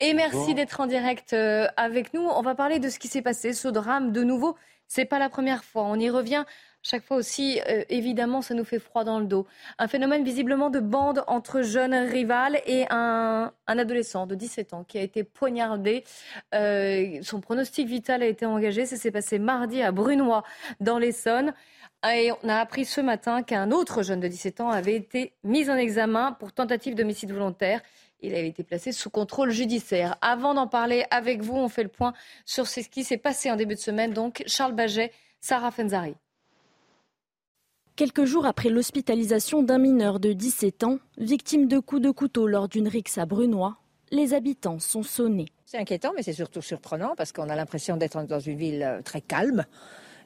et 0.00 0.12
merci 0.12 0.54
d'être 0.54 0.80
en 0.80 0.86
direct 0.86 1.34
euh, 1.34 1.68
avec 1.76 2.12
nous. 2.14 2.22
On 2.22 2.42
va 2.42 2.56
parler 2.56 2.80
de 2.80 2.88
ce 2.88 2.98
qui 2.98 3.06
s'est 3.06 3.22
passé, 3.22 3.52
ce 3.52 3.68
drame 3.68 4.10
de 4.10 4.24
nouveau. 4.24 4.56
C'est 4.88 5.04
pas 5.04 5.20
la 5.20 5.28
première 5.28 5.62
fois. 5.62 5.84
On 5.84 5.94
y 5.94 6.10
revient 6.10 6.44
chaque 6.82 7.04
fois 7.04 7.18
aussi, 7.18 7.60
euh, 7.68 7.84
évidemment, 7.90 8.40
ça 8.40 8.54
nous 8.54 8.64
fait 8.64 8.78
froid 8.78 9.04
dans 9.04 9.18
le 9.18 9.26
dos. 9.26 9.46
Un 9.78 9.86
phénomène 9.86 10.24
visiblement 10.24 10.70
de 10.70 10.80
bande 10.80 11.22
entre 11.26 11.60
jeunes 11.60 11.94
rivales 11.94 12.60
et 12.66 12.86
un, 12.88 13.52
adolescent 13.66 14.26
de 14.26 14.34
17 14.34 14.72
ans 14.72 14.84
qui 14.84 14.96
a 14.96 15.02
été 15.02 15.22
poignardé. 15.22 16.04
Euh, 16.54 17.20
son 17.22 17.40
pronostic 17.40 17.86
vital 17.86 18.22
a 18.22 18.26
été 18.26 18.46
engagé. 18.46 18.86
Ça 18.86 18.96
s'est 18.96 19.10
passé 19.10 19.38
mardi 19.38 19.82
à 19.82 19.92
Brunois, 19.92 20.42
dans 20.80 20.98
l'Essonne. 20.98 21.52
Et 22.10 22.32
on 22.42 22.48
a 22.48 22.56
appris 22.56 22.86
ce 22.86 23.02
matin 23.02 23.42
qu'un 23.42 23.72
autre 23.72 24.02
jeune 24.02 24.20
de 24.20 24.28
17 24.28 24.62
ans 24.62 24.70
avait 24.70 24.96
été 24.96 25.34
mis 25.44 25.68
en 25.68 25.76
examen 25.76 26.32
pour 26.32 26.52
tentative 26.52 26.94
d'homicide 26.94 27.30
volontaire. 27.30 27.82
Il 28.22 28.34
avait 28.34 28.48
été 28.48 28.64
placé 28.64 28.92
sous 28.92 29.10
contrôle 29.10 29.50
judiciaire. 29.50 30.16
Avant 30.22 30.54
d'en 30.54 30.66
parler 30.66 31.04
avec 31.10 31.42
vous, 31.42 31.56
on 31.56 31.68
fait 31.68 31.82
le 31.82 31.90
point 31.90 32.14
sur 32.46 32.66
ce 32.66 32.80
qui 32.80 33.04
s'est 33.04 33.18
passé 33.18 33.50
en 33.50 33.56
début 33.56 33.74
de 33.74 33.80
semaine. 33.80 34.12
Donc, 34.12 34.42
Charles 34.46 34.74
Baget, 34.74 35.12
Sarah 35.40 35.70
Fenzari. 35.70 36.14
Quelques 38.00 38.24
jours 38.24 38.46
après 38.46 38.70
l'hospitalisation 38.70 39.62
d'un 39.62 39.76
mineur 39.76 40.20
de 40.20 40.32
17 40.32 40.84
ans, 40.84 41.00
victime 41.18 41.68
de 41.68 41.78
coups 41.78 42.00
de 42.00 42.10
couteau 42.10 42.46
lors 42.46 42.66
d'une 42.66 42.88
rixe 42.88 43.18
à 43.18 43.26
Brunois, 43.26 43.76
les 44.10 44.32
habitants 44.32 44.78
sont 44.78 45.02
sonnés. 45.02 45.48
C'est 45.66 45.76
inquiétant, 45.76 46.12
mais 46.16 46.22
c'est 46.22 46.32
surtout 46.32 46.62
surprenant 46.62 47.12
parce 47.14 47.30
qu'on 47.30 47.50
a 47.50 47.54
l'impression 47.54 47.98
d'être 47.98 48.22
dans 48.22 48.40
une 48.40 48.56
ville 48.56 48.82
euh, 48.82 49.02
très 49.02 49.20
calme 49.20 49.66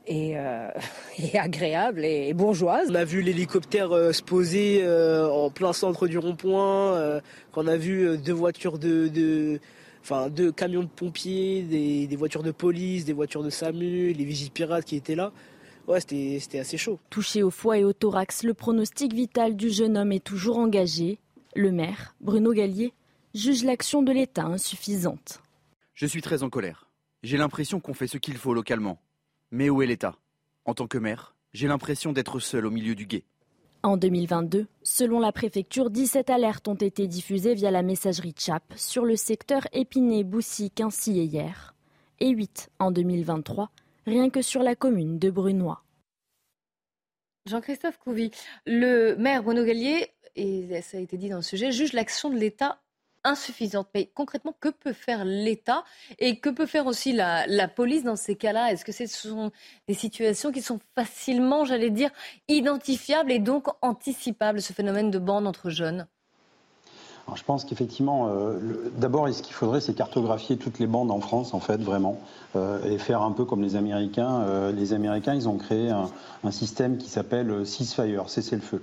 et, 0.06 0.38
euh, 0.38 0.68
agréable 1.34 2.04
et, 2.04 2.32
bourgeoise. 2.32 2.90
On 2.92 2.94
a 2.94 3.04
vu 3.04 3.22
l'hélicoptère 3.22 3.90
euh, 3.90 4.12
se 4.12 4.22
poser 4.22 4.82
euh, 4.84 5.28
en 5.28 5.50
plein 5.50 5.72
centre 5.72 6.06
du 6.06 6.18
rond-point, 6.18 7.20
qu'on 7.50 7.66
a 7.66 7.76
vu 7.76 8.16
deux 8.18 8.32
voitures 8.32 8.78
de, 8.78 9.58
enfin 10.00 10.28
deux 10.28 10.52
camions 10.52 10.84
de 10.84 10.88
pompiers, 10.88 11.62
des, 11.62 12.16
voitures 12.16 12.44
de 12.44 12.52
police, 12.52 13.04
des 13.04 13.12
voitures 13.12 13.42
de 13.42 13.50
SAMU, 13.50 14.12
les 14.12 14.24
vigiles 14.24 14.52
pirates 14.52 14.84
qui 14.84 14.94
étaient 14.94 15.16
là. 15.16 15.32
Ouais, 15.86 16.00
c'était 16.00 16.58
assez 16.58 16.78
chaud. 16.78 16.98
Touché 17.10 17.42
au 17.42 17.50
foie 17.50 17.78
et 17.78 17.84
au 17.84 17.92
thorax, 17.92 18.42
le 18.42 18.54
pronostic 18.54 19.12
vital 19.12 19.54
du 19.54 19.70
jeune 19.70 19.96
homme 19.98 20.12
est 20.12 20.24
toujours 20.24 20.58
engagé. 20.58 21.18
Le 21.54 21.72
maire, 21.72 22.14
Bruno 22.20 22.52
Gallier, 22.52 22.92
juge 23.34 23.64
l'action 23.64 24.02
de 24.02 24.12
l'État 24.12 24.44
insuffisante. 24.44 25.42
Je 25.94 26.06
suis 26.06 26.22
très 26.22 26.42
en 26.42 26.50
colère. 26.50 26.88
J'ai 27.22 27.36
l'impression 27.36 27.80
qu'on 27.80 27.94
fait 27.94 28.06
ce 28.06 28.18
qu'il 28.18 28.36
faut 28.36 28.54
localement. 28.54 28.98
Mais 29.50 29.70
où 29.70 29.82
est 29.82 29.86
l'État? 29.86 30.16
En 30.64 30.74
tant 30.74 30.86
que 30.86 30.98
maire, 30.98 31.34
j'ai 31.52 31.68
l'impression 31.68 32.12
d'être 32.12 32.40
seul 32.40 32.66
au 32.66 32.70
milieu 32.70 32.94
du 32.94 33.06
guet. 33.06 33.24
En 33.82 33.98
2022, 33.98 34.66
selon 34.82 35.20
la 35.20 35.30
préfecture, 35.30 35.90
17 35.90 36.30
alertes 36.30 36.66
ont 36.68 36.74
été 36.74 37.06
diffusées 37.06 37.54
via 37.54 37.70
la 37.70 37.82
messagerie 37.82 38.34
CHAP 38.34 38.62
sur 38.76 39.04
le 39.04 39.14
secteur 39.14 39.66
Épinay-Boussy-Quincy 39.74 41.18
et 41.20 41.24
hier, 41.24 41.74
et 42.20 42.30
8 42.30 42.70
en 42.78 42.90
2023, 42.90 43.70
rien 44.06 44.30
que 44.30 44.42
sur 44.42 44.62
la 44.62 44.74
commune 44.74 45.18
de 45.18 45.30
Brunois. 45.30 45.84
Jean-Christophe 47.46 47.98
Couvi, 47.98 48.30
le 48.66 49.16
maire 49.16 49.42
Bruno 49.42 49.64
Gallier, 49.64 50.10
et 50.34 50.80
ça 50.80 50.96
a 50.96 51.00
été 51.00 51.16
dit 51.16 51.28
dans 51.28 51.36
le 51.36 51.42
sujet, 51.42 51.72
juge 51.72 51.92
l'action 51.92 52.30
de 52.30 52.36
l'État 52.36 52.80
insuffisante. 53.24 53.88
Mais 53.94 54.10
concrètement, 54.14 54.54
que 54.60 54.68
peut 54.68 54.92
faire 54.92 55.24
l'État 55.24 55.84
et 56.18 56.38
que 56.38 56.50
peut 56.50 56.66
faire 56.66 56.86
aussi 56.86 57.12
la, 57.12 57.68
police 57.68 58.04
dans 58.04 58.16
ces 58.16 58.36
cas-là? 58.36 58.72
Est-ce 58.72 58.84
que 58.84 58.92
ce 58.92 59.06
sont 59.06 59.50
des 59.88 59.94
situations 59.94 60.52
qui 60.52 60.62
sont 60.62 60.78
facilement, 60.94 61.64
j'allais 61.64 61.90
dire, 61.90 62.10
identifiables 62.48 63.32
et 63.32 63.38
donc 63.38 63.66
anticipables, 63.82 64.62
ce 64.62 64.72
phénomène 64.72 65.10
de 65.10 65.18
bande 65.18 65.46
entre 65.46 65.70
jeunes? 65.70 66.06
Je 67.34 67.42
pense 67.42 67.64
qu'effectivement, 67.64 68.28
euh, 68.28 68.58
d'abord, 68.96 69.32
ce 69.32 69.42
qu'il 69.42 69.54
faudrait, 69.54 69.80
c'est 69.80 69.94
cartographier 69.94 70.56
toutes 70.56 70.78
les 70.78 70.86
bandes 70.86 71.10
en 71.10 71.20
France, 71.20 71.54
en 71.54 71.60
fait, 71.60 71.80
vraiment, 71.80 72.20
euh, 72.54 72.84
et 72.84 72.98
faire 72.98 73.22
un 73.22 73.32
peu 73.32 73.44
comme 73.44 73.62
les 73.62 73.76
Américains. 73.76 74.42
Euh, 74.42 74.72
les 74.72 74.92
Américains, 74.92 75.34
ils 75.34 75.48
ont 75.48 75.56
créé 75.56 75.90
un, 75.90 76.10
un 76.44 76.50
système 76.50 76.98
qui 76.98 77.08
s'appelle 77.08 77.66
ceasefire, 77.66 78.28
cessez 78.28 78.56
le 78.56 78.62
feu. 78.62 78.82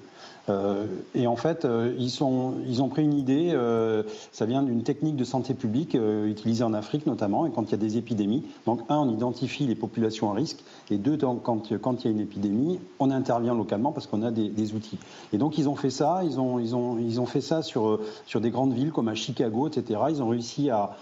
Euh, 0.49 0.85
et 1.13 1.27
en 1.27 1.35
fait, 1.35 1.65
euh, 1.65 1.93
ils, 1.97 2.23
ont 2.23 2.89
pris 2.89 3.03
une 3.03 3.13
idée, 3.13 3.51
euh, 3.53 4.03
ça 4.31 4.45
vient 4.45 4.63
d'une 4.63 4.83
technique 4.83 5.15
de 5.15 5.23
santé 5.23 5.53
publique 5.53 5.97
utilisée 6.25 6.63
en 6.63 6.73
Afrique 6.73 7.05
notamment, 7.05 7.45
et 7.45 7.51
quand 7.51 7.63
il 7.63 7.71
y 7.71 7.75
a 7.75 7.77
des 7.77 7.97
épidémies. 7.97 8.43
Donc, 8.65 8.81
un, 8.89 8.97
on 8.97 9.11
identifie 9.11 9.65
les 9.65 9.75
populations 9.75 10.31
à 10.31 10.33
risque, 10.33 10.59
et 10.89 10.97
deux, 10.97 11.17
quand, 11.17 11.69
il 11.69 12.05
y 12.05 12.07
a 12.07 12.11
une 12.11 12.19
épidémie, 12.19 12.79
on 12.99 13.11
intervient 13.11 13.53
localement 13.53 13.91
parce 13.91 14.07
qu'on 14.07 14.23
a 14.23 14.31
des, 14.31 14.73
outils. 14.73 14.97
Et 15.33 15.37
donc, 15.37 15.57
ils 15.57 15.67
ont 15.69 15.75
fait 15.75 15.89
ça, 15.89 16.21
ils 16.23 16.39
ont, 16.39 17.25
fait 17.25 17.41
ça 17.41 17.61
sur, 17.61 17.99
des 18.35 18.49
grandes 18.49 18.73
villes 18.73 18.91
comme 18.91 19.07
à 19.07 19.15
Chicago, 19.15 19.67
etc. 19.67 19.99
Ils 20.09 20.21
ont 20.21 20.29
réussi 20.29 20.69
à, 20.69 20.95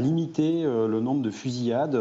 limiter 0.00 0.62
le 0.62 1.00
nombre 1.00 1.22
de 1.22 1.30
fusillades 1.30 1.98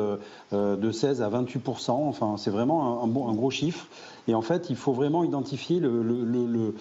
de 0.52 0.92
16 0.92 1.22
à 1.22 1.30
28 1.30 1.64
Enfin, 1.88 2.36
c'est 2.38 2.52
vraiment 2.52 3.04
un 3.04 3.34
gros 3.34 3.52
chiffre. 3.52 3.88
Et 4.28 4.36
en 4.36 4.42
fait, 4.42 4.70
il 4.70 4.76
faut 4.76 4.92
vraiment 4.92 5.24
identifier 5.24 5.80
le, 5.80 6.74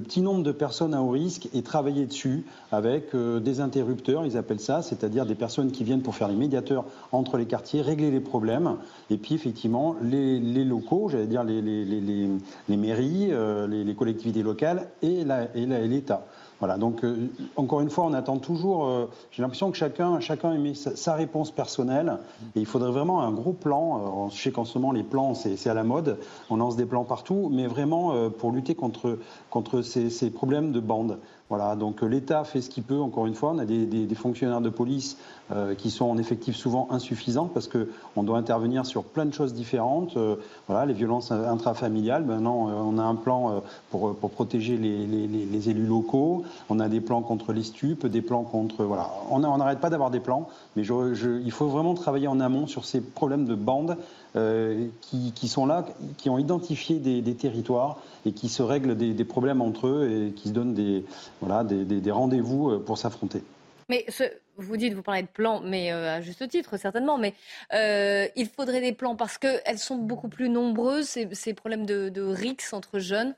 petit 0.00 0.22
nombre 0.22 0.42
de 0.42 0.52
personnes 0.52 0.94
à 0.94 1.02
haut 1.02 1.10
risque 1.10 1.48
et 1.52 1.62
travailler 1.62 2.06
dessus 2.06 2.44
avec 2.70 3.14
euh, 3.14 3.40
des 3.40 3.60
interrupteurs, 3.60 4.24
ils 4.26 4.36
appellent 4.36 4.60
ça, 4.60 4.82
c'est-à-dire 4.82 5.26
des 5.26 5.34
personnes 5.34 5.72
qui 5.72 5.82
viennent 5.82 6.02
pour 6.02 6.14
faire 6.14 6.28
les 6.28 6.36
médiateurs 6.36 6.84
entre 7.10 7.36
les 7.36 7.46
quartiers, 7.46 7.82
régler 7.82 8.10
les 8.10 8.20
problèmes. 8.20 8.76
Et 9.10 9.16
puis, 9.16 9.34
effectivement, 9.34 9.96
les, 10.02 10.38
locaux, 10.64 11.08
j'allais 11.10 11.26
dire 11.26 11.42
les, 11.42 12.76
mairies, 12.76 13.28
euh, 13.32 13.66
les, 13.66 13.94
collectivités 13.94 14.42
locales 14.42 14.88
et 15.02 15.24
l'État. 15.54 16.26
Voilà, 16.60 16.78
donc 16.78 17.04
euh, 17.04 17.28
encore 17.56 17.80
une 17.80 17.90
fois, 17.90 18.04
on 18.04 18.12
attend 18.12 18.38
toujours. 18.38 18.86
Euh, 18.86 19.06
j'ai 19.30 19.42
l'impression 19.42 19.70
que 19.70 19.76
chacun, 19.76 20.20
chacun 20.20 20.52
émet 20.52 20.74
sa, 20.74 21.14
réponse 21.14 21.50
personnelle. 21.50 22.18
Et 22.54 22.60
il 22.60 22.66
faudrait 22.66 22.92
vraiment 22.92 23.22
un 23.22 23.32
gros 23.32 23.52
plan. 23.52 24.26
Euh, 24.26 24.30
je 24.30 24.40
sais 24.40 24.52
qu'en 24.52 24.64
ce 24.64 24.78
moment, 24.78 24.92
les 24.92 25.02
plans, 25.02 25.34
c'est 25.34 25.68
à 25.68 25.74
la 25.74 25.84
mode. 25.84 26.18
On 26.50 26.56
lance 26.56 26.76
des 26.76 26.86
plans 26.86 27.04
partout, 27.04 27.50
mais 27.52 27.66
vraiment 27.66 28.30
pour 28.30 28.52
lutter 28.52 28.74
contre, 28.74 29.18
contre 29.50 29.82
ces, 29.82 30.10
ces 30.10 30.30
problèmes 30.30 30.72
de 30.72 30.80
bande. 30.80 31.18
Voilà, 31.50 31.76
donc 31.76 32.02
euh, 32.02 32.06
l'État 32.06 32.42
fait 32.44 32.62
ce 32.62 32.70
qu'il 32.70 32.84
peut, 32.84 32.98
encore 32.98 33.26
une 33.26 33.34
fois. 33.34 33.50
On 33.54 33.58
a 33.58 33.66
des, 33.66 34.14
fonctionnaires 34.14 34.62
de 34.62 34.70
police 34.70 35.18
euh, 35.52 35.74
qui 35.74 35.90
sont 35.90 36.06
en 36.06 36.16
effectif 36.16 36.56
souvent 36.56 36.88
insuffisants 36.90 37.50
parce 37.52 37.68
qu'on 37.68 38.22
doit 38.22 38.38
intervenir 38.38 38.86
sur 38.86 39.04
plein 39.04 39.26
de 39.26 39.34
choses 39.34 39.52
différentes. 39.52 40.16
Euh, 40.16 40.36
voilà, 40.68 40.86
les 40.86 40.94
violences 40.94 41.32
intrafamiliales, 41.32 42.24
maintenant 42.24 42.68
on 42.68 42.96
a 42.98 43.02
un 43.02 43.14
plan 43.14 43.62
pour, 43.90 44.14
protéger 44.16 44.78
les, 44.78 45.68
élus 45.68 45.86
locaux, 45.86 46.44
on 46.70 46.80
a 46.80 46.88
des 46.88 47.00
plans 47.00 47.20
contre 47.20 47.52
les 47.52 47.62
stupes, 47.62 48.06
des 48.06 48.22
plans 48.22 48.42
contre... 48.42 48.84
Voilà, 48.84 49.10
on 49.30 49.40
n'arrête 49.40 49.80
pas 49.80 49.90
d'avoir 49.90 50.10
des 50.10 50.20
plans, 50.20 50.48
mais 50.76 50.82
il 50.84 51.52
faut 51.52 51.66
vraiment 51.66 51.94
travailler 51.94 52.28
en 52.28 52.40
amont 52.40 52.66
sur 52.66 52.84
ces 52.84 53.00
problèmes 53.00 53.44
de 53.44 53.54
bandes 54.34 54.90
qui, 55.34 55.48
sont 55.48 55.66
là, 55.66 55.86
qui 56.18 56.28
ont 56.30 56.38
identifié 56.38 56.98
des 56.98 57.34
territoires 57.34 57.98
et 58.26 58.32
qui 58.32 58.48
se 58.48 58.62
règlent 58.62 58.96
des, 58.96 59.24
problèmes 59.24 59.60
entre 59.60 59.86
eux 59.88 60.10
et 60.10 60.32
qui 60.32 60.48
se 60.48 60.52
donnent 60.52 60.74
des, 60.74 61.04
rendez-vous 62.10 62.70
euh, 62.70 62.78
pour 62.78 62.98
s'affronter. 62.98 63.42
Mais 63.88 64.06
vous 64.56 64.76
dites, 64.76 64.94
vous 64.94 65.02
parlez 65.02 65.22
de 65.22 65.28
plans, 65.28 65.60
mais 65.60 65.92
euh, 65.92 66.16
à 66.16 66.20
juste 66.20 66.48
titre, 66.48 66.78
certainement. 66.78 67.18
Mais 67.18 67.34
euh, 67.74 68.26
il 68.34 68.48
faudrait 68.48 68.80
des 68.80 68.92
plans 68.92 69.16
parce 69.16 69.36
qu'elles 69.36 69.78
sont 69.78 69.96
beaucoup 69.96 70.28
plus 70.28 70.48
nombreuses, 70.48 71.18
ces, 71.32 71.54
problèmes 71.54 71.84
de, 71.84 72.08
de 72.08 72.22
rixes 72.22 72.72
entre 72.72 72.98
jeunes 72.98 73.34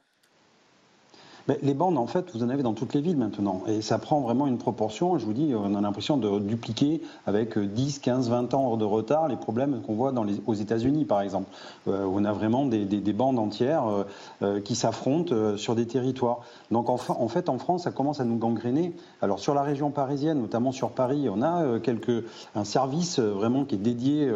les 1.62 1.74
bandes, 1.74 1.96
en 1.96 2.06
fait, 2.06 2.26
vous 2.34 2.42
en 2.42 2.48
avez 2.48 2.62
dans 2.62 2.72
toutes 2.72 2.92
les 2.94 3.00
villes 3.00 3.16
maintenant. 3.16 3.62
Et 3.68 3.80
ça 3.80 3.98
prend 3.98 4.20
vraiment 4.20 4.46
une 4.46 4.58
proportion. 4.58 5.16
Je 5.16 5.24
vous 5.24 5.32
dis, 5.32 5.54
on 5.54 5.74
a 5.74 5.80
l'impression 5.80 6.16
de 6.16 6.40
dupliquer 6.40 7.00
avec 7.26 7.56
10, 7.56 8.00
15, 8.00 8.30
20 8.30 8.54
ans 8.54 8.76
de 8.76 8.84
retard 8.84 9.28
les 9.28 9.36
problèmes 9.36 9.80
qu'on 9.82 9.94
voit 9.94 10.12
aux 10.46 10.54
États-Unis, 10.54 11.04
par 11.04 11.20
exemple. 11.20 11.48
Euh, 11.86 12.04
on 12.10 12.24
a 12.24 12.32
vraiment 12.32 12.66
des, 12.66 13.12
bandes 13.12 13.38
entières 13.38 13.86
euh, 13.86 14.04
euh, 14.42 14.60
qui 14.60 14.74
s'affrontent 14.74 15.56
sur 15.56 15.76
des 15.76 15.86
territoires. 15.86 16.40
Donc, 16.70 16.90
en, 16.90 17.28
fait, 17.28 17.48
en 17.48 17.58
France, 17.58 17.84
ça 17.84 17.92
commence 17.92 18.20
à 18.20 18.24
nous 18.24 18.36
gangréner. 18.36 18.94
Alors, 19.22 19.38
sur 19.38 19.54
la 19.54 19.62
région 19.62 19.90
parisienne, 19.90 20.40
notamment 20.40 20.72
sur 20.72 20.90
Paris, 20.90 21.28
on 21.30 21.42
a 21.42 21.64
un 22.54 22.64
service 22.64 23.20
vraiment 23.20 23.64
qui 23.64 23.76
est 23.76 23.78
dédié 23.78 24.30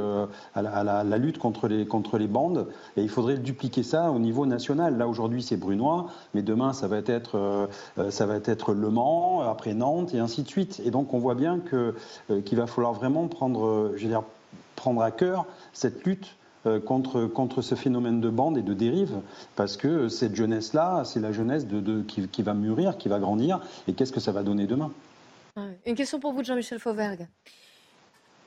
à 0.54 0.62
la, 0.62 1.04
la, 1.04 1.18
lutte 1.18 1.38
contre 1.38 1.66
les, 1.66 1.86
contre 1.86 2.18
les 2.18 2.28
bandes. 2.28 2.68
Et 2.96 3.02
il 3.02 3.08
faudrait 3.08 3.36
dupliquer 3.36 3.82
ça 3.82 4.12
au 4.12 4.18
niveau 4.18 4.46
national. 4.46 4.96
Là, 4.96 5.08
aujourd'hui, 5.08 5.42
c'est 5.42 5.56
Brunois, 5.56 6.06
mais 6.34 6.42
demain, 6.42 6.72
ça 6.72 6.86
va 6.86 6.98
être, 6.98 6.99
euh, 7.08 7.66
ça 8.10 8.26
va 8.26 8.36
être 8.44 8.74
Le 8.74 8.90
Mans, 8.90 9.40
après 9.40 9.74
Nantes 9.74 10.14
et 10.14 10.18
ainsi 10.18 10.42
de 10.42 10.48
suite. 10.48 10.80
Et 10.84 10.90
donc 10.90 11.14
on 11.14 11.18
voit 11.18 11.34
bien 11.34 11.60
que, 11.60 11.94
euh, 12.30 12.40
qu'il 12.42 12.58
va 12.58 12.66
falloir 12.66 12.92
vraiment 12.92 13.28
prendre, 13.28 13.92
je 13.96 14.02
veux 14.02 14.08
dire, 14.08 14.22
prendre 14.76 15.02
à 15.02 15.10
cœur 15.10 15.46
cette 15.72 16.04
lutte 16.04 16.36
euh, 16.66 16.80
contre, 16.80 17.26
contre 17.26 17.62
ce 17.62 17.74
phénomène 17.74 18.20
de 18.20 18.28
bande 18.28 18.58
et 18.58 18.62
de 18.62 18.74
dérive, 18.74 19.20
parce 19.56 19.76
que 19.76 20.08
cette 20.08 20.34
jeunesse-là, 20.34 21.04
c'est 21.04 21.20
la 21.20 21.32
jeunesse 21.32 21.66
de, 21.66 22.02
qui, 22.02 22.42
va 22.42 22.54
mûrir, 22.54 22.98
qui 22.98 23.08
va 23.08 23.18
grandir, 23.18 23.60
et 23.88 23.94
qu'est-ce 23.94 24.12
que 24.12 24.20
ça 24.20 24.32
va 24.32 24.42
donner 24.42 24.66
demain? 24.66 24.90
Une 25.86 25.94
question 25.94 26.20
pour 26.20 26.32
vous, 26.32 26.44
Jean-Michel 26.44 26.78
Fauvergue. 26.78 27.26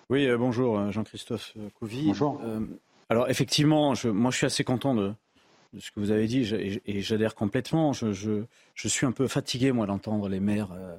Oui, 0.09 0.27
bonjour, 0.37 0.91
Jean-Christophe 0.91 1.53
Couvi. 1.79 2.07
Bonjour. 2.07 2.39
alors, 3.09 3.29
effectivement, 3.29 3.95
je, 3.95 4.09
moi, 4.09 4.31
je 4.31 4.37
suis 4.37 4.45
assez 4.45 4.63
content 4.63 4.93
de, 4.93 5.13
de 5.73 5.79
ce 5.79 5.91
que 5.91 5.99
vous 5.99 6.11
avez 6.11 6.27
dit, 6.27 6.49
et 6.85 7.01
j'adhère 7.01 7.35
complètement. 7.35 7.93
Je, 7.93 8.11
je, 8.13 8.87
suis 8.87 9.05
un 9.05 9.11
peu 9.11 9.27
fatigué, 9.27 9.71
moi, 9.71 9.87
d'entendre 9.87 10.29
les 10.29 10.39
maires, 10.39 10.71
euh, 10.73 10.97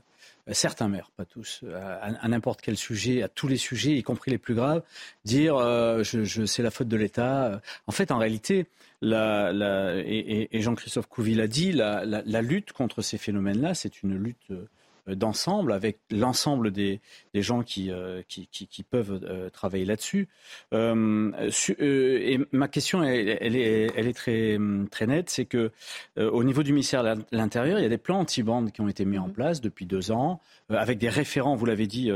certains 0.52 0.88
maires, 0.88 1.10
pas 1.16 1.24
tous, 1.24 1.64
à, 1.72 2.28
n'importe 2.28 2.60
quel 2.60 2.76
sujet, 2.76 3.22
à 3.22 3.28
tous 3.28 3.48
les 3.48 3.56
sujets, 3.56 3.96
y 3.96 4.02
compris 4.02 4.30
les 4.30 4.38
plus 4.38 4.54
graves, 4.54 4.82
dire 5.24 5.56
euh, 5.56 6.02
je, 6.02 6.44
c'est 6.44 6.62
la 6.62 6.70
faute 6.70 6.88
de 6.88 6.96
l'État. 6.96 7.60
En 7.86 7.92
fait, 7.92 8.10
en 8.10 8.18
réalité, 8.18 8.66
la, 9.00 9.52
la, 9.52 9.96
et, 9.96 10.48
Jean-Christophe 10.60 11.06
Couvi 11.06 11.34
l'a 11.34 11.46
dit, 11.46 11.72
la, 11.72 12.04
la, 12.04 12.42
lutte 12.42 12.72
contre 12.72 13.02
ces 13.02 13.18
phénomènes-là, 13.18 13.74
c'est 13.74 14.02
une 14.02 14.16
lutte 14.16 14.50
euh, 14.50 14.66
d'ensemble 15.06 15.72
avec 15.72 15.98
l'ensemble 16.10 16.70
des, 16.70 17.00
des, 17.34 17.42
gens 17.42 17.62
qui, 17.62 17.90
euh, 17.90 18.22
qui, 18.28 18.46
qui, 18.46 18.66
qui, 18.66 18.82
peuvent 18.82 19.20
euh, 19.24 19.50
travailler 19.50 19.84
là-dessus. 19.84 20.28
et 20.72 22.38
ma 22.52 22.68
question, 22.68 23.02
elle, 23.02 23.36
elle, 23.40 23.56
est, 23.56 23.92
elle 23.96 24.06
est 24.06 24.14
très, 24.14 24.58
très 24.90 25.06
nette, 25.06 25.30
c'est 25.30 25.44
que 25.44 25.70
au 26.16 26.44
niveau 26.44 26.62
du 26.62 26.72
ministère 26.72 27.02
de 27.02 27.22
l'Intérieur, 27.32 27.78
il 27.78 27.82
y 27.82 27.86
a 27.86 27.90
des 27.90 27.98
plans 27.98 28.20
anti-bandes 28.20 28.72
qui 28.72 28.80
ont 28.80 28.88
été 28.88 29.04
mis 29.04 29.18
en 29.18 29.28
mmh. 29.28 29.32
place 29.32 29.60
depuis 29.60 29.86
deux 29.86 30.10
ans, 30.10 30.40
avec 30.70 30.98
des 30.98 31.08
référents, 31.08 31.54
vous 31.54 31.66
l'avez 31.66 31.86
dit, 31.86 32.10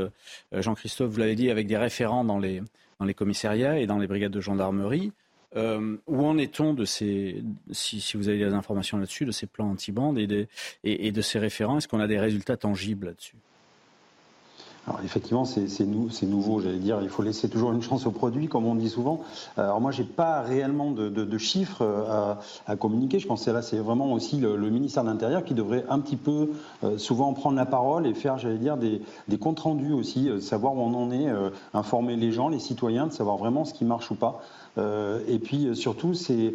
Jean-Christophe, 0.51 1.11
vous 1.11 1.19
l'avez 1.19 1.35
dit, 1.35 1.49
avec 1.49 1.67
des 1.67 1.77
référents 1.77 2.23
dans 2.23 2.39
les, 2.39 2.61
dans 2.99 3.05
les 3.05 3.13
commissariats 3.13 3.79
et 3.79 3.87
dans 3.87 3.97
les 3.97 4.07
brigades 4.07 4.31
de 4.31 4.41
gendarmerie. 4.41 5.11
Euh, 5.55 5.97
où 6.05 6.25
en 6.25 6.37
est-on 6.37 6.73
de 6.73 6.85
ces, 6.85 7.43
si, 7.71 8.15
vous 8.15 8.29
avez 8.29 8.37
des 8.37 8.53
informations 8.53 8.97
là-dessus, 8.97 9.25
de 9.25 9.31
ces 9.31 9.47
plans 9.47 9.71
anti-bandes 9.71 10.19
et, 10.19 10.47
et, 10.83 11.11
de 11.11 11.21
ces 11.21 11.39
référents? 11.39 11.77
Est-ce 11.77 11.87
qu'on 11.87 11.99
a 11.99 12.07
des 12.07 12.19
résultats 12.19 12.57
tangibles 12.57 13.07
là-dessus? 13.07 13.35
Alors 14.89 15.01
effectivement, 15.03 15.45
c'est 15.45 15.85
nouveau, 16.25 16.61
j'allais 16.61 16.77
dire. 16.77 16.99
Il 17.03 17.09
faut 17.09 17.21
laisser 17.21 17.47
toujours 17.47 17.71
une 17.71 17.81
chance 17.81 18.07
au 18.07 18.11
produit, 18.11 18.47
comme 18.47 18.65
on 18.65 18.73
dit 18.73 18.89
souvent. 18.89 19.21
Alors 19.55 19.79
moi, 19.81 19.91
j'ai 19.91 20.03
pas 20.03 20.41
réellement 20.41 20.89
de, 20.91 21.37
chiffres 21.37 21.83
euh, 21.83 22.33
à, 22.65 22.75
communiquer. 22.75 23.19
Je 23.19 23.27
pense 23.27 23.45
que 23.45 23.51
là, 23.51 23.61
c'est 23.61 23.77
vraiment 23.77 24.11
aussi 24.13 24.37
le, 24.37 24.57
ministère 24.57 25.03
de 25.03 25.09
l'Intérieur 25.09 25.43
qui 25.43 25.53
devrait 25.53 25.85
un 25.89 25.99
petit 25.99 26.15
peu 26.15 26.49
euh, 26.83 26.97
souvent 26.97 27.33
prendre 27.33 27.55
la 27.55 27.67
parole 27.67 28.07
et 28.07 28.15
faire, 28.15 28.39
j'allais 28.39 28.57
dire, 28.57 28.77
des, 28.77 29.01
comptes 29.37 29.59
rendus 29.59 29.93
aussi, 29.93 30.27
euh, 30.27 30.39
savoir 30.39 30.73
où 30.75 30.79
on 30.79 30.95
en 30.95 31.11
est, 31.11 31.27
informer 31.73 32.15
les 32.15 32.31
gens, 32.31 32.49
les 32.49 32.59
citoyens, 32.59 33.07
de 33.07 33.13
savoir 33.13 33.37
vraiment 33.37 33.65
ce 33.65 33.73
qui 33.75 33.85
marche 33.85 34.09
ou 34.09 34.15
pas. 34.15 34.41
Et 34.77 35.39
puis 35.39 35.75
surtout, 35.75 36.13
c'est, 36.13 36.53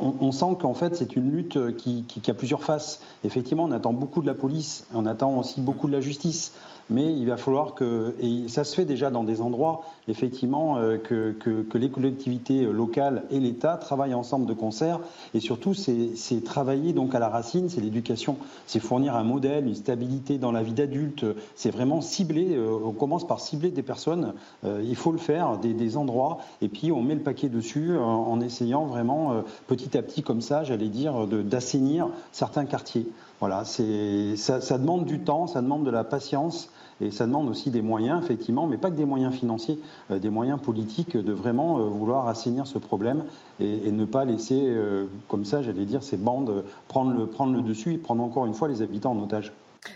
on, 0.00 0.32
sent 0.32 0.56
qu'en 0.60 0.74
fait, 0.74 0.96
c'est 0.96 1.16
une 1.16 1.30
lutte 1.30 1.76
qui 1.76 2.30
a 2.30 2.34
plusieurs 2.34 2.64
faces. 2.64 3.00
Effectivement, 3.24 3.64
on 3.64 3.72
attend 3.72 3.92
beaucoup 3.92 4.22
de 4.22 4.26
la 4.26 4.34
police, 4.34 4.86
on 4.94 5.06
attend 5.06 5.38
aussi 5.38 5.60
beaucoup 5.60 5.86
de 5.86 5.92
la 5.92 6.00
justice 6.00 6.52
mais 6.90 7.12
il 7.12 7.26
va 7.26 7.36
falloir 7.36 7.74
que, 7.74 8.14
et 8.20 8.48
ça 8.48 8.64
se 8.64 8.74
fait 8.74 8.84
déjà 8.84 9.10
dans 9.10 9.24
des 9.24 9.40
endroits, 9.40 9.82
effectivement, 10.08 10.76
euh, 10.76 10.98
que, 10.98 11.32
que, 11.32 11.78
les 11.78 11.88
collectivités 11.88 12.64
locales 12.64 13.22
et 13.30 13.38
l'État 13.38 13.76
travaillent 13.76 14.14
ensemble 14.14 14.46
de 14.46 14.52
concert. 14.52 15.00
Et 15.32 15.40
surtout, 15.40 15.72
c'est 15.72 16.44
travailler 16.44 16.92
donc 16.92 17.14
à 17.14 17.18
la 17.18 17.28
racine, 17.28 17.68
c'est 17.68 17.80
l'éducation, 17.80 18.36
c'est 18.66 18.80
fournir 18.80 19.14
un 19.14 19.24
modèle, 19.24 19.66
une 19.66 19.74
stabilité 19.74 20.36
dans 20.36 20.52
la 20.52 20.62
vie 20.62 20.74
d'adulte. 20.74 21.24
C'est 21.54 21.70
vraiment 21.70 22.00
cibler. 22.00 22.56
Euh, 22.56 22.78
on 22.84 22.92
commence 22.92 23.26
par 23.26 23.40
cibler 23.40 23.70
des 23.70 23.82
personnes. 23.82 24.34
Euh, 24.64 24.82
il 24.84 24.96
faut 24.96 25.12
le 25.12 25.18
faire, 25.18 25.58
des, 25.58 25.72
des, 25.72 25.96
endroits, 25.96 26.38
et 26.60 26.68
puis 26.68 26.92
on 26.92 27.02
met 27.02 27.14
le 27.14 27.20
paquet 27.20 27.48
dessus 27.48 27.96
en, 27.96 28.40
essayant 28.40 28.86
vraiment 28.86 29.42
petit 29.66 29.96
à 29.96 30.02
petit, 30.02 30.22
comme 30.22 30.40
ça, 30.40 30.64
j'allais 30.64 30.88
dire, 30.88 31.26
d'assainir 31.26 32.08
certains 32.32 32.64
quartiers. 32.64 33.06
Voilà, 33.40 33.64
ça, 33.64 34.60
ça 34.60 34.78
demande 34.78 35.06
du 35.06 35.20
temps, 35.20 35.46
ça 35.46 35.62
demande 35.62 35.84
de 35.84 35.90
la 35.90 36.04
patience. 36.04 36.70
Et 37.00 37.10
ça 37.10 37.26
demande 37.26 37.48
aussi 37.48 37.70
des 37.70 37.80
moyens, 37.80 38.22
effectivement, 38.22 38.66
mais 38.66 38.76
pas 38.76 38.90
que 38.90 38.96
des 38.96 39.06
moyens 39.06 39.34
financiers, 39.34 39.78
euh, 40.10 40.18
des 40.18 40.28
moyens 40.28 40.60
politiques 40.60 41.16
de 41.16 41.32
vraiment 41.32 41.78
euh, 41.78 41.84
vouloir 41.84 42.28
assainir 42.28 42.66
ce 42.66 42.78
problème 42.78 43.24
et, 43.58 43.90
ne 43.90 44.04
pas 44.04 44.24
laisser, 44.24 44.60
euh, 44.66 45.06
comme 45.28 45.44
ça, 45.44 45.62
j'allais 45.62 45.86
dire, 45.86 46.02
ces 46.02 46.18
bandes 46.18 46.64
prendre 46.88 47.12
le, 47.12 47.26
prendre 47.26 47.54
le 47.54 47.62
dessus 47.62 47.94
et 47.94 47.98
prendre 47.98 48.22
encore 48.22 48.46
une 48.46 48.54
fois 48.54 48.68
les 48.68 48.82
habitants 48.82 49.12
en 49.12 49.22
otage. 49.22 49.52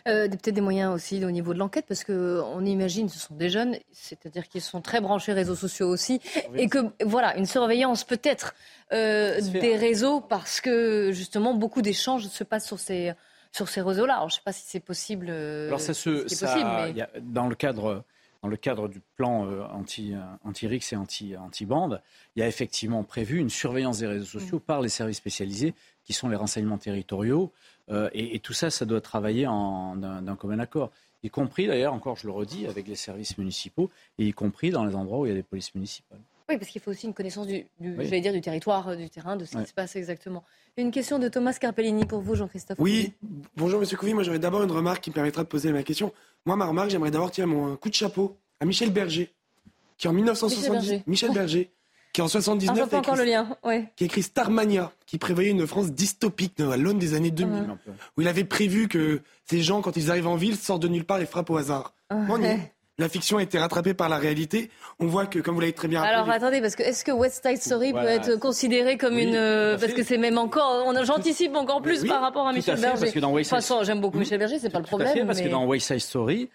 Peut-être 0.07 0.49
des 0.49 0.63
moyens 0.63 0.95
aussi 0.95 1.23
au 1.27 1.31
niveau 1.31 1.53
de 1.53 1.59
l'enquête, 1.59 1.85
parce 1.87 2.05
qu'on 2.05 2.65
imagine, 2.65 3.11
ce 3.11 3.19
sont 3.19 3.35
des 3.35 3.51
jeunes, 3.51 3.77
c'est-à-dire 3.93 4.49
qu'ils 4.49 4.63
sont 4.63 4.81
très 4.81 5.03
branchés 5.03 5.35
réseaux 5.35 5.55
sociaux 5.55 5.89
aussi, 5.89 6.23
et 6.57 6.69
que 6.69 6.79
voilà, 7.05 7.37
une 7.37 7.45
surveillance 7.45 8.03
peut-être 8.05 8.55
des 8.91 9.77
réseaux, 9.77 10.23
parce 10.23 10.63
que 10.63 11.11
justement 11.13 11.53
beaucoup 11.53 11.83
d'échanges 11.83 12.27
se 12.29 12.45
passent 12.45 12.67
sur 12.67 12.79
ces 12.79 13.13
sur 13.55 13.69
ces 13.69 13.81
réseaux-là. 13.81 14.19
je 14.21 14.25
ne 14.25 14.31
sais 14.31 14.41
pas 14.45 14.53
si 14.53 14.65
c'est 14.67 14.81
possible. 14.81 15.27
Euh, 15.31 15.69
Alors 15.69 15.81
ça 15.81 15.95
se, 15.95 16.27
ça, 16.29 16.57
dans 17.21 17.49
le 17.49 17.55
cadre 17.55 18.05
dans 18.43 18.49
le 18.51 18.57
cadre 18.59 18.89
du 18.89 19.01
plan 19.17 19.47
euh, 19.47 19.63
anti, 19.73 20.13
euh, 20.13 20.19
anti-RIX 20.45 20.93
et 20.93 20.97
anti, 20.97 21.35
anti-bande, 21.35 22.03
il 22.37 22.41
y 22.41 22.43
a 22.43 22.47
effectivement 22.49 23.03
prévu 23.03 23.39
une 23.39 23.49
surveillance 23.49 24.01
des 24.01 24.07
réseaux 24.07 24.39
sociaux 24.39 24.59
mm. 24.59 24.67
par 24.67 24.83
les 24.83 24.91
services 24.91 25.17
spécialisés, 25.17 25.73
qui 26.05 26.13
sont 26.13 26.29
les 26.29 26.37
renseignements 26.37 26.77
territoriaux. 26.77 27.53
et, 28.13 28.39
tout 28.41 28.53
ça, 28.53 28.69
ça 28.69 28.85
doit 28.85 29.01
travailler 29.01 29.47
en, 29.47 29.97
d'un, 29.97 30.37
commun 30.37 30.59
accord. 30.59 30.91
Y 31.23 31.31
compris, 31.31 31.67
d'ailleurs, 31.67 31.95
encore 31.95 32.17
je 32.17 32.27
le 32.27 32.35
redis, 32.35 32.67
avec 32.67 32.87
les 32.87 32.97
services 32.97 33.39
municipaux, 33.39 33.91
et 34.19 34.27
y 34.27 34.33
compris 34.35 34.69
dans 34.69 34.85
les 34.85 34.95
endroits 34.95 35.21
où 35.21 35.27
il 35.27 35.31
y 35.31 35.33
a 35.33 35.37
des 35.37 35.43
polices 35.43 35.75
municipales. 35.75 36.21
Oui, 36.49 36.59
parce 36.59 36.71
qu'il 36.71 36.81
faut 36.81 36.91
aussi 36.91 37.07
une 37.07 37.15
connaissance 37.15 37.47
du, 37.47 37.65
dire, 37.81 38.33
du 38.33 38.41
territoire, 38.43 38.95
du 38.97 39.09
terrain, 39.09 39.37
de 39.37 39.47
ce 39.47 39.57
qui 39.57 39.67
se 39.67 39.73
passe 39.73 39.97
exactement. 39.97 40.45
Une 40.77 40.91
question 40.91 41.19
de 41.19 41.29
Thomas 41.29 41.55
Carpellini 41.55 42.05
pour 42.05 42.21
vous, 42.21 42.35
Jean-Christophe. 42.35 42.79
Oui, 42.81 43.15
bonjour 43.57 43.81
Monsieur 43.81 43.97
Couvi. 43.97 44.13
Moi, 44.13 44.25
j'aurais 44.25 44.39
d'abord 44.39 44.63
une 44.63 44.71
remarque 44.71 45.03
qui 45.03 45.11
me 45.11 45.15
permettra 45.15 45.43
de 45.43 45.49
poser 45.49 45.73
ma 45.73 45.83
question. 45.83 46.13
Moi, 46.45 46.57
ma 46.57 46.67
remarque, 46.67 46.91
j'aimerais 46.91 47.11
d'abord 47.11 47.31
tirer 47.31 47.47
mon 47.47 47.77
coup 47.77 47.89
de 47.89 47.95
chapeau 47.95 48.37
à 48.61 48.67
Michel 48.67 48.91
Berger, 48.91 49.33
qui 49.97 50.07
en 50.07 50.13
1970, 50.13 51.05
Michel 51.07 51.33
Berger, 51.33 51.71
qui 52.13 52.21
en 52.21 52.29
79 52.29 52.89
ah, 52.93 52.99
encore 52.99 53.17
le 53.17 53.25
lien. 53.25 53.57
Ouais. 53.65 53.91
qui 53.97 54.05
a 54.05 54.07
écrit 54.07 54.23
Starmania, 54.23 54.93
qui 55.07 55.17
prévoyait 55.17 55.51
une 55.51 55.67
France 55.67 55.93
dystopique 55.93 56.61
à 56.61 56.77
l'aune 56.77 56.99
des 56.99 57.15
années 57.15 57.31
2000, 57.31 57.65
où 58.17 58.21
il 58.21 58.29
avait 58.29 58.45
prévu 58.45 58.89
que 58.89 59.23
ces 59.47 59.63
gens, 59.63 59.81
quand 59.81 59.97
ils 59.97 60.11
arrivent 60.11 60.27
en 60.27 60.37
ville, 60.37 60.57
sortent 60.57 60.83
de 60.83 60.89
nulle 60.89 61.05
part 61.05 61.21
et 61.21 61.27
frappent 61.27 61.51
au 61.51 61.57
hasard. 61.57 61.95
Ouais 62.11 62.74
la 62.99 63.09
fiction 63.09 63.39
a 63.39 63.43
été 63.43 63.59
rattrapée 63.59 63.95
par 63.95 64.09
la 64.09 64.19
réalité. 64.19 64.71
On 65.01 65.07
voit 65.07 65.27
que, 65.27 65.39
comme 65.41 65.55
vous 65.55 65.61
l'avez 65.61 65.73
très 65.73 65.89
bien 65.89 66.01
rappelé... 66.01 66.15
Alors 66.15 66.31
attendez, 66.31 66.61
parce 66.61 66.77
que 66.77 66.83
est-ce 66.83 67.05
que 67.05 67.11
West 67.11 67.47
Side 67.47 67.61
Story 67.61 67.93
peut 67.93 68.07
être 68.07 68.37
considéré 68.37 68.97
comme 68.97 69.19
une... 69.19 69.35
Euh, 69.35 69.77
parce 69.79 69.93
que 69.93 70.03
c'est 70.03 70.19
même 70.19 70.39
encore... 70.39 70.93
J'anticipe 71.05 71.57
encore 71.57 71.83
plus 71.83 72.05
par 72.05 72.21
rapport 72.21 72.47
à 72.47 72.53
Michel 72.53 72.81
Berger. 72.81 73.01
Parce 73.01 73.13
que 73.13 73.21
dans 73.21 73.33
West 73.33 73.59
Side... 73.61 73.77
j'aime 73.83 74.01
beaucoup 74.01 74.19
Michel 74.19 74.39
Berger, 74.39 74.59
c'est 74.59 74.71
pas 74.71 74.79
le 74.79 74.85
problème. 74.85 75.27
parce 75.27 75.41
que 75.41 75.49
dans 75.49 75.67
West 75.67 75.89
Side 75.89 76.01
Story, 76.01 76.51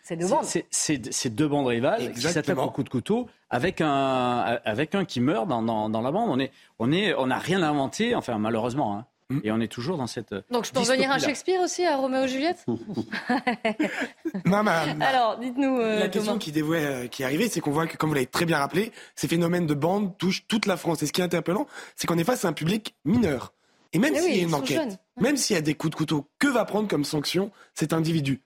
c'est 0.71 1.35
deux 1.35 1.47
bandes 1.47 1.67
rivales 1.67 2.13
qui 2.13 2.21
s'attaquent 2.21 2.57
au 2.57 2.71
coup 2.71 2.83
de 2.83 2.89
couteau 2.89 3.27
avec 3.49 3.81
un, 3.81 4.59
avec 4.63 4.93
un 4.95 5.05
qui 5.05 5.19
meurt 5.21 5.47
dans, 5.47 5.89
dans, 5.89 6.01
la 6.01 6.11
bande. 6.11 6.29
On 6.29 6.39
est, 6.39 6.51
on 6.77 6.91
est, 6.91 7.13
on 7.15 7.27
n'a 7.27 7.39
rien 7.39 7.63
inventé, 7.63 8.15
enfin 8.15 8.37
malheureusement. 8.37 8.95
Hein. 8.95 9.05
Mm. 9.29 9.39
Et 9.43 9.51
on 9.51 9.59
est 9.59 9.67
toujours 9.67 9.97
dans 9.97 10.07
cette. 10.07 10.33
Donc 10.49 10.65
je 10.65 10.71
peux 10.71 10.79
revenir 10.79 11.11
à 11.11 11.19
Shakespeare 11.19 11.61
aussi, 11.61 11.85
à 11.85 11.97
Roméo 11.97 12.23
et 12.23 12.27
Juliette 12.27 12.65
non, 14.45 14.65
Alors, 14.65 15.37
dites-nous. 15.39 15.79
Euh, 15.79 15.99
la 15.99 16.09
question 16.09 16.37
qui, 16.37 16.51
dévouait, 16.51 16.85
euh, 16.85 17.07
qui 17.07 17.21
est 17.21 17.25
arrivée, 17.25 17.47
c'est 17.47 17.59
qu'on 17.59 17.71
voit 17.71 17.85
que, 17.85 17.97
comme 17.97 18.09
vous 18.09 18.15
l'avez 18.15 18.25
très 18.25 18.45
bien 18.45 18.57
rappelé, 18.57 18.91
ces 19.15 19.27
phénomènes 19.27 19.67
de 19.67 19.73
bande 19.73 20.17
touchent 20.17 20.47
toute 20.47 20.65
la 20.65 20.77
France. 20.77 21.03
Et 21.03 21.07
ce 21.07 21.13
qui 21.13 21.21
est 21.21 21.23
interpellant, 21.23 21.67
c'est 21.95 22.07
qu'on 22.07 22.17
est 22.17 22.23
face 22.23 22.45
à 22.45 22.47
un 22.47 22.53
public 22.53 22.95
mineur. 23.05 23.53
Et 23.93 23.99
même 23.99 24.15
s'il 24.15 24.35
y 24.35 24.39
a 24.39 24.43
une 24.43 24.53
enquête, 24.53 24.99
même 25.19 25.37
s'il 25.37 25.55
y 25.55 25.59
a 25.59 25.61
des 25.61 25.73
coups 25.73 25.91
de 25.91 25.95
couteau, 25.95 26.29
que 26.39 26.47
va 26.47 26.65
prendre 26.65 26.87
comme 26.87 27.03
sanction 27.03 27.51
cet 27.73 27.93
individu? 27.93 28.41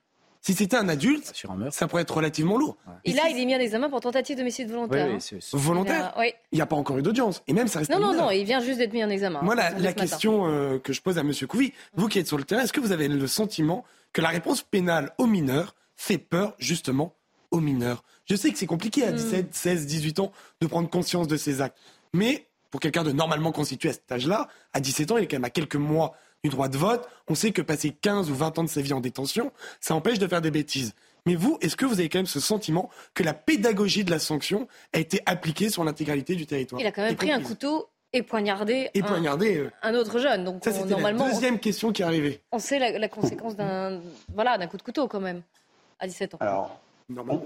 Si 0.45 0.53
c'était 0.53 0.75
un 0.75 0.89
adulte, 0.89 1.33
ça 1.71 1.87
pourrait 1.87 2.01
être 2.01 2.13
relativement 2.13 2.57
lourd. 2.57 2.75
Et, 3.05 3.13
là, 3.13 3.23
il 3.29 3.39
est 3.39 3.45
mis 3.45 3.55
en 3.55 3.59
examen 3.59 3.89
pour 3.89 4.01
tentative 4.01 4.37
d'homicide 4.37 4.69
volontaire. 4.69 5.07
Hein. 5.09 5.37
Volontaire 5.53 6.13
Il 6.51 6.55
n'y 6.55 6.61
a 6.61 6.65
pas 6.65 6.75
encore 6.75 6.97
eu 6.97 7.01
d'audience. 7.01 7.41
Et 7.47 7.53
même 7.53 7.69
ça 7.69 7.79
reste 7.79 7.89
Non, 7.89 7.99
non, 7.99 8.13
non, 8.13 8.29
il 8.29 8.43
vient 8.43 8.59
juste 8.59 8.79
d'être 8.79 8.91
mis 8.91 9.05
en 9.05 9.09
examen. 9.09 9.41
Moi, 9.41 9.55
la, 9.55 9.93
question 9.93 10.45
euh, 10.49 10.79
que 10.79 10.91
je 10.91 11.01
pose 11.01 11.17
à 11.17 11.21
M. 11.21 11.31
Couvi, 11.47 11.71
vous 11.95 12.09
qui 12.09 12.19
êtes 12.19 12.27
sur 12.27 12.37
le 12.37 12.43
terrain, 12.43 12.61
est-ce 12.61 12.73
que 12.73 12.81
vous 12.81 12.91
avez 12.91 13.07
le 13.07 13.27
sentiment 13.27 13.85
que 14.11 14.19
la 14.19 14.27
réponse 14.27 14.63
pénale 14.63 15.13
aux 15.17 15.27
mineurs 15.27 15.75
fait 15.95 16.17
peur 16.17 16.55
justement 16.59 17.15
aux 17.51 17.61
mineurs? 17.61 18.03
Je 18.25 18.35
sais 18.35 18.51
que 18.51 18.57
c'est 18.57 18.65
compliqué 18.65 19.05
à 19.05 19.13
17, 19.13 19.55
16, 19.55 19.85
18 19.85 20.19
ans 20.19 20.33
de 20.59 20.67
prendre 20.67 20.89
conscience 20.89 21.29
de 21.29 21.37
ces 21.37 21.61
actes. 21.61 21.77
Mais 22.11 22.47
pour 22.69 22.81
quelqu'un 22.81 23.03
de 23.03 23.13
normalement 23.13 23.53
constitué 23.53 23.89
à 23.89 23.93
cet 23.93 24.11
âge-là, 24.11 24.49
à 24.73 24.81
17 24.81 25.11
ans, 25.11 25.17
il 25.17 25.23
est 25.23 25.27
quand 25.27 25.37
même 25.37 25.45
à 25.45 25.49
quelques 25.49 25.77
mois 25.77 26.17
du 26.43 26.49
droit 26.49 26.67
de 26.67 26.77
vote. 26.77 27.07
On 27.29 27.35
sait 27.35 27.51
que 27.51 27.61
passer 27.61 27.91
15 27.91 28.29
ou 28.29 28.35
20 28.35 28.59
ans 28.59 28.63
de 28.63 28.69
sa 28.69 28.81
vie 28.81 28.93
en 28.93 28.99
détention, 28.99 29.51
ça 29.79 29.95
empêche 29.95 30.19
de 30.19 30.27
faire 30.27 30.41
des 30.41 30.51
bêtises. 30.51 30.93
Mais 31.25 31.35
vous, 31.35 31.57
est-ce 31.61 31.77
que 31.77 31.85
vous 31.85 31.99
avez 31.99 32.09
quand 32.09 32.19
même 32.19 32.25
ce 32.25 32.41
sentiment 32.41 32.89
que 33.13 33.23
la 33.23 33.33
pédagogie 33.33 34.03
de 34.03 34.11
la 34.11 34.19
sanction 34.19 34.67
a 34.91 34.99
été 34.99 35.21
appliquée 35.25 35.69
sur 35.69 35.85
l'intégralité 35.85 36.35
du 36.35 36.45
territoire 36.45 36.81
Il 36.81 36.87
a 36.87 36.91
quand 36.91 37.01
même 37.01 37.15
pris 37.15 37.31
un 37.31 37.41
couteau 37.41 37.87
et 38.11 38.23
poignardé, 38.23 38.89
et 38.93 39.01
poignardé 39.01 39.57
euh. 39.57 39.71
un, 39.81 39.95
autre 39.95 40.19
jeune. 40.19 40.43
Donc 40.43 40.63
ça, 40.63 40.71
normalement, 40.85 41.25
la 41.25 41.31
deuxième 41.31 41.59
question 41.59 41.93
qui 41.93 42.01
est 42.01 42.05
arrivée. 42.05 42.41
On 42.51 42.59
sait 42.59 42.77
la, 42.77 43.07
conséquence 43.07 43.55
d'un 43.55 44.01
voilà, 44.35 44.57
d'un 44.57 44.67
coup 44.67 44.77
de 44.77 44.83
couteau 44.83 45.07
quand 45.07 45.21
même 45.21 45.41
à 45.99 46.07
17 46.07 46.35
ans. 46.35 46.37
Alors, 46.41 46.82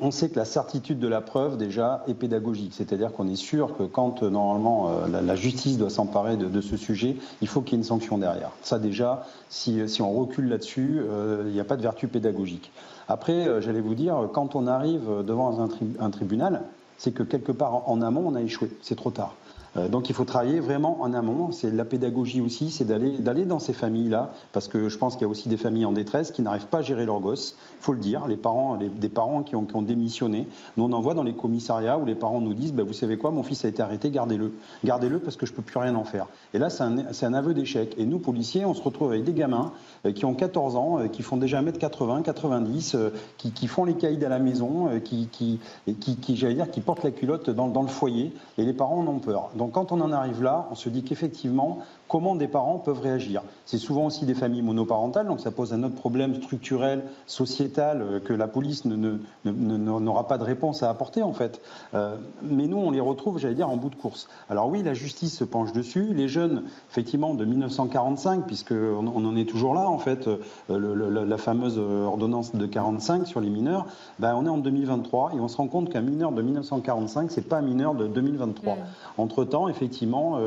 on, 0.01 0.11
sait 0.11 0.29
que 0.29 0.35
la 0.35 0.45
certitude 0.45 0.99
de 0.99 1.07
la 1.07 1.21
preuve, 1.21 1.57
déjà, 1.57 2.03
est 2.07 2.13
pédagogique. 2.13 2.73
C'est-à-dire 2.75 3.11
qu'on 3.11 3.27
est 3.27 3.35
sûr 3.35 3.75
que 3.77 3.83
quand, 3.83 4.23
euh, 4.23 4.29
normalement, 4.29 4.89
euh, 4.89 5.21
la, 5.21 5.35
justice 5.35 5.77
doit 5.77 5.89
s'emparer 5.89 6.37
de, 6.37 6.61
ce 6.61 6.77
sujet, 6.77 7.17
il 7.41 7.47
faut 7.47 7.61
qu'il 7.61 7.73
y 7.73 7.75
ait 7.75 7.79
une 7.79 7.83
sanction 7.83 8.17
derrière. 8.17 8.51
Ça, 8.61 8.79
déjà, 8.79 9.25
si, 9.49 9.81
on 9.99 10.11
recule 10.13 10.49
là-dessus, 10.49 10.99
euh, 10.99 11.43
il 11.47 11.53
n'y 11.53 11.59
a 11.59 11.65
pas 11.65 11.77
de 11.77 11.81
vertu 11.81 12.07
pédagogique. 12.07 12.71
Après, 13.07 13.61
j'allais 13.61 13.81
vous 13.81 13.95
dire, 13.95 14.29
quand 14.33 14.55
on 14.55 14.67
arrive 14.67 15.23
devant 15.25 15.69
un 15.99 16.09
tribunal, 16.09 16.63
c'est 16.97 17.13
que 17.13 17.23
quelque 17.23 17.53
part 17.53 17.89
en 17.89 18.01
amont, 18.01 18.23
on 18.25 18.35
a 18.35 18.41
échoué. 18.41 18.69
C'est 18.81 18.95
trop 18.95 19.11
tard. 19.11 19.33
Euh, 19.75 19.87
donc 19.87 20.09
il 20.09 20.15
faut 20.15 20.25
travailler 20.25 20.59
vraiment 20.59 21.01
en 21.01 21.13
amont. 21.13 21.51
C'est 21.51 21.71
la 21.71 21.85
pédagogie 21.85 22.41
aussi, 22.41 22.71
c'est 22.71 22.85
d'aller 22.85 23.45
dans 23.45 23.59
ces 23.59 23.73
familles-là, 23.73 24.31
parce 24.53 24.67
que 24.67 24.89
je 24.89 24.97
pense 24.97 25.15
qu'il 25.15 25.23
y 25.23 25.25
a 25.25 25.29
aussi 25.29 25.49
des 25.49 25.57
familles 25.57 25.85
en 25.85 25.91
détresse 25.91 26.31
qui 26.31 26.41
n'arrivent 26.41 26.67
pas 26.67 26.79
à 26.79 26.81
gérer 26.81 27.05
leurs 27.05 27.19
gosses. 27.19 27.55
Il 27.79 27.83
faut 27.83 27.93
le 27.93 27.99
dire, 27.99 28.27
les 28.27 28.37
parents, 28.37 28.77
des 28.77 29.09
parents 29.09 29.43
qui 29.43 29.55
ont, 29.55 29.67
démissionné. 29.81 30.47
Nous 30.75 30.85
on 30.85 30.91
en 30.91 31.01
voit 31.01 31.13
dans 31.13 31.23
les 31.23 31.33
commissariats 31.33 31.97
où 31.97 32.05
les 32.05 32.15
parents 32.15 32.41
nous 32.41 32.53
disent, 32.53 32.73
bah, 32.73 32.83
vous 32.83 32.93
savez 32.93 33.17
quoi, 33.17 33.31
mon 33.31 33.43
fils 33.43 33.63
a 33.63 33.67
été 33.67 33.81
arrêté, 33.81 34.09
gardez-le, 34.09 34.53
gardez-le 34.83 35.19
parce 35.19 35.35
que 35.35 35.45
je 35.45 35.53
peux 35.53 35.61
plus 35.61 35.77
rien 35.77 35.93
en 35.95 36.03
faire. 36.03 36.27
Et 36.53 36.59
là 36.59 36.69
c'est 36.69 36.83
un, 36.83 37.33
aveu 37.33 37.53
d'échec. 37.53 37.93
Et 37.97 38.05
nous 38.05 38.19
policiers, 38.19 38.65
on 38.65 38.73
se 38.73 38.81
retrouve 38.81 39.11
avec 39.11 39.23
des 39.23 39.33
gamins 39.33 39.71
euh, 40.05 40.11
qui 40.11 40.25
ont 40.25 40.33
14 40.33 40.75
ans, 40.75 40.99
euh, 40.99 41.07
qui 41.07 41.21
font 41.21 41.37
déjà 41.37 41.61
1m80, 41.61 42.23
90, 42.23 42.97
qui, 43.37 43.51
qui 43.51 43.67
font 43.67 43.85
les 43.85 43.93
caïds 43.93 44.23
à 44.25 44.29
la 44.29 44.39
maison, 44.39 44.89
qui, 45.03 45.27
qui, 45.31 45.59
qui, 45.99 46.35
j'allais 46.35 46.55
dire, 46.55 46.71
qui 46.71 46.81
portent 46.81 47.03
la 47.03 47.11
culotte 47.11 47.49
dans, 47.49 47.67
dans 47.67 47.81
le 47.81 47.87
foyer. 47.87 48.33
Et 48.57 48.65
les 48.65 48.73
parents 48.73 48.99
en 48.99 49.07
ont 49.07 49.19
peur. 49.19 49.49
Donc 49.57 49.73
quand 49.73 49.91
on 49.91 49.99
en 50.01 50.11
arrive 50.11 50.41
là, 50.41 50.67
on 50.71 50.75
se 50.75 50.89
dit 50.89 51.03
qu'effectivement, 51.03 51.79
comment 52.07 52.35
des 52.35 52.47
parents 52.47 52.77
peuvent 52.77 53.01
réagir. 53.01 53.43
C'est 53.65 53.77
souvent 53.77 54.05
aussi 54.05 54.25
des 54.25 54.33
familles 54.33 54.61
monoparentales, 54.61 55.27
donc 55.27 55.39
ça 55.39 55.51
pose 55.51 55.73
un 55.73 55.83
autre 55.83 55.95
problème 55.95 56.35
structurel, 56.35 57.03
sociétal, 57.25 58.01
euh, 58.01 58.19
que 58.19 58.33
la 58.33 58.47
police 58.47 58.83
n'aura 58.85 60.27
pas 60.27 60.37
de 60.37 60.43
réponse 60.43 60.83
à 60.83 60.89
apporter 60.89 61.23
en 61.23 61.33
fait. 61.33 61.61
Euh, 61.93 62.15
mais 62.41 62.67
nous, 62.67 62.77
on 62.77 62.91
les 62.91 62.99
retrouve, 62.99 63.39
j'allais 63.39 63.55
dire, 63.55 63.69
en 63.69 63.77
bout 63.77 63.89
de 63.89 63.95
course. 63.95 64.27
Alors 64.49 64.69
oui, 64.69 64.83
la 64.83 64.93
justice 64.93 65.37
se 65.37 65.43
penche 65.43 65.73
dessus. 65.73 66.13
Les 66.13 66.27
jeunes, 66.27 66.63
effectivement, 66.89 67.33
de 67.33 67.43
1945, 67.43 68.45
puisqu'on 68.45 69.05
on 69.07 69.25
en 69.25 69.35
est 69.35 69.49
toujours 69.49 69.73
là 69.73 69.89
en 69.89 69.97
fait, 69.97 70.29
euh, 70.69 71.25
la 71.25 71.37
fameuse 71.37 71.77
ordonnance 71.77 72.55
de 72.55 72.65
45 72.65 73.27
sur 73.27 73.41
les 73.41 73.49
mineurs, 73.49 73.85
ben, 74.19 74.35
on 74.35 74.45
est 74.45 74.49
en 74.49 74.57
2023 74.57 75.33
et 75.35 75.39
on 75.39 75.47
se 75.47 75.57
rend 75.57 75.67
compte 75.67 75.89
qu'un 75.89 76.01
mineur 76.01 76.31
de 76.31 76.41
1945, 76.41 77.31
c'est 77.31 77.47
pas 77.47 77.57
un 77.57 77.61
mineur 77.61 77.95
de 77.95 78.07
2023. 78.07 78.75
Mmh. 78.75 78.77
Entre-temps, 79.17 79.67
effectivement, 79.67 80.39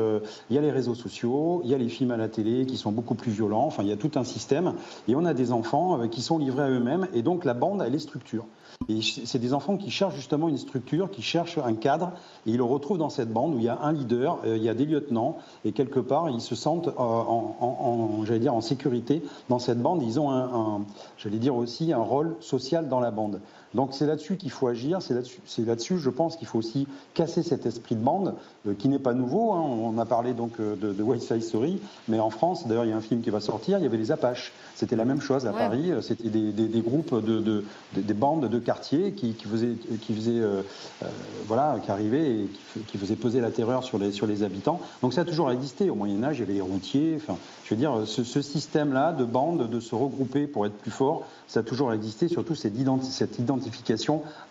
il 0.49 0.55
y 0.55 0.59
a 0.59 0.61
les 0.61 0.71
réseaux 0.71 0.95
sociaux, 0.95 1.50
il 1.63 1.69
y 1.69 1.73
a 1.73 1.77
les 1.77 1.89
films 1.89 2.11
à 2.11 2.17
la 2.17 2.29
télé 2.29 2.65
qui 2.65 2.77
sont 2.77 2.91
beaucoup 2.91 3.15
plus 3.15 3.31
violents, 3.31 3.65
enfin 3.65 3.83
il 3.83 3.89
y 3.89 3.91
a 3.91 3.97
tout 3.97 4.11
un 4.15 4.23
système, 4.23 4.73
et 5.07 5.15
on 5.15 5.25
a 5.25 5.33
des 5.33 5.51
enfants 5.51 5.99
euh, 5.99 6.07
qui 6.07 6.21
sont 6.21 6.37
livrés 6.37 6.63
à 6.63 6.69
eux-mêmes, 6.69 7.07
et 7.13 7.21
donc 7.21 7.45
la 7.45 7.53
bande, 7.53 7.83
elle 7.85 7.95
est 7.95 7.99
structure. 7.99 8.45
Et 8.87 9.01
c'est 9.01 9.39
des 9.39 9.53
enfants 9.53 9.77
qui 9.77 9.91
cherchent 9.91 10.15
justement 10.15 10.47
une 10.47 10.57
structure, 10.57 11.11
qui 11.11 11.21
cherchent 11.21 11.57
un 11.57 11.73
cadre, 11.73 12.11
et 12.45 12.51
ils 12.51 12.57
le 12.57 12.63
retrouvent 12.63 12.97
dans 12.97 13.09
cette 13.09 13.31
bande 13.31 13.55
où 13.55 13.57
il 13.57 13.65
y 13.65 13.69
a 13.69 13.79
un 13.81 13.91
leader, 13.91 14.39
euh, 14.45 14.57
il 14.57 14.63
y 14.63 14.69
a 14.69 14.73
des 14.73 14.85
lieutenants, 14.85 15.37
et 15.65 15.71
quelque 15.71 15.99
part 15.99 16.29
ils 16.29 16.41
se 16.41 16.55
sentent 16.55 16.87
euh, 16.87 16.91
en, 16.97 18.23
dire, 18.23 18.53
en 18.53 18.61
sécurité 18.61 19.23
dans 19.49 19.59
cette 19.59 19.81
bande. 19.81 20.01
Ils 20.03 20.19
ont 20.19 20.85
j'allais 21.17 21.37
dire 21.37 21.55
aussi 21.55 21.93
un 21.93 22.01
rôle 22.01 22.35
social 22.39 22.87
dans 22.87 22.99
la 22.99 23.11
bande. 23.11 23.41
Donc 23.73 23.93
c'est 23.93 24.05
là-dessus 24.05 24.35
qu'il 24.35 24.51
faut 24.51 24.67
agir, 24.67 25.01
c'est 25.01 25.13
là-dessus, 25.13 25.39
là-dessus, 25.65 25.97
je 25.97 26.09
pense 26.09 26.35
qu'il 26.35 26.47
faut 26.47 26.59
aussi 26.59 26.87
casser 27.13 27.41
cet 27.41 27.65
esprit 27.65 27.95
de 27.95 28.03
bande 28.03 28.35
euh, 28.67 28.73
qui 28.77 28.89
n'est 28.89 28.99
pas 28.99 29.13
nouveau. 29.13 29.53
Hein. 29.53 29.61
On 29.61 29.97
a 29.97 30.05
parlé 30.05 30.33
donc 30.33 30.59
euh, 30.59 30.75
de, 30.75 30.91
de 30.91 31.03
White 31.03 31.21
Side 31.21 31.43
Story, 31.43 31.79
mais 32.09 32.19
en 32.19 32.29
France, 32.29 32.67
d'ailleurs, 32.67 32.85
il 32.85 32.89
y 32.89 32.93
a 32.93 32.97
un 32.97 33.01
film 33.01 33.21
qui 33.21 33.29
va 33.29 33.39
sortir. 33.39 33.77
Il 33.79 33.83
y 33.83 33.85
avait 33.85 33.97
les 33.97 34.11
Apaches. 34.11 34.51
C'était 34.75 34.95
la 34.95 35.05
même 35.05 35.21
chose 35.21 35.45
à 35.45 35.53
Paris. 35.53 35.91
Euh, 35.91 36.01
c'était 36.01 36.29
des, 36.29 36.81
groupes 36.81 37.23
de, 37.23 37.63
des 37.95 38.13
bandes 38.13 38.49
de 38.49 38.59
quartiers 38.59 39.13
qui, 39.13 39.33
faisaient, 39.33 39.75
qui 40.01 40.13
faisaient, 40.13 40.41
voilà, 41.47 41.77
qui 41.83 41.91
arrivaient 41.91 42.31
et 42.31 42.49
qui, 42.87 42.97
faisaient 42.97 43.15
peser 43.15 43.39
la 43.41 43.51
terreur 43.51 43.83
sur 43.83 43.97
les 43.97 44.11
sur 44.11 44.25
les 44.27 44.43
habitants. 44.43 44.79
Donc 45.01 45.13
ça 45.13 45.21
a 45.21 45.25
toujours 45.25 45.51
existé. 45.51 45.89
Au 45.89 45.95
Moyen 45.95 46.23
Âge, 46.23 46.37
il 46.37 46.39
y 46.41 46.43
avait 46.43 46.53
les 46.53 46.61
routiers. 46.61 47.17
Enfin, 47.17 47.37
je 47.63 47.73
veux 47.73 47.79
dire, 47.79 48.01
ce, 48.05 48.23
ce 48.23 48.41
système-là 48.41 49.13
de 49.13 49.23
bandes, 49.23 49.69
de 49.69 49.79
se 49.79 49.95
regrouper 49.95 50.47
pour 50.47 50.65
être 50.65 50.73
plus 50.73 50.91
fort, 50.91 51.25
ça 51.47 51.59
a 51.59 51.63
toujours 51.63 51.93
existé. 51.93 52.27
Surtout 52.27 52.55
cette, 52.55 52.73
cette 53.03 53.39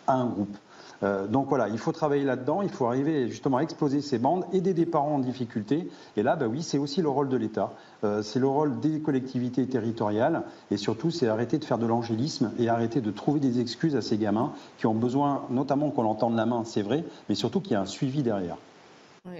à 0.06 0.14
un 0.14 0.26
groupe. 0.26 0.56
Euh, 1.02 1.26
donc 1.26 1.48
voilà, 1.48 1.68
il 1.68 1.78
faut 1.78 1.92
travailler 1.92 2.24
là-dedans, 2.24 2.62
il 2.62 2.68
faut 2.68 2.86
arriver 2.86 3.28
justement 3.28 3.58
à 3.58 3.62
exploser 3.62 4.00
ces 4.02 4.18
bandes, 4.18 4.44
aider 4.52 4.74
des 4.74 4.86
parents 4.86 5.14
en 5.14 5.18
difficulté. 5.18 5.88
Et 6.16 6.22
là, 6.22 6.36
bah 6.36 6.46
oui, 6.46 6.62
c'est 6.62 6.78
aussi 6.78 7.00
le 7.00 7.08
rôle 7.08 7.28
de 7.28 7.36
l'État, 7.36 7.72
euh, 8.04 8.22
c'est 8.22 8.38
le 8.38 8.48
rôle 8.48 8.80
des 8.80 9.00
collectivités 9.00 9.66
territoriales, 9.66 10.42
et 10.70 10.76
surtout, 10.76 11.10
c'est 11.10 11.28
arrêter 11.28 11.58
de 11.58 11.64
faire 11.64 11.78
de 11.78 11.86
l'angélisme 11.86 12.52
et 12.58 12.68
arrêter 12.68 13.00
de 13.00 13.10
trouver 13.10 13.40
des 13.40 13.60
excuses 13.60 13.96
à 13.96 14.02
ces 14.02 14.18
gamins 14.18 14.52
qui 14.78 14.86
ont 14.86 14.94
besoin, 14.94 15.44
notamment 15.50 15.90
qu'on 15.90 16.02
l'entende 16.02 16.36
la 16.36 16.46
main, 16.46 16.64
c'est 16.64 16.82
vrai, 16.82 17.04
mais 17.28 17.34
surtout 17.34 17.60
qu'il 17.60 17.72
y 17.72 17.74
ait 17.74 17.78
un 17.78 17.86
suivi 17.86 18.22
derrière. 18.22 18.56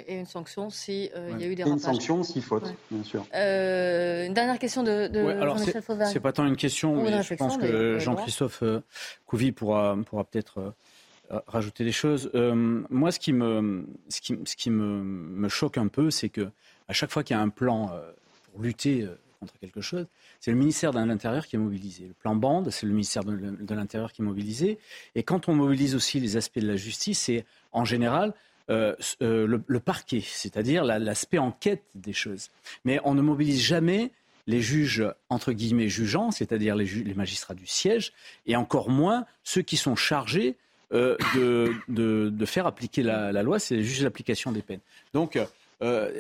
Et 0.06 0.18
une 0.18 0.26
sanction 0.26 0.70
s'il 0.70 1.10
euh, 1.14 1.30
y 1.38 1.44
a 1.44 1.46
eu 1.46 1.54
des 1.54 1.62
et 1.62 1.66
Une 1.66 1.78
sanction 1.78 2.22
s'il 2.22 2.42
faute, 2.42 2.72
bien 2.90 3.02
sûr. 3.02 3.20
une 3.32 4.34
dernière 4.34 4.58
question 4.58 4.82
de, 4.82 5.08
de 5.08 5.20
alors 5.20 5.58
c'est 5.58 6.20
pas 6.20 6.32
tant 6.32 6.46
une 6.46 6.56
question, 6.56 7.02
mais 7.02 7.22
je 7.22 7.34
pense 7.34 7.56
que 7.56 7.98
Jean-Christophe 7.98 8.62
Couvi 9.26 9.52
pourra, 9.52 9.96
pourra 10.06 10.24
peut-être 10.24 10.74
rajouter 11.46 11.84
des 11.84 11.92
choses. 11.92 12.30
Euh, 12.34 12.82
moi, 12.90 13.12
ce 13.12 13.18
qui 13.18 13.32
me, 13.32 13.86
ce 14.08 14.20
qui, 14.20 14.38
ce 14.44 14.56
qui 14.56 14.70
me, 14.70 15.02
me, 15.02 15.48
choque 15.48 15.78
un 15.78 15.88
peu, 15.88 16.10
c'est 16.10 16.28
que 16.28 16.50
à 16.88 16.92
chaque 16.92 17.10
fois 17.10 17.22
qu'il 17.22 17.36
y 17.36 17.38
a 17.38 17.42
un 17.42 17.48
plan 17.48 17.90
euh, 17.92 18.10
pour 18.52 18.62
lutter 18.62 19.02
euh, 19.02 19.18
contre 19.38 19.54
quelque 19.60 19.80
chose, 19.80 20.06
c'est 20.40 20.50
le 20.50 20.56
ministère 20.56 20.92
de 20.92 20.98
l'Intérieur 20.98 21.46
qui 21.46 21.56
est 21.56 21.58
mobilisé. 21.58 22.06
Le 22.08 22.14
plan 22.14 22.34
bande, 22.34 22.70
c'est 22.70 22.86
le 22.86 22.92
ministère 22.92 23.24
de 23.24 23.74
l'Intérieur 23.74 24.12
qui 24.12 24.22
est 24.22 24.24
mobilisé. 24.24 24.78
Et 25.14 25.22
quand 25.22 25.48
on 25.48 25.54
mobilise 25.54 25.94
aussi 25.94 26.20
les 26.20 26.36
aspects 26.36 26.58
de 26.58 26.66
la 26.66 26.76
justice, 26.76 27.20
c'est 27.20 27.44
en 27.72 27.84
général 27.84 28.34
euh, 28.70 28.94
le, 29.20 29.62
le, 29.66 29.80
parquet, 29.80 30.22
c'est-à-dire 30.24 30.84
l'aspect 30.84 31.38
enquête 31.38 31.82
des 31.94 32.12
choses. 32.12 32.50
Mais 32.84 33.00
on 33.04 33.14
ne 33.14 33.22
mobilise 33.22 33.60
jamais 33.60 34.12
les 34.46 34.62
juges, 34.62 35.04
entre 35.28 35.52
guillemets, 35.52 35.88
jugeants, 35.88 36.30
c'est-à-dire 36.30 36.74
les, 36.76 36.86
les, 36.86 37.14
magistrats 37.14 37.54
du 37.54 37.66
siège, 37.66 38.12
et 38.46 38.56
encore 38.56 38.90
moins 38.90 39.26
ceux 39.44 39.62
qui 39.62 39.76
sont 39.76 39.96
chargés 39.96 40.56
euh, 40.92 41.16
de, 41.88 42.44
faire 42.46 42.66
appliquer 42.66 43.02
la, 43.02 43.42
loi, 43.42 43.60
c'est 43.60 43.82
juste 43.82 44.02
l'application 44.02 44.50
des 44.50 44.62
peines. 44.62 44.80
Donc, 45.14 45.38
euh, 45.82 46.10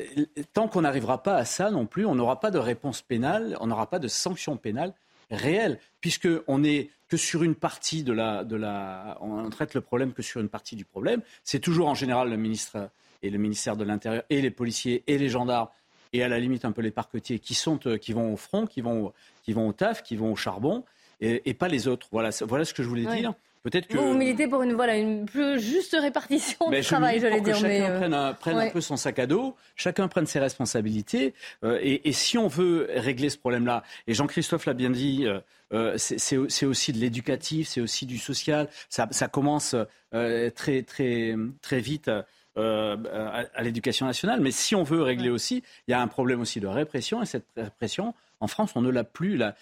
tant 0.52 0.68
qu'on 0.68 0.82
n'arrivera 0.82 1.22
pas 1.22 1.34
à 1.34 1.44
ça 1.44 1.70
non 1.70 1.86
plus, 1.86 2.06
on 2.06 2.14
n'aura 2.14 2.38
pas 2.38 2.52
de 2.52 2.58
réponse 2.58 3.02
pénale, 3.02 3.56
on 3.60 3.66
n'aura 3.66 3.90
pas 3.90 3.98
de 3.98 4.06
sanction 4.06 4.56
pénale 4.56 4.92
réelle, 5.30 5.78
puisqu'on 6.00 6.58
n'est 6.58 6.90
que 7.08 7.16
sur 7.16 7.42
une 7.42 7.54
partie 7.56 8.02
de 8.04 8.12
la, 8.12 8.44
de 8.44 8.56
la. 8.56 9.18
On 9.20 9.48
traite 9.50 9.74
le 9.74 9.80
problème 9.80 10.12
que 10.12 10.22
sur 10.22 10.40
une 10.40 10.48
partie 10.48 10.76
du 10.76 10.84
problème. 10.84 11.22
C'est 11.44 11.58
toujours 11.58 11.88
en 11.88 11.94
général 11.94 12.30
le 12.30 12.36
ministre 12.36 12.90
et 13.22 13.30
le 13.30 13.38
ministère 13.38 13.76
de 13.76 13.84
l'Intérieur 13.84 14.22
et 14.30 14.40
les 14.40 14.50
policiers 14.50 15.02
et 15.06 15.18
les 15.18 15.28
gendarmes 15.28 15.68
et 16.12 16.22
à 16.22 16.28
la 16.28 16.38
limite 16.38 16.64
un 16.64 16.72
peu 16.72 16.82
les 16.82 16.90
parquetiers 16.90 17.38
qui, 17.38 17.54
sont, 17.54 17.78
euh, 17.86 17.96
qui 17.96 18.12
vont 18.12 18.32
au 18.32 18.36
front, 18.36 18.66
qui 18.66 18.80
vont, 18.80 19.12
qui 19.42 19.52
vont 19.52 19.68
au 19.68 19.72
taf, 19.72 20.02
qui 20.02 20.16
vont 20.16 20.32
au 20.32 20.36
charbon, 20.36 20.84
et, 21.20 21.54
pas 21.54 21.68
les 21.68 21.86
autres. 21.86 22.08
Voilà, 22.12 22.30
voilà 22.46 22.64
ce 22.64 22.72
que 22.72 22.82
je 22.82 22.88
voulais 22.88 23.04
dire. 23.04 23.34
Peut-être 23.62 23.88
que 23.88 23.98
vous 23.98 24.14
militez 24.14 24.48
pour 24.48 24.62
une 24.62 24.72
voilà 24.72 24.96
une 24.96 25.26
plus 25.26 25.60
juste 25.60 25.94
répartition 26.00 26.70
du 26.70 26.80
travail, 26.80 27.20
j'allais 27.20 27.42
dire. 27.42 27.54
Que 27.54 27.60
chacun 27.60 28.12
euh, 28.12 28.32
prenne, 28.32 28.58
un, 28.58 28.70
peu 28.70 28.80
son 28.80 28.96
sac 28.96 29.18
à 29.18 29.26
dos, 29.26 29.54
chacun 29.76 30.08
prenne 30.08 30.26
ses 30.26 30.38
responsabilités. 30.38 31.34
Euh, 31.62 31.78
et, 31.82 32.12
si 32.12 32.38
on 32.38 32.48
veut 32.48 32.88
régler 32.94 33.28
ce 33.28 33.36
problème-là, 33.36 33.82
et 34.06 34.14
Jean-Christophe 34.14 34.64
l'a 34.64 34.72
bien 34.72 34.88
dit, 34.88 35.26
euh, 35.72 35.94
c'est 35.98 36.66
aussi 36.66 36.92
de 36.92 36.98
l'éducatif, 36.98 37.68
c'est 37.68 37.82
aussi 37.82 38.06
du 38.06 38.16
social. 38.16 38.68
Ça, 38.88 39.06
commence 39.28 39.76
très 40.10 40.82
très 40.82 41.36
très 41.60 41.80
vite. 41.80 42.10
à, 42.56 43.62
l'éducation 43.62 44.06
nationale. 44.06 44.40
Mais 44.40 44.52
si 44.52 44.74
on 44.74 44.84
veut 44.84 45.02
régler 45.02 45.30
aussi, 45.30 45.62
il 45.86 45.90
y 45.90 45.94
a 45.94 46.00
un 46.00 46.08
problème 46.08 46.40
aussi 46.40 46.60
de 46.60 46.66
répression. 46.66 47.22
Et 47.22 47.26
cette 47.26 47.46
répression, 47.56 48.14
en 48.40 48.46
France, 48.46 48.72
on 48.74 48.80
ne 48.80 48.90
l'a 48.90 49.04
plus. 49.04 49.36
La, 49.36 49.54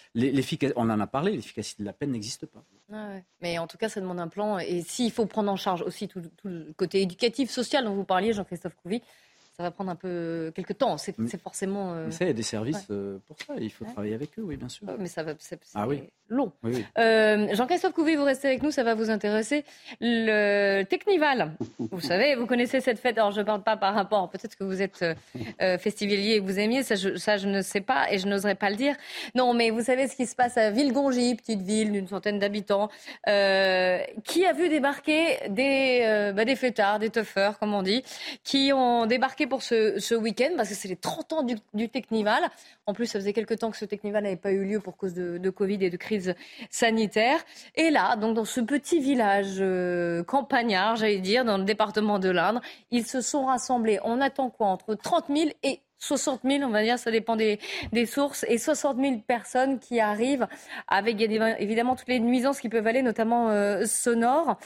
on 0.77 0.89
en 0.89 1.01
a 1.01 1.07
parlé, 1.07 1.33
l'efficacité 1.33 1.83
de 1.83 1.87
la 1.87 1.93
peine 1.93 2.13
n'existe 2.13 2.47
pas. 2.47 2.65
Mais 3.41 3.59
en 3.59 3.67
tout 3.67 3.77
cas, 3.77 3.89
ça 3.89 4.01
demande 4.01 4.21
un 4.21 4.29
plan. 4.29 4.59
Et 4.59 4.83
s'il 4.83 5.11
faut 5.11 5.27
prendre 5.27 5.51
en 5.51 5.57
charge 5.57 5.83
aussi 5.83 6.09
tout, 6.09 6.23
le 6.45 6.73
côté 6.75 7.03
éducatif, 7.03 7.51
social 7.51 7.85
dont 7.85 7.95
vous 7.95 8.05
parliez, 8.05 8.33
Jean-Christophe 8.33 8.77
Couvi, 8.77 9.03
ça 9.59 9.65
va 9.65 9.71
prendre 9.73 9.91
un 9.91 9.97
peu 9.97 10.53
quelques 10.55 10.79
temps. 10.79 10.97
C'est 10.99 11.17
forcément. 11.43 11.93
Euh... 11.93 12.11
Il 12.21 12.27
y 12.29 12.31
a 12.31 12.33
des 12.33 12.45
services 12.45 12.87
euh, 12.93 13.19
pour 13.27 13.37
ça. 13.41 13.55
Il 13.59 13.73
faut 13.73 13.85
travailler 13.85 14.15
avec 14.15 14.39
eux, 14.39 14.43
oui, 14.43 14.57
bien 14.57 14.69
sûr. 14.69 14.87
mais 15.01 15.09
ça 15.09 15.25
va. 15.25 15.33
C'est 15.41 15.59
ah, 15.75 15.89
oui. 15.89 16.05
long. 16.29 16.53
Euh, 16.97 17.49
Jean-Christophe 17.53 17.93
Couvi, 17.93 18.15
vous 18.15 18.23
restez 18.23 18.47
avec 18.47 18.63
nous, 18.63 18.71
ça 18.71 18.85
va 18.85 18.95
vous 18.95 19.11
intéresser. 19.11 19.65
Le 20.01 20.85
Technival, 20.85 21.57
vous 21.79 22.01
savez, 22.01 22.37
vous 22.37 22.47
connaissez 22.47 22.81
cette 22.81 23.01
fête. 23.01 23.19
Alors, 23.19 23.33
je 23.33 23.41
ne 23.41 23.47
parle 23.47 23.65
pas 23.65 23.77
par 23.77 23.95
rapport. 23.95 24.31
Peut-être 24.31 24.55
que 24.55 24.63
vous 24.63 24.81
êtes 24.81 25.05
euh, 25.61 25.77
festivalier 25.79 26.35
et 26.35 26.41
que 26.41 26.45
vous 26.45 26.61
aimiez. 26.61 26.85
Ça 26.85 26.95
je, 26.95 27.17
ça, 27.17 27.37
je 27.37 27.49
ne 27.49 27.61
sais 27.61 27.81
pas 27.81 28.13
et 28.13 28.19
je 28.19 28.29
n'oserais 28.29 28.55
pas 28.55 28.71
le 28.71 28.77
dire. 28.77 28.95
Non, 29.35 29.55
mais 29.55 29.71
vous 29.71 29.83
savez 29.83 30.07
ce 30.07 30.15
qui 30.15 30.27
se 30.27 30.37
passe 30.37 30.57
à 30.57 30.71
Villegongy, 30.71 31.35
petite 31.35 31.63
ville 31.63 31.91
d'une 31.91 32.07
centaine 32.07 32.39
d'habitants, 32.39 32.91
qui 33.27 34.47
a 34.47 34.53
vu 34.53 34.69
débarquer 34.69 35.49
des, 35.49 36.33
bah, 36.37 36.45
des 36.45 36.55
fêtards, 36.55 37.01
des 37.01 37.11
toughers, 37.11 37.59
comme 37.59 37.75
on 37.75 37.83
dit, 37.83 38.05
qui 38.45 38.73
ont 38.73 39.07
débarqué 39.07 39.48
pour 39.49 39.63
ce, 39.63 40.15
week-end 40.15 40.51
parce 40.57 40.69
que 40.69 40.75
c'est 40.75 40.89
les 40.89 40.97
30 40.97 41.33
ans 41.33 41.43
du, 41.43 41.89
Technival. 41.89 42.43
En 42.87 42.95
plus, 42.95 43.07
ça 43.07 43.19
faisait 43.19 43.33
quelques 43.33 43.59
temps 43.59 43.71
que 43.71 43.77
ce 43.77 43.85
Technival 43.85 44.25
n'avait 44.25 44.37
pas 44.37 44.53
eu 44.53 44.65
lieu 44.65 44.81
pour 44.81 44.97
cause 44.97 45.15
de, 45.15 45.51
Covid 45.51 45.79
et 45.85 45.91
de 45.91 45.97
crise 45.97 46.35
sanitaire. 46.71 47.41
Et 47.75 47.91
là, 47.91 48.17
donc 48.17 48.35
dans 48.35 48.45
ce 48.45 48.61
petit 48.61 49.01
village 49.01 49.57
euh, 49.61 50.23
campagnard, 50.23 50.97
j'allais 50.97 51.19
dire, 51.19 51.45
dans 51.45 51.59
le 51.59 51.65
département 51.65 52.19
de 52.19 52.29
l'Indre, 52.29 52.61
ils 52.91 53.07
se 53.07 53.21
sont 53.21 53.47
rassemblés. 53.47 53.99
On 54.05 54.21
attend 54.21 54.51
quoi? 54.51 54.69
Entre 54.69 54.95
30 54.95 55.27
000 55.29 55.51
et 55.63 55.81
60 55.99 56.41
000, 56.45 56.63
on 56.63 56.71
va 56.71 56.83
dire, 56.83 56.99
ça 56.99 57.11
dépend 57.11 57.37
des, 57.37 57.59
sources, 58.07 58.45
et 58.49 58.59
60 58.59 58.99
000 58.99 59.19
personnes 59.27 59.79
qui 59.79 60.01
arrivent 60.01 60.47
avec 60.87 61.21
évidemment 61.21 61.97
toutes 61.97 62.09
les 62.09 62.21
nuisances 62.21 62.61
qui 62.61 62.69
peuvent 62.69 62.87
aller, 62.87 63.03
notamment 63.03 63.51
euh, 63.51 63.85
sonores. 63.85 64.59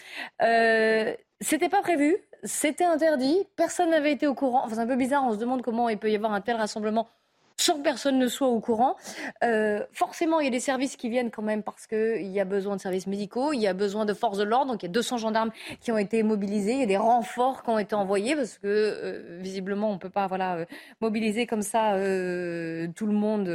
Euh, 0.42 1.14
c'était 1.42 1.68
pas 1.68 1.82
prévu, 1.82 2.16
c'était 2.44 2.84
interdit, 2.84 3.36
personne 3.56 3.90
n'avait 3.90 4.12
été 4.12 4.26
au 4.26 4.34
courant. 4.34 4.66
C'est 4.68 4.78
un 4.78 4.86
peu 4.86 4.96
bizarre, 4.96 5.24
on 5.24 5.32
se 5.32 5.38
demande 5.38 5.62
comment 5.62 5.88
il 5.88 5.98
peut 5.98 6.10
y 6.10 6.16
avoir 6.16 6.32
un 6.32 6.40
tel 6.40 6.56
rassemblement 6.56 7.08
sans 7.56 7.78
que 7.78 7.82
personne 7.82 8.18
ne 8.18 8.28
soit 8.28 8.48
au 8.48 8.60
courant. 8.60 8.96
Euh, 9.44 9.84
forcément, 9.92 10.40
il 10.40 10.44
y 10.44 10.48
a 10.48 10.50
des 10.50 10.58
services 10.58 10.96
qui 10.96 11.08
viennent 11.08 11.30
quand 11.30 11.42
même 11.42 11.62
parce 11.62 11.86
qu'il 11.86 12.26
y 12.26 12.40
a 12.40 12.44
besoin 12.44 12.76
de 12.76 12.80
services 12.80 13.06
médicaux, 13.06 13.52
il 13.52 13.60
y 13.60 13.66
a 13.66 13.74
besoin 13.74 14.04
de 14.04 14.14
forces 14.14 14.38
de 14.38 14.44
l'ordre. 14.44 14.72
Donc, 14.72 14.82
il 14.82 14.86
y 14.86 14.88
a 14.88 14.92
200 14.92 15.18
gendarmes 15.18 15.52
qui 15.80 15.92
ont 15.92 15.98
été 15.98 16.22
mobilisés, 16.22 16.72
il 16.72 16.80
y 16.80 16.84
a 16.84 16.86
des 16.86 16.96
renforts 16.96 17.62
qui 17.62 17.70
ont 17.70 17.78
été 17.78 17.94
envoyés 17.94 18.34
parce 18.34 18.58
que, 18.58 18.66
euh, 18.66 19.38
visiblement, 19.40 19.90
on 19.90 19.94
ne 19.94 19.98
peut 19.98 20.10
pas 20.10 20.26
voilà, 20.26 20.56
euh, 20.56 20.64
mobiliser 21.00 21.46
comme 21.46 21.62
ça 21.62 21.92
tout 21.92 23.06
le 23.06 23.12
monde 23.12 23.48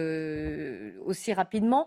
aussi 1.06 1.34
rapidement. 1.34 1.86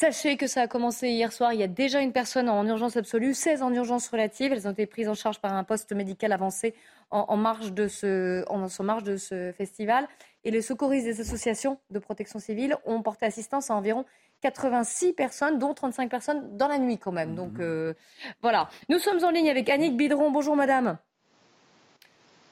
Sachez 0.00 0.36
que 0.36 0.46
ça 0.46 0.60
a 0.62 0.68
commencé 0.68 1.08
hier 1.08 1.32
soir. 1.32 1.52
Il 1.52 1.58
y 1.58 1.64
a 1.64 1.66
déjà 1.66 2.00
une 2.00 2.12
personne 2.12 2.48
en 2.48 2.64
urgence 2.64 2.96
absolue, 2.96 3.34
16 3.34 3.62
en 3.62 3.74
urgence 3.74 4.06
relative. 4.06 4.52
Elles 4.52 4.68
ont 4.68 4.70
été 4.70 4.86
prises 4.86 5.08
en 5.08 5.14
charge 5.14 5.40
par 5.40 5.52
un 5.52 5.64
poste 5.64 5.90
médical 5.90 6.30
avancé 6.30 6.72
en, 7.10 7.36
marge, 7.36 7.72
de 7.72 7.88
ce, 7.88 8.44
en, 8.48 8.68
marge 8.84 9.02
de 9.02 9.16
ce 9.16 9.50
festival. 9.50 10.06
et 10.44 10.52
les 10.52 10.62
secouristes 10.62 11.04
des 11.04 11.20
associations 11.20 11.80
de 11.90 11.98
protection 11.98 12.38
civile 12.38 12.76
ont 12.86 13.02
porté 13.02 13.26
assistance 13.26 13.72
à 13.72 13.74
environ 13.74 14.04
86 14.42 15.14
personnes, 15.14 15.58
dont 15.58 15.74
35 15.74 16.08
personnes 16.08 16.56
dans 16.56 16.68
la 16.68 16.78
nuit 16.78 16.98
quand 16.98 17.10
même. 17.10 17.34
Donc 17.34 17.54
mhm. 17.54 17.62
euh, 17.62 17.94
voilà. 18.40 18.68
Nous 18.88 19.00
sommes 19.00 19.24
en 19.24 19.30
ligne 19.30 19.50
avec 19.50 19.68
Annick 19.68 19.96
Bidron. 19.96 20.30
Bonjour 20.30 20.54
madame. 20.54 20.98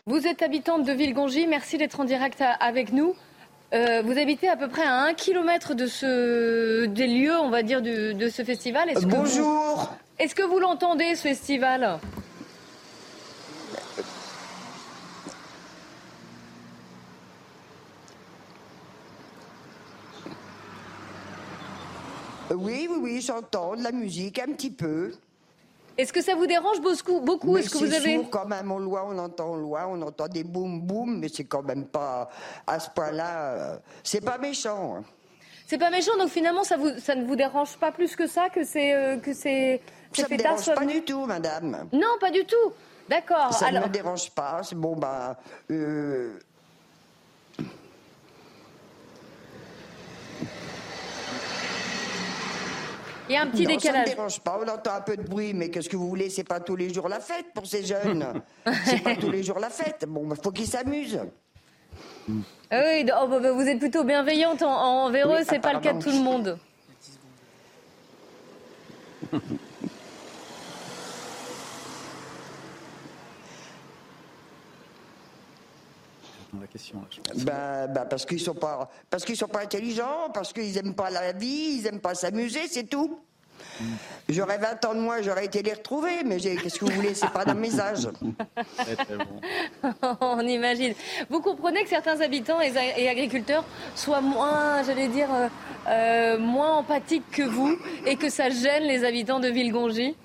Vous 0.07 0.27
êtes 0.27 0.43
habitante 0.43 0.83
de 0.83 0.93
Villegongy. 0.93 1.47
Merci 1.47 1.79
d'être 1.79 2.01
en 2.01 2.05
direct 2.05 2.43
avec 2.59 2.93
nous. 2.93 3.15
Euh, 3.73 4.01
vous 4.03 4.17
habitez 4.17 4.49
à 4.49 4.57
peu 4.57 4.69
près 4.69 4.85
à 4.85 5.03
un 5.03 5.15
kilomètre 5.15 5.75
de 5.75 5.87
ce, 5.87 6.87
des 6.87 7.07
lieux, 7.09 7.37
on 7.37 7.51
va 7.51 7.63
dire, 7.63 7.83
de, 7.83 8.29
ce 8.29 8.45
festival. 8.45 8.91
Bonjour. 9.03 9.93
Est-ce 10.19 10.35
que 10.35 10.43
vous 10.43 10.61
l'entendez, 10.61 11.17
ce 11.17 11.23
festival? 11.23 11.99
Oui, 22.55 22.87
oui, 22.89 22.99
oui, 23.01 23.21
j'entends 23.21 23.75
de 23.75 23.83
la 23.83 23.91
musique 23.91 24.39
un 24.39 24.53
petit 24.53 24.71
peu. 24.71 25.13
Est-ce 25.99 26.13
que 26.13 26.23
ça 26.23 26.35
vous 26.35 26.47
dérange 26.47 26.81
beaucoup, 26.81 27.21
beaucoup 27.21 27.57
Est-ce 27.57 27.71
que 27.71 27.79
vous 27.79 27.95
avez 27.95 28.17
sourd 28.17 28.31
quand 28.31 28.47
même 28.47 28.71
au 28.71 28.79
loin, 28.79 29.05
on 29.07 29.19
entend 29.19 29.53
au 29.53 29.57
loin, 29.57 29.87
on 29.89 30.03
entend 30.03 30.29
des 30.29 30.45
boum 30.45 30.81
boum, 30.81 31.19
mais 31.19 31.29
c'est 31.29 31.45
quand 31.45 31.63
même 31.63 31.87
pas 31.87 32.29
à 32.67 32.79
ce 32.79 32.91
point-là. 32.91 33.39
Euh, 33.39 33.77
c'est 34.03 34.21
pas 34.21 34.39
méchant. 34.39 34.97
Hein. 34.99 35.05
C'est 35.67 35.79
pas 35.79 35.91
méchant, 35.91 36.17
donc 36.19 36.29
finalement 36.29 36.65
ça, 36.65 36.77
vous, 36.77 36.91
ça 36.99 37.15
ne 37.15 37.27
vous 37.27 37.35
dérange 37.35 37.77
pas 37.79 37.93
plus 37.93 38.15
que 38.15 38.27
ça, 38.27 38.49
que 38.51 38.65
c'est 38.65 38.95
euh, 38.95 39.17
que 39.17 39.33
c'est. 39.33 39.81
Ça 40.13 40.27
me 40.31 40.37
dérange 40.37 40.75
pas 40.75 40.85
du 40.85 41.03
tout, 41.03 41.25
madame. 41.25 41.89
Non, 41.93 42.19
pas 42.21 42.31
du 42.31 42.45
tout. 42.45 42.73
D'accord. 43.09 43.53
Ça 43.53 43.71
ne 43.71 43.81
me 43.81 43.89
dérange 43.89 44.31
pas. 44.31 44.61
Bon, 44.75 44.97
bah. 44.97 45.37
Euh, 45.71 46.39
Il 53.29 53.33
y 53.33 53.37
a 53.37 53.43
un 53.43 53.47
petit 53.49 53.67
décalage. 53.67 54.05
Ça 54.05 54.11
ne 54.11 54.17
dérange 54.17 54.41
pas, 54.41 54.61
on 54.63 54.69
entend 54.69 54.95
un 54.95 55.01
peu 55.01 55.17
de 55.17 55.23
bruit, 55.23 55.53
mais 55.53 55.69
qu'est-ce 55.71 55.89
que 55.89 55.97
vous 55.97 56.09
voulez? 56.09 56.31
C'est 56.31 56.45
pas 56.45 56.61
tous 56.61 56.77
les 56.77 56.93
jours 56.93 57.09
la 57.09 57.21
fête 57.21 57.47
pour 57.55 57.67
ces 57.67 57.85
jeunes. 57.85 58.43
c'est 58.85 59.03
pas 59.03 59.17
tous 59.17 59.31
les 59.31 59.43
jours 59.43 59.59
la 59.59 59.71
fête. 59.71 60.05
Bon, 60.07 60.23
il 60.25 60.29
bah, 60.29 60.37
faut 60.43 60.53
qu'ils 60.53 60.67
s'amusent. 60.67 61.21
Ah 62.71 62.83
oui, 62.85 63.05
oh, 63.05 63.27
bah, 63.29 63.39
bah, 63.41 63.53
vous 63.53 63.63
êtes 63.63 63.79
plutôt 63.79 64.05
bienveillante 64.05 64.63
envers 64.63 65.33
eux, 65.33 65.43
c'est 65.49 65.61
pas 65.61 65.73
le 65.73 65.81
cas 65.81 65.93
de 65.93 66.03
tout 66.03 66.11
le 66.11 66.23
monde. 66.23 66.59
La 76.61 76.67
question, 76.67 77.03
bah, 77.45 77.87
bah, 77.87 78.05
parce 78.05 78.25
qu'ils 78.25 78.41
sont 78.41 78.55
pas, 78.55 78.89
parce 79.11 79.25
qu'ils 79.25 79.37
sont 79.37 79.49
pas 79.49 79.63
intelligents, 79.63 80.31
parce 80.33 80.53
qu'ils 80.53 80.77
aiment 80.79 80.95
pas 80.95 81.11
la 81.11 81.33
vie, 81.33 81.79
ils 81.81 81.87
aiment 81.87 82.01
pas 82.01 82.15
s'amuser, 82.15 82.69
c'est 82.69 82.85
tout. 82.85 83.19
Mm. 83.81 83.85
J'aurais 84.29 84.59
20 84.59 84.85
ans 84.85 84.95
de 84.95 85.01
moins, 85.01 85.23
j'aurais 85.23 85.47
été 85.47 85.63
les 85.63 85.73
retrouver, 85.73 86.25
mais 86.25 86.39
qu'est-ce 86.39 86.79
que 86.79 86.85
vous 86.85 86.93
voulez, 86.93 87.15
c'est 87.15 87.31
pas 87.31 87.45
dans 87.45 87.55
mes 87.55 87.79
âges. 87.79 88.09
On 90.21 90.41
imagine. 90.41 90.95
Vous 91.31 91.41
comprenez 91.41 91.83
que 91.85 91.89
certains 91.89 92.21
habitants 92.21 92.61
et, 92.61 93.09
agriculteurs 93.09 93.65
soient 93.95 94.21
moins, 94.21 94.83
j'allais 94.83 95.09
dire, 95.09 95.33
euh, 95.33 95.49
euh, 95.89 96.39
moins 96.39 96.77
empathiques 96.79 97.31
que 97.31 97.43
vous 97.43 97.79
et 98.05 98.17
que 98.17 98.29
ça 98.29 98.51
gêne 98.51 98.85
les 98.85 99.05
habitants 99.05 99.41
de 99.41 99.49
Villegongy 99.49 100.17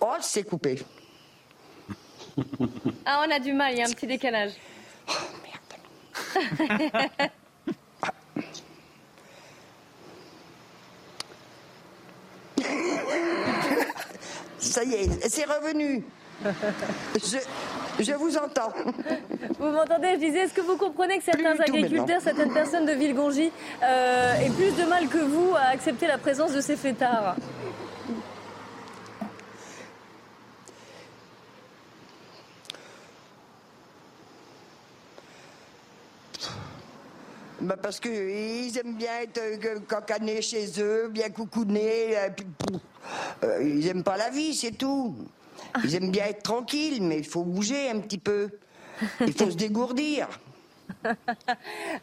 Oh, 0.00 0.16
c'est 0.20 0.42
coupé. 0.42 0.78
Ah, 3.04 3.24
on 3.26 3.30
a 3.30 3.38
du 3.38 3.52
mal, 3.52 3.72
il 3.72 3.78
y 3.78 3.82
a 3.82 3.86
un 3.86 3.90
petit 3.90 4.06
décalage. 4.06 4.52
Oh, 5.08 5.12
merde. 5.42 7.30
Ça 14.58 14.84
y 14.84 14.94
est, 14.94 15.28
c'est 15.28 15.44
revenu. 15.44 16.04
Je, 18.00 18.12
vous 18.14 18.36
entends. 18.36 18.72
Vous 19.58 19.70
m'entendez? 19.70 20.12
Je 20.14 20.18
disais, 20.18 20.38
est-ce 20.40 20.54
que 20.54 20.60
vous 20.60 20.76
comprenez 20.76 21.18
que 21.18 21.24
certains 21.24 21.58
agriculteurs, 21.60 22.20
certaines 22.20 22.52
personnes 22.52 22.86
de 22.86 22.92
Villegongy 22.92 23.52
euh, 23.82 24.34
aient 24.40 24.50
plus 24.50 24.72
de 24.72 24.88
mal 24.88 25.08
que 25.08 25.18
vous 25.18 25.54
à 25.56 25.68
accepter 25.72 26.06
la 26.06 26.18
présence 26.18 26.52
de 26.52 26.60
ces 26.60 26.76
fêtards? 26.76 27.36
Bah 37.62 37.76
parce 37.80 38.00
qu'ils 38.00 38.76
aiment 38.76 38.96
bien 38.96 39.20
être 39.22 39.40
euh, 39.40 39.78
cancanés 39.86 40.42
chez 40.42 40.66
eux, 40.80 41.08
bien 41.08 41.30
coucounés. 41.30 42.16
Euh, 42.16 42.28
euh, 43.44 43.62
ils 43.62 43.86
n'aiment 43.86 44.02
pas 44.02 44.16
la 44.16 44.30
vie, 44.30 44.52
c'est 44.52 44.72
tout. 44.72 45.14
Ils 45.84 45.94
aiment 45.94 46.10
bien 46.10 46.24
être 46.24 46.42
tranquilles, 46.42 47.00
mais 47.00 47.18
il 47.18 47.24
faut 47.24 47.44
bouger 47.44 47.88
un 47.88 48.00
petit 48.00 48.18
peu. 48.18 48.48
Il 49.20 49.32
faut 49.32 49.48
se 49.50 49.56
dégourdir. 49.56 50.28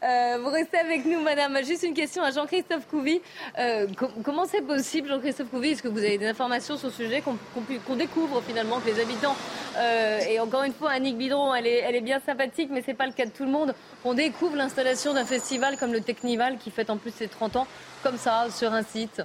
Euh, 0.02 0.38
vous 0.41 0.50
restez 0.50 0.78
avec 0.78 1.06
nous, 1.06 1.20
madame. 1.22 1.58
Juste 1.64 1.84
une 1.84 1.93
question 1.93 2.24
à 2.24 2.32
Jean-Christophe 2.32 2.88
Couvi. 2.88 3.22
Euh, 3.58 3.88
comment 4.24 4.45
c'est 4.45 4.62
possible, 4.62 5.10
Jean-Christophe 5.10 5.50
Couvi? 5.50 5.70
Est-ce 5.72 5.84
que 5.84 5.88
vous 5.88 6.00
avez 6.00 6.18
des 6.18 6.28
informations 6.28 6.78
sur 6.78 6.89
ce 6.89 6.95
sujet 6.95 7.22
qu'on 7.22 7.95
découvre 7.95 8.41
finalement 8.41 8.80
que 8.80 8.88
les 8.88 9.00
habitants, 9.00 9.36
euh, 9.78 10.20
et 10.20 10.39
encore 10.39 10.64
une 10.64 10.74
fois, 10.74 10.91
Annick 10.91 11.18
Bidron, 11.18 11.54
elle 11.54 11.68
est, 11.68 12.02
bien 12.02 12.20
sympathique, 12.20 12.70
mais 12.72 12.82
ce 12.82 12.88
n'est 12.88 12.93
pas 12.93 13.08
le 13.08 13.14
cas 13.14 13.26
de 13.26 13.32
tout 13.32 13.43
le 13.43 13.52
monde. 13.52 13.74
On 14.06 14.14
découvre 14.14 14.56
l'installation 14.56 15.14
d'un 15.14 15.26
festival 15.26 15.78
comme 15.78 15.91
le 15.91 16.02
Technival 16.02 16.58
qui 16.58 16.72
fête 16.72 16.89
en 16.89 16.97
plus 16.97 17.12
ses 17.12 17.28
30 17.28 17.58
ans, 17.58 17.68
comme 18.04 18.18
ça, 18.18 18.47
sur 18.50 18.74
un 18.74 18.84
site 18.84 19.22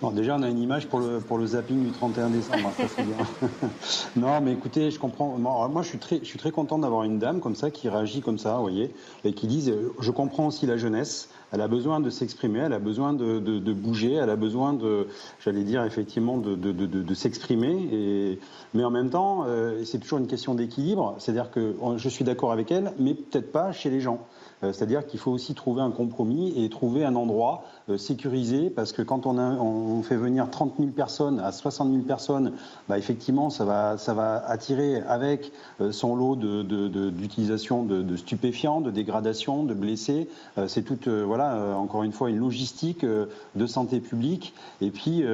Bon, 0.00 0.10
déjà, 0.10 0.36
on 0.36 0.42
a 0.42 0.48
une 0.48 0.60
image 0.60 0.88
pour 0.88 1.00
le, 1.00 1.46
zapping 1.46 1.84
du 1.84 1.90
31 1.92 2.30
décembre. 2.30 2.72
non, 4.16 4.40
mais 4.40 4.52
écoutez, 4.52 4.90
je 4.90 4.98
comprends. 4.98 5.36
Moi, 5.38 5.82
je 5.82 5.88
suis 6.22 6.38
très, 6.38 6.50
content 6.50 6.78
d'avoir 6.78 7.02
une 7.04 7.18
dame 7.18 7.40
comme 7.40 7.54
ça 7.54 7.70
qui 7.70 7.88
réagit 7.88 8.20
comme 8.20 8.38
ça, 8.38 8.56
vous 8.56 8.62
voyez, 8.62 8.94
et 9.24 9.32
qui 9.32 9.46
dit 9.46 9.72
Je 10.00 10.10
comprends 10.10 10.46
aussi 10.46 10.66
la 10.66 10.76
jeunesse. 10.76 11.28
Elle 11.50 11.62
a 11.62 11.68
besoin 11.68 12.00
de 12.00 12.10
s'exprimer, 12.10 12.60
elle 12.60 12.74
a 12.74 12.78
besoin 12.78 13.14
de, 13.14 13.72
bouger, 13.72 14.12
elle 14.14 14.30
a 14.30 14.36
besoin 14.36 14.74
de, 14.74 15.08
j'allais 15.42 15.64
dire 15.64 15.84
effectivement, 15.84 16.36
de, 16.38 17.14
s'exprimer. 17.14 18.38
Mais 18.74 18.84
en 18.84 18.90
même 18.90 19.10
temps, 19.10 19.44
euh, 19.46 19.84
c'est 19.84 19.98
toujours 19.98 20.18
une 20.18 20.26
question 20.26 20.54
d'équilibre. 20.54 21.16
C'est-à-dire 21.18 21.50
que 21.50 21.74
je 21.96 22.08
suis 22.08 22.24
d'accord 22.24 22.52
avec 22.52 22.70
elle, 22.70 22.92
mais 22.98 23.14
peut-être 23.14 23.50
pas 23.50 23.72
chez 23.72 23.88
les 23.90 24.00
gens. 24.00 24.20
Euh, 24.62 24.72
c'est-à-dire 24.72 25.06
qu'il 25.06 25.20
faut 25.20 25.30
aussi 25.30 25.54
trouver 25.54 25.82
un 25.82 25.90
compromis 25.90 26.52
et 26.56 26.68
trouver 26.68 27.04
un 27.04 27.14
endroit 27.14 27.62
euh, 27.62 27.77
sécurisé, 27.96 28.70
parce 28.70 28.92
que 28.92 29.02
quand 29.02 29.26
on, 29.26 30.02
fait 30.02 30.16
venir 30.16 30.50
30 30.50 30.74
000 30.78 30.90
personnes 30.90 31.40
à 31.40 31.52
60 31.52 31.90
000 31.90 32.02
personnes, 32.02 32.52
bah 32.88 32.98
effectivement, 32.98 33.50
ça 33.50 33.64
va, 33.64 33.98
ça 33.98 34.14
va 34.14 34.44
attirer 34.46 35.02
avec 35.08 35.52
euh, 35.80 35.92
son 35.92 36.14
lot 36.14 36.36
d'utilisation 36.36 37.84
de, 37.84 38.16
stupéfiants, 38.16 38.80
de 38.80 38.90
dégradation, 38.90 39.64
de 39.64 39.74
blessés. 39.74 40.28
C'est 40.66 40.82
toute, 40.82 41.08
voilà, 41.08 41.76
encore 41.76 42.02
une 42.02 42.12
fois, 42.12 42.30
une 42.30 42.38
logistique 42.38 43.04
de 43.04 43.66
santé 43.66 44.00
publique. 44.00 44.54
Et 44.80 44.90
puis, 44.90 45.24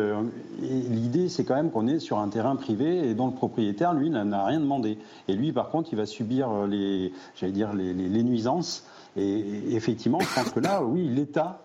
l'idée, 0.60 1.28
c'est 1.28 1.44
quand 1.44 1.54
même 1.54 1.70
qu'on 1.70 1.86
est 1.86 1.98
sur 1.98 2.18
un 2.18 2.28
terrain 2.28 2.56
privé 2.56 3.08
et 3.08 3.14
dont 3.14 3.26
le 3.26 3.32
propriétaire, 3.32 3.94
lui, 3.94 4.10
n'a 4.10 4.44
rien 4.44 4.60
demandé. 4.60 4.98
Et 5.28 5.34
lui, 5.34 5.52
par 5.52 5.70
contre, 5.70 5.90
il 5.92 5.96
va 5.96 6.06
subir 6.06 6.66
les, 6.66 7.12
j'allais 7.36 7.52
dire, 7.52 7.72
les 7.72 8.22
nuisances 8.22 8.84
et 9.16 9.74
effectivement, 9.74 10.18
je 10.20 10.34
pense 10.34 10.50
que 10.50 10.60
là, 10.60 10.82
oui, 10.82 11.08
l'État 11.08 11.63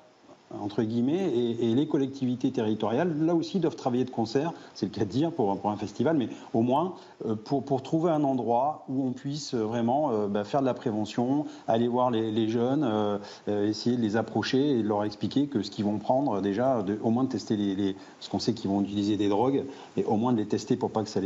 entre 0.58 0.84
guillemets, 0.84 1.32
et, 1.60 1.76
les 1.76 1.88
collectivités 1.88 2.52
territoriales, 2.52 3.24
là 3.24 3.36
aussi, 3.36 3.60
doivent 3.60 3.76
travailler 3.76 4.04
de 4.04 4.10
concert, 4.10 4.54
c'est 4.74 4.88
le 4.88 4.92
cas 4.92 5.06
de 5.06 5.10
dire 5.10 5.32
pour, 5.32 5.60
un 5.64 5.76
festival, 5.76 6.18
mais 6.18 6.30
au 6.54 6.62
moins 6.62 6.96
euh, 7.26 7.36
pour, 7.36 7.84
trouver 7.84 8.12
un 8.12 8.24
endroit 8.24 8.86
où 8.90 9.06
on 9.06 9.12
puisse 9.12 9.54
vraiment 9.54 10.12
euh, 10.12 10.28
bah, 10.28 10.44
faire 10.44 10.62
de 10.62 10.66
la 10.66 10.74
prévention, 10.74 11.46
aller 11.68 11.88
voir 11.88 12.12
les, 12.12 12.50
jeunes, 12.50 12.84
euh, 12.84 13.68
essayer 13.68 13.96
de 13.96 14.02
les 14.02 14.16
approcher 14.16 14.72
et 14.72 14.82
de 14.82 14.88
leur 14.88 15.04
expliquer 15.04 15.48
que 15.48 15.62
ce 15.62 15.70
qu'ils 15.70 15.86
vont 15.86 16.00
prendre, 16.00 16.42
déjà, 16.42 16.84
au 17.04 17.12
moins 17.12 17.24
de 17.24 17.30
tester 17.30 17.56
les, 17.56 17.76
les 17.76 17.94
parce 17.94 18.30
qu'on 18.30 18.40
sait 18.40 18.54
qu'ils 18.54 18.70
vont 18.70 18.82
utiliser 18.82 19.18
des 19.18 19.30
drogues, 19.30 19.64
et 19.98 20.04
au 20.06 20.16
moins 20.16 20.34
de 20.34 20.38
les 20.38 20.48
tester 20.48 20.76
pour 20.76 20.92
pas 20.92 21.04
que 21.04 21.10
ça, 21.10 21.20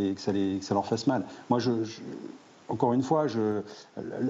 leur 0.73 0.85
fasse 0.85 1.07
mal. 1.07 1.23
Moi, 1.49 1.59
encore 2.69 2.93
une 2.93 3.03
fois, 3.03 3.27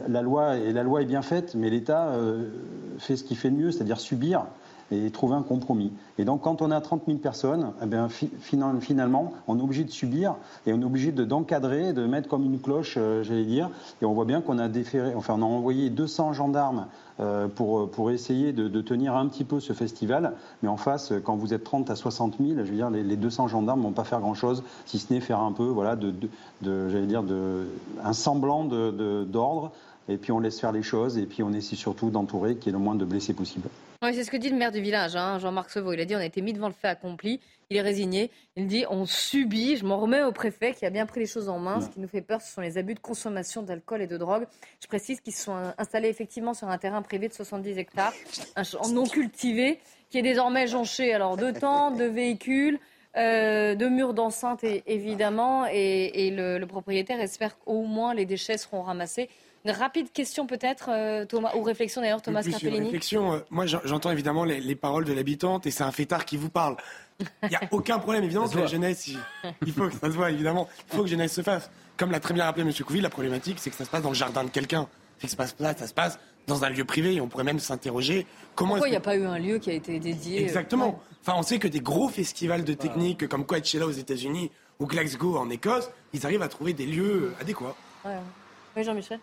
la, 0.07 0.21
loi, 0.21 0.55
la 0.57 0.83
loi 0.83 1.01
est 1.01 1.05
bien 1.05 1.21
faite, 1.21 1.55
mais 1.55 1.69
l'État 1.69 2.09
euh, 2.09 2.49
fait 2.97 3.15
ce 3.15 3.23
qu'il 3.23 3.37
fait 3.37 3.49
de 3.49 3.55
mieux, 3.55 3.71
c'est-à-dire 3.71 3.99
subir. 3.99 4.45
Et 4.91 5.09
trouver 5.11 5.35
un 5.35 5.41
compromis. 5.41 5.91
Et 6.17 6.25
donc, 6.25 6.41
quand 6.41 6.61
on 6.61 6.71
a 6.71 6.79
30 6.81 7.03
000 7.07 7.17
personnes, 7.17 7.71
eh 7.81 7.87
finalement, 8.79 9.33
on 9.47 9.57
est 9.57 9.61
obligé 9.61 9.83
de 9.83 9.91
subir 9.91 10.35
et 10.65 10.73
on 10.73 10.81
est 10.81 10.85
obligé 10.85 11.11
d'encadrer, 11.11 11.93
de, 11.93 12.05
mettre 12.05 12.29
comme 12.29 12.45
une 12.45 12.59
cloche, 12.59 12.95
euh, 12.97 13.23
j'allais 13.23 13.45
dire. 13.45 13.69
Et 14.01 14.05
on 14.05 14.13
voit 14.13 14.25
bien 14.25 14.41
qu'on 14.41 14.59
a 14.59 14.67
enfin, 15.15 15.41
a 15.41 15.43
envoyé 15.43 15.89
200 15.89 16.33
gendarmes 16.33 16.87
euh, 17.19 17.47
pour, 17.47 18.11
essayer 18.11 18.53
de, 18.53 18.81
tenir 18.81 19.15
un 19.15 19.27
petit 19.27 19.43
peu 19.43 19.59
ce 19.59 19.73
festival. 19.73 20.33
Mais 20.61 20.69
en 20.69 20.77
face, 20.77 21.13
quand 21.23 21.35
vous 21.35 21.53
êtes 21.53 21.63
30 21.63 21.89
à 21.89 21.95
60 21.95 22.35
000, 22.39 22.51
je 22.57 22.63
veux 22.63 22.75
dire, 22.75 22.89
les, 22.89 23.15
200 23.15 23.47
gendarmes 23.47 23.79
ne 23.79 23.85
vont 23.85 23.91
pas 23.91 24.03
faire 24.03 24.19
grand-chose, 24.19 24.63
si 24.85 24.99
ce 24.99 25.13
n'est 25.13 25.19
faire 25.19 25.39
un 25.39 25.51
peu, 25.51 25.65
voilà, 25.65 25.97
j'allais 26.61 27.05
dire, 27.05 27.23
un 28.03 28.13
semblant 28.13 28.65
d'ordre. 28.65 29.71
Et 30.09 30.17
puis 30.17 30.31
on 30.33 30.39
laisse 30.39 30.59
faire 30.59 30.73
les 30.73 30.83
choses, 30.83 31.17
et 31.17 31.25
puis 31.25 31.43
on 31.43 31.53
essaie 31.53 31.77
surtout 31.77 32.09
d'entourer 32.09 32.57
qu'il 32.57 32.67
y 32.67 32.69
ait 32.75 32.77
le 32.77 32.83
moins 32.83 32.95
de 32.95 33.05
blessés 33.05 33.33
possible. 33.33 33.69
Oui, 34.03 34.13
c'est 34.13 34.25
ce 34.25 34.31
que 34.31 34.35
dit 34.35 34.49
le 34.49 34.57
maire 34.57 34.73
du 34.73 34.81
village, 34.81 35.15
hein, 35.15 35.39
Jean-Marc 35.39 35.69
Sevaux. 35.69 35.93
Il 35.93 35.99
a 36.01 36.03
dit 36.03 36.13
on 36.13 36.19
a 36.19 36.25
été 36.25 36.41
mis 36.41 36.51
devant 36.51 36.67
le 36.67 36.73
fait 36.73 36.89
accompli. 36.89 37.39
Il 37.69 37.77
est 37.77 37.81
résigné. 37.81 38.31
Il 38.57 38.67
dit 38.67 38.83
on 38.89 39.05
subit. 39.05 39.77
Je 39.77 39.85
m'en 39.85 39.97
remets 39.97 40.23
au 40.23 40.33
préfet 40.33 40.73
qui 40.73 40.85
a 40.85 40.89
bien 40.89 41.05
pris 41.05 41.21
les 41.21 41.25
choses 41.25 41.47
en 41.47 41.57
main. 41.57 41.79
Ce 41.79 41.87
qui 41.87 42.01
nous 42.01 42.09
fait 42.09 42.21
peur, 42.21 42.41
ce 42.41 42.51
sont 42.53 42.59
les 42.59 42.77
abus 42.77 42.95
de 42.95 42.99
consommation 42.99 43.61
d'alcool 43.61 44.01
et 44.01 44.07
de 44.07 44.17
drogue. 44.17 44.45
Je 44.81 44.87
précise 44.87 45.21
qu'ils 45.21 45.33
se 45.33 45.45
sont 45.45 45.55
installés 45.77 46.09
effectivement 46.09 46.53
sur 46.53 46.67
un 46.67 46.77
terrain 46.77 47.01
privé 47.01 47.29
de 47.29 47.33
70 47.33 47.77
hectares, 47.77 48.11
un 48.57 48.63
champ 48.63 48.85
non 48.89 49.05
cultivé, 49.05 49.79
qui 50.09 50.17
est 50.17 50.21
désormais 50.21 50.67
jonché 50.67 51.13
alors 51.13 51.37
de 51.37 51.51
tentes, 51.51 51.97
de 51.97 52.03
véhicules. 52.03 52.79
Euh, 53.15 53.75
de 53.75 53.89
murs 53.89 54.15
d'enceinte 54.15 54.63
évidemment 54.87 55.67
et, 55.67 56.33
le, 56.35 56.65
propriétaire 56.65 57.21
espère 57.21 57.59
qu'au 57.59 57.83
moins 57.83 58.15
les 58.15 58.25
déchets 58.25 58.57
seront 58.57 58.81
ramassés 58.81 59.29
une 59.65 59.71
rapide 59.71 60.11
question 60.11 60.45
peut-être, 60.45 60.89
euh, 60.89 61.25
Thomas, 61.25 61.51
ou 61.55 61.63
réflexion 61.63 62.01
d'ailleurs, 62.01 62.21
Thomas 62.21 62.43
Carpellini 62.43 62.85
réflexion, 62.85 63.33
euh, 63.33 63.39
moi 63.49 63.65
j'entends 63.65 64.11
évidemment 64.11 64.43
les, 64.43 64.75
paroles 64.75 65.05
de 65.05 65.13
l'habitante 65.13 65.65
et 65.65 65.71
c'est 65.71 65.83
un 65.83 65.91
fêtard 65.91 66.25
qui 66.25 66.35
vous 66.35 66.49
parle. 66.49 66.75
Il 67.43 67.49
n'y 67.49 67.55
a 67.55 67.61
aucun 67.71 67.99
problème, 67.99 68.23
évidemment, 68.23 68.49
que 68.49 68.57
la 68.57 68.65
jeunesse, 68.65 69.07
il, 69.07 69.71
faut 69.71 69.87
que 69.87 69.93
ça 69.93 70.07
se 70.07 70.15
voit, 70.15 70.31
évidemment, 70.31 70.67
il 70.91 70.95
faut 70.97 71.03
que 71.03 71.09
jeunesse 71.09 71.33
se 71.33 71.41
fasse. 71.41 71.69
Comme 71.95 72.11
l'a 72.11 72.19
très 72.19 72.33
bien 72.33 72.43
rappelé 72.43 72.63
M. 72.63 72.73
Couvi, 72.85 72.99
la 72.99 73.09
problématique, 73.09 73.57
c'est 73.59 73.69
que 73.69 73.75
ça 73.75 73.85
se 73.85 73.89
passe 73.89 74.01
dans 74.01 74.09
le 74.09 74.15
jardin 74.15 74.43
de 74.43 74.49
quelqu'un. 74.49 74.87
Ça 75.19 75.27
se 75.29 75.35
passe 75.37 75.55
là, 75.59 75.73
ça 75.77 75.87
se 75.87 75.93
passe 75.93 76.19
dans 76.47 76.65
un 76.65 76.69
lieu 76.69 76.83
privé 76.83 77.13
et 77.13 77.21
on 77.21 77.29
pourrait 77.29 77.45
même 77.45 77.59
s'interroger 77.59 78.25
comment. 78.55 78.73
Pourquoi 78.73 78.89
il 78.89 78.91
n'y 78.91 78.97
a 78.97 79.01
pas 79.01 79.15
eu 79.15 79.25
un 79.25 79.39
lieu 79.39 79.59
qui 79.59 79.69
a 79.69 79.73
été 79.73 79.99
dédié 79.99 80.39
euh, 80.39 80.43
Exactement. 80.43 80.99
Enfin, 81.21 81.37
on 81.37 81.43
sait 81.43 81.59
que 81.59 81.69
des 81.69 81.79
gros 81.79 82.09
festivals 82.09 82.65
de 82.65 82.73
technique 82.73 83.29
comme 83.29 83.45
Coachella 83.45 83.85
aux 83.85 83.91
États-Unis 83.91 84.51
ou 84.81 84.87
Glasgow 84.87 85.37
en 85.37 85.49
Écosse, 85.49 85.89
ils 86.11 86.25
arrivent 86.25 86.41
à 86.41 86.49
trouver 86.49 86.73
des 86.73 86.85
lieux 86.85 87.33
adéquats. 87.39 87.75
Oui, 88.75 88.83
Jean-Michel? 88.83 89.19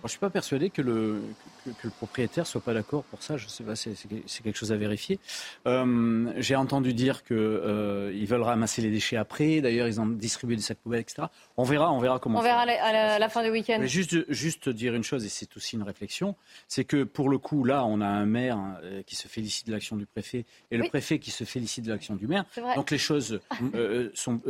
Je 0.00 0.04
ne 0.04 0.08
suis 0.08 0.18
pas 0.18 0.30
persuadé 0.30 0.70
que 0.70 0.82
le, 0.82 1.22
que, 1.64 1.70
le 1.84 1.90
propriétaire 1.90 2.46
soit 2.46 2.60
pas 2.60 2.74
d'accord 2.74 3.04
pour 3.04 3.22
ça. 3.22 3.36
Je 3.36 3.48
sais 3.48 3.64
pas, 3.64 3.76
c'est 3.76 3.94
quelque 4.42 4.56
chose 4.56 4.72
à 4.72 4.76
vérifier. 4.76 5.18
Euh, 5.66 6.32
j'ai 6.36 6.56
entendu 6.56 6.94
dire 6.94 7.24
qu'ils 7.24 7.36
euh, 7.36 8.24
veulent 8.26 8.42
ramasser 8.42 8.82
les 8.82 8.90
déchets 8.90 9.16
après. 9.16 9.60
D'ailleurs, 9.60 9.88
ils 9.88 10.00
ont 10.00 10.06
distribué 10.06 10.56
des 10.56 10.62
sacs 10.62 10.78
poubelles, 10.78 11.00
etc. 11.00 11.24
On 11.56 11.64
verra, 11.64 11.92
on 11.92 11.98
verra 11.98 12.18
comment. 12.18 12.38
On 12.38 12.42
verra 12.42 12.62
à 12.62 13.18
la, 13.18 13.28
fin 13.28 13.42
du 13.42 13.50
week-end. 13.50 13.80
Juste, 13.84 14.30
juste 14.30 14.68
dire 14.68 14.94
une 14.94 15.04
chose, 15.04 15.24
et 15.24 15.28
c'est 15.28 15.56
aussi 15.56 15.76
une 15.76 15.82
réflexion, 15.82 16.36
c'est 16.68 16.84
que 16.84 17.04
pour 17.04 17.28
le 17.28 17.38
coup, 17.38 17.64
là, 17.64 17.84
on 17.84 18.00
a 18.00 18.06
un 18.06 18.26
maire 18.26 18.58
euh, 18.82 19.02
qui 19.02 19.16
se 19.16 19.28
félicite 19.28 19.66
de 19.66 19.72
l'action 19.72 19.96
du 19.96 20.06
préfet 20.06 20.44
et 20.70 20.76
le 20.76 20.88
préfet 20.88 21.18
qui 21.18 21.30
se 21.30 21.44
félicite 21.44 21.84
de 21.84 21.92
l'action 21.92 22.16
du 22.16 22.26
maire. 22.26 22.44
Donc 22.74 22.90
les 22.90 22.98
choses 22.98 23.40
sont, 24.14 24.40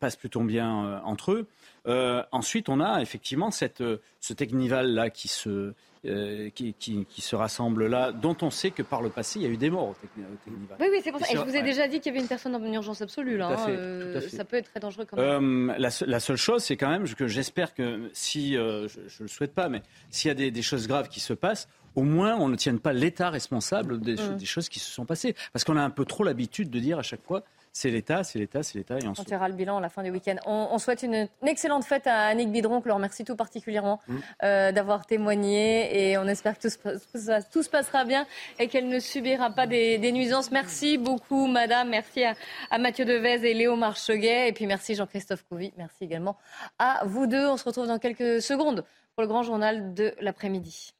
passent 0.00 0.16
plutôt 0.16 0.40
bien 0.42 1.00
entre 1.04 1.32
eux. 1.32 1.46
Euh, 1.88 2.22
ensuite, 2.32 2.68
on 2.68 2.80
a 2.80 3.00
effectivement 3.00 3.50
cette, 3.50 3.80
euh, 3.80 4.00
ce 4.20 4.34
Technival-là 4.34 5.08
qui 5.08 5.28
se, 5.28 5.72
euh, 6.04 6.50
qui, 6.50 6.74
qui, 6.74 7.20
se 7.22 7.34
rassemble 7.34 7.86
là, 7.86 8.12
dont 8.12 8.36
on 8.42 8.50
sait 8.50 8.70
que 8.70 8.82
par 8.82 9.00
le 9.00 9.08
passé, 9.08 9.38
il 9.38 9.42
y 9.42 9.46
a 9.46 9.48
eu 9.48 9.56
des 9.56 9.70
morts 9.70 9.88
au 9.88 9.94
Technival. 9.94 10.76
Oui, 10.80 10.86
oui, 10.90 11.00
c'est 11.02 11.10
pour 11.10 11.20
ça. 11.20 11.32
Et 11.32 11.36
je 11.36 11.42
vous 11.42 11.56
ai 11.56 11.62
déjà 11.62 11.88
dit 11.88 12.00
qu'il 12.00 12.12
y 12.12 12.14
avait 12.14 12.22
une 12.22 12.28
personne 12.28 12.54
en 12.54 12.72
urgence 12.72 13.00
absolue. 13.00 13.38
Là, 13.38 13.56
hein, 13.58 14.20
Ça 14.28 14.44
peut 14.44 14.56
être 14.56 14.70
très 14.70 14.80
dangereux 14.80 15.06
quand 15.08 15.16
même. 15.16 15.74
La, 15.78 15.88
la, 16.06 16.20
seule 16.20 16.36
chose, 16.36 16.62
c'est 16.62 16.76
quand 16.76 16.90
même 16.90 17.08
que 17.08 17.26
j'espère 17.26 17.74
que 17.74 18.10
si, 18.12 18.52
je 18.52 18.60
ne 18.60 19.22
le 19.22 19.28
souhaite 19.28 19.54
pas, 19.54 19.68
mais 19.68 19.82
s'il 20.10 20.28
y 20.28 20.32
a 20.32 20.34
des, 20.34 20.50
des, 20.50 20.62
choses 20.62 20.86
graves 20.86 21.08
qui 21.08 21.20
se 21.20 21.32
passent, 21.32 21.68
au 21.94 22.02
moins 22.02 22.36
on 22.36 22.48
ne 22.48 22.56
tienne 22.56 22.78
pas 22.78 22.92
l'État 22.92 23.30
responsable 23.30 24.00
des, 24.00 24.14
mmh. 24.14 24.36
des, 24.36 24.46
choses 24.46 24.68
qui 24.68 24.78
se 24.78 24.90
sont 24.90 25.06
passées. 25.06 25.34
Parce 25.52 25.64
qu'on 25.64 25.76
a 25.76 25.82
un 25.82 25.90
peu 25.90 26.04
trop 26.04 26.22
l'habitude 26.22 26.70
de 26.70 26.78
dire 26.78 26.98
à 26.98 27.02
chaque 27.02 27.24
fois 27.24 27.42
c'est 27.72 27.90
l'État, 27.90 28.24
c'est 28.24 28.38
l'État, 28.38 28.62
c'est 28.62 28.78
l'État. 28.78 28.98
Et 28.98 29.06
on, 29.06 29.12
tirera 29.12 29.48
le 29.48 29.54
bilan 29.54 29.78
à 29.78 29.80
la 29.80 29.88
fin 29.88 30.02
du 30.02 30.10
week-end. 30.10 30.36
On, 30.46 30.78
souhaite 30.78 31.02
une, 31.02 31.28
excellente 31.46 31.84
fête 31.84 32.06
à 32.06 32.26
Annick 32.26 32.50
Bidron, 32.50 32.80
que 32.80 32.88
l'on 32.88 32.96
remercie 32.96 33.24
tout 33.24 33.36
particulièrement 33.36 34.00
mm. 34.08 34.16
euh, 34.42 34.72
d'avoir 34.72 35.06
témoigné. 35.06 36.10
Et 36.10 36.18
on 36.18 36.26
espère 36.26 36.58
que 36.58 36.62
tout 36.62 36.70
se, 36.70 37.50
tout 37.50 37.62
se 37.62 37.70
passera 37.70 38.04
bien 38.04 38.26
et 38.58 38.68
qu'elle 38.68 38.88
ne 38.88 38.98
subira 38.98 39.50
pas 39.50 39.66
des, 39.66 40.12
nuisances. 40.12 40.50
Merci 40.50 40.98
beaucoup, 40.98 41.46
madame. 41.46 41.90
Merci 41.90 42.24
à, 42.24 42.78
Mathieu 42.78 43.04
Devez 43.04 43.48
et 43.48 43.54
Léo 43.54 43.76
Marcheguet. 43.76 44.48
Et 44.48 44.52
puis 44.52 44.66
merci 44.66 44.94
Jean-Christophe 44.94 45.44
Couvi. 45.48 45.72
Merci 45.76 46.04
également 46.04 46.36
à 46.78 47.02
vous 47.04 47.26
deux. 47.26 47.46
On 47.46 47.56
se 47.56 47.64
retrouve 47.64 47.86
dans 47.86 47.98
quelques 47.98 48.42
secondes 48.42 48.84
pour 49.14 49.22
le 49.22 49.28
grand 49.28 49.42
journal 49.42 49.94
de 49.94 50.14
l'après-midi. 50.20 50.94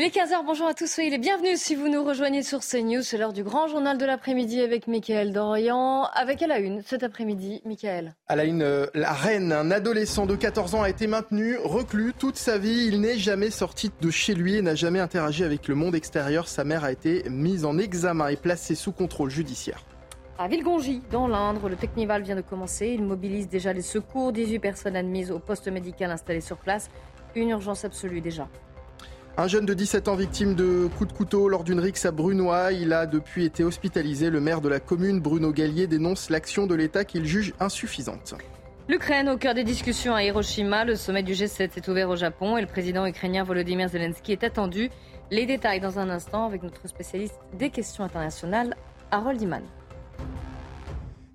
Il 0.00 0.04
est 0.04 0.14
15h, 0.14 0.44
bonjour 0.46 0.68
à 0.68 0.74
tous, 0.74 0.86
soyez 0.86 1.10
les 1.10 1.18
bienvenus 1.18 1.58
si 1.60 1.74
vous 1.74 1.88
nous 1.88 2.04
rejoignez 2.04 2.44
sur 2.44 2.60
CNews. 2.60 3.02
C'est 3.02 3.18
l'heure 3.18 3.32
du 3.32 3.42
grand 3.42 3.66
journal 3.66 3.98
de 3.98 4.06
l'après-midi 4.06 4.60
avec 4.60 4.86
Mickaël 4.86 5.32
Dorian. 5.32 6.04
Avec 6.14 6.40
à 6.40 6.46
la 6.46 6.60
une 6.60 6.82
cet 6.82 7.02
après-midi, 7.02 7.62
Mickaël. 7.64 8.14
À 8.28 8.36
la 8.36 8.44
une, 8.44 8.62
euh, 8.62 8.86
la 8.94 9.12
reine, 9.12 9.52
un 9.52 9.72
adolescent 9.72 10.26
de 10.26 10.36
14 10.36 10.76
ans 10.76 10.82
a 10.82 10.88
été 10.88 11.08
maintenu, 11.08 11.56
reclus 11.64 12.12
toute 12.16 12.36
sa 12.36 12.58
vie. 12.58 12.86
Il 12.86 13.00
n'est 13.00 13.18
jamais 13.18 13.50
sorti 13.50 13.90
de 14.00 14.08
chez 14.08 14.34
lui 14.34 14.54
et 14.54 14.62
n'a 14.62 14.76
jamais 14.76 15.00
interagi 15.00 15.42
avec 15.42 15.66
le 15.66 15.74
monde 15.74 15.96
extérieur. 15.96 16.46
Sa 16.46 16.62
mère 16.62 16.84
a 16.84 16.92
été 16.92 17.28
mise 17.28 17.64
en 17.64 17.76
examen 17.76 18.28
et 18.28 18.36
placée 18.36 18.76
sous 18.76 18.92
contrôle 18.92 19.30
judiciaire. 19.30 19.82
À 20.38 20.46
Villegongy, 20.46 21.02
dans 21.10 21.26
l'Indre, 21.26 21.68
le 21.68 21.74
Technival 21.74 22.22
vient 22.22 22.36
de 22.36 22.40
commencer. 22.40 22.86
Il 22.86 23.02
mobilise 23.02 23.48
déjà 23.48 23.72
les 23.72 23.82
secours. 23.82 24.30
18 24.30 24.60
personnes 24.60 24.94
admises 24.94 25.32
au 25.32 25.40
poste 25.40 25.66
médical 25.66 26.12
installé 26.12 26.40
sur 26.40 26.58
place. 26.58 26.88
Une 27.34 27.48
urgence 27.48 27.84
absolue 27.84 28.20
déjà. 28.20 28.48
Un 29.40 29.46
jeune 29.46 29.66
de 29.66 29.72
17 29.72 30.08
ans 30.08 30.16
victime 30.16 30.56
de 30.56 30.88
coups 30.98 31.12
de 31.12 31.16
couteau 31.16 31.48
lors 31.48 31.62
d'une 31.62 31.78
rixe 31.78 32.04
à 32.04 32.10
Brunois. 32.10 32.72
Il 32.72 32.92
a 32.92 33.06
depuis 33.06 33.44
été 33.44 33.62
hospitalisé. 33.62 34.30
Le 34.30 34.40
maire 34.40 34.60
de 34.60 34.68
la 34.68 34.80
commune, 34.80 35.20
Bruno 35.20 35.52
Gallier, 35.52 35.86
dénonce 35.86 36.28
l'action 36.28 36.66
de 36.66 36.74
l'État 36.74 37.04
qu'il 37.04 37.24
juge 37.24 37.54
insuffisante. 37.60 38.34
L'Ukraine 38.88 39.28
au 39.28 39.36
cœur 39.36 39.54
des 39.54 39.62
discussions 39.62 40.12
à 40.12 40.24
Hiroshima. 40.24 40.84
Le 40.84 40.96
sommet 40.96 41.22
du 41.22 41.34
G7 41.34 41.70
s'est 41.70 41.88
ouvert 41.88 42.10
au 42.10 42.16
Japon 42.16 42.56
et 42.56 42.62
le 42.62 42.66
président 42.66 43.06
ukrainien 43.06 43.44
Volodymyr 43.44 43.88
Zelensky 43.88 44.32
est 44.32 44.42
attendu. 44.42 44.90
Les 45.30 45.46
détails 45.46 45.78
dans 45.78 46.00
un 46.00 46.10
instant 46.10 46.44
avec 46.44 46.64
notre 46.64 46.88
spécialiste 46.88 47.38
des 47.56 47.70
questions 47.70 48.02
internationales, 48.02 48.74
Harold 49.12 49.40
Iman. 49.40 49.62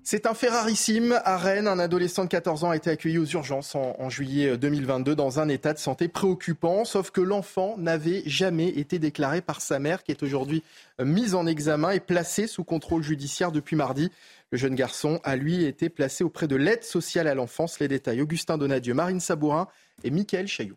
C'est 0.06 0.26
un 0.26 0.34
Ferrarissime 0.34 1.18
à 1.24 1.38
Rennes. 1.38 1.66
Un 1.66 1.78
adolescent 1.78 2.24
de 2.24 2.28
14 2.28 2.64
ans 2.64 2.70
a 2.70 2.76
été 2.76 2.90
accueilli 2.90 3.16
aux 3.16 3.24
urgences 3.24 3.74
en, 3.74 4.10
juillet 4.10 4.58
2022 4.58 5.16
dans 5.16 5.40
un 5.40 5.48
état 5.48 5.72
de 5.72 5.78
santé 5.78 6.08
préoccupant, 6.08 6.84
sauf 6.84 7.10
que 7.10 7.22
l'enfant 7.22 7.78
n'avait 7.78 8.22
jamais 8.26 8.68
été 8.68 8.98
déclaré 8.98 9.40
par 9.40 9.62
sa 9.62 9.78
mère, 9.78 10.02
qui 10.02 10.12
est 10.12 10.22
aujourd'hui 10.22 10.62
mise 11.02 11.34
en 11.34 11.46
examen 11.46 11.90
et 11.90 12.00
placée 12.00 12.46
sous 12.46 12.64
contrôle 12.64 13.02
judiciaire 13.02 13.50
depuis 13.50 13.76
mardi. 13.76 14.10
Le 14.50 14.58
jeune 14.58 14.74
garçon 14.74 15.20
a 15.24 15.36
lui 15.36 15.64
été 15.64 15.88
placé 15.88 16.22
auprès 16.22 16.48
de 16.48 16.56
l'aide 16.56 16.84
sociale 16.84 17.26
à 17.26 17.34
l'enfance. 17.34 17.80
Les 17.80 17.88
détails 17.88 18.20
Augustin 18.20 18.58
Donadieu, 18.58 18.92
Marine 18.92 19.20
Sabourin 19.20 19.68
et 20.02 20.10
Mickaël 20.10 20.46
Chaillot. 20.46 20.76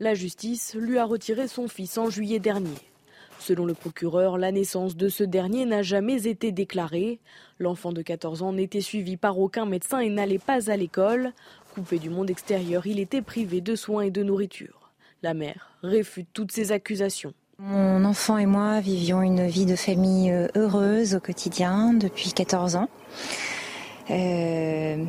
La 0.00 0.14
justice 0.14 0.74
lui 0.76 0.96
a 0.96 1.04
retiré 1.04 1.46
son 1.46 1.68
fils 1.68 1.98
en 1.98 2.08
juillet 2.08 2.40
dernier. 2.40 2.93
Selon 3.44 3.66
le 3.66 3.74
procureur, 3.74 4.38
la 4.38 4.52
naissance 4.52 4.96
de 4.96 5.10
ce 5.10 5.22
dernier 5.22 5.66
n'a 5.66 5.82
jamais 5.82 6.26
été 6.26 6.50
déclarée. 6.50 7.20
L'enfant 7.58 7.92
de 7.92 8.00
14 8.00 8.42
ans 8.42 8.54
n'était 8.54 8.80
suivi 8.80 9.18
par 9.18 9.38
aucun 9.38 9.66
médecin 9.66 9.98
et 9.98 10.08
n'allait 10.08 10.38
pas 10.38 10.70
à 10.70 10.76
l'école. 10.78 11.34
Coupé 11.74 11.98
du 11.98 12.08
monde 12.08 12.30
extérieur, 12.30 12.86
il 12.86 12.98
était 12.98 13.20
privé 13.20 13.60
de 13.60 13.76
soins 13.76 14.00
et 14.00 14.10
de 14.10 14.22
nourriture. 14.22 14.92
La 15.22 15.34
mère 15.34 15.76
réfute 15.82 16.28
toutes 16.32 16.52
ces 16.52 16.72
accusations. 16.72 17.34
Mon 17.58 18.06
enfant 18.06 18.38
et 18.38 18.46
moi 18.46 18.80
vivions 18.80 19.20
une 19.20 19.46
vie 19.46 19.66
de 19.66 19.76
famille 19.76 20.30
euh, 20.30 20.48
heureuse 20.56 21.14
au 21.14 21.20
quotidien 21.20 21.92
depuis 21.92 22.32
14 22.32 22.76
ans. 22.76 22.88
Euh, 24.10 25.04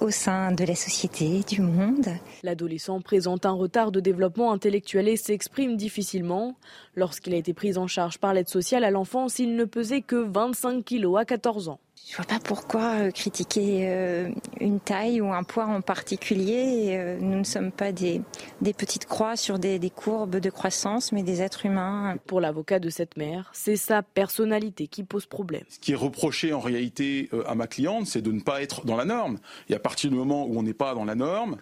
au 0.00 0.10
sein 0.10 0.52
de 0.52 0.64
la 0.64 0.74
société, 0.74 1.42
du 1.46 1.60
monde. 1.60 2.08
L'adolescent 2.42 3.00
présente 3.00 3.44
un 3.46 3.52
retard 3.52 3.92
de 3.92 4.00
développement 4.00 4.52
intellectuel 4.52 5.08
et 5.08 5.16
s'exprime 5.16 5.76
difficilement. 5.76 6.56
Lorsqu'il 6.94 7.34
a 7.34 7.36
été 7.36 7.52
pris 7.52 7.76
en 7.76 7.86
charge 7.86 8.18
par 8.18 8.32
l'aide 8.32 8.48
sociale 8.48 8.84
à 8.84 8.90
l'enfance, 8.90 9.38
il 9.38 9.56
ne 9.56 9.64
pesait 9.64 10.00
que 10.00 10.16
25 10.16 10.84
kilos 10.84 11.18
à 11.18 11.24
14 11.24 11.68
ans. 11.68 11.80
Je 12.06 12.16
vois 12.16 12.24
pas 12.24 12.40
pourquoi 12.42 12.94
euh, 12.94 13.10
critiquer 13.12 13.82
euh, 13.88 14.30
une 14.60 14.80
taille 14.80 15.20
ou 15.20 15.32
un 15.32 15.44
poids 15.44 15.66
en 15.66 15.80
particulier. 15.80 16.96
Euh, 16.96 17.18
nous 17.20 17.38
ne 17.38 17.44
sommes 17.44 17.70
pas 17.70 17.92
des, 17.92 18.20
des 18.60 18.72
petites 18.72 19.06
croix 19.06 19.36
sur 19.36 19.60
des, 19.60 19.78
des, 19.78 19.90
courbes 19.90 20.36
de 20.36 20.50
croissance, 20.50 21.12
mais 21.12 21.22
des 21.22 21.40
êtres 21.40 21.66
humains. 21.66 22.16
Pour 22.26 22.40
l'avocat 22.40 22.80
de 22.80 22.90
cette 22.90 23.16
mère, 23.16 23.50
c'est 23.52 23.76
sa 23.76 24.02
personnalité 24.02 24.88
qui 24.88 25.04
pose 25.04 25.26
problème. 25.26 25.62
Ce 25.68 25.78
qui 25.78 25.92
est 25.92 25.96
reproché 25.96 26.52
en 26.52 26.58
réalité 26.58 27.30
à 27.46 27.54
ma 27.54 27.68
cliente, 27.68 28.06
c'est 28.06 28.22
de 28.22 28.32
ne 28.32 28.40
pas 28.40 28.60
être 28.60 28.84
dans 28.84 28.96
la 28.96 29.04
norme. 29.04 29.38
Et 29.68 29.74
à 29.74 29.78
partir 29.78 30.10
du 30.10 30.16
moment 30.16 30.46
où 30.46 30.58
on 30.58 30.64
n'est 30.64 30.74
pas 30.74 30.94
dans 30.94 31.04
la 31.04 31.14
norme, 31.14 31.58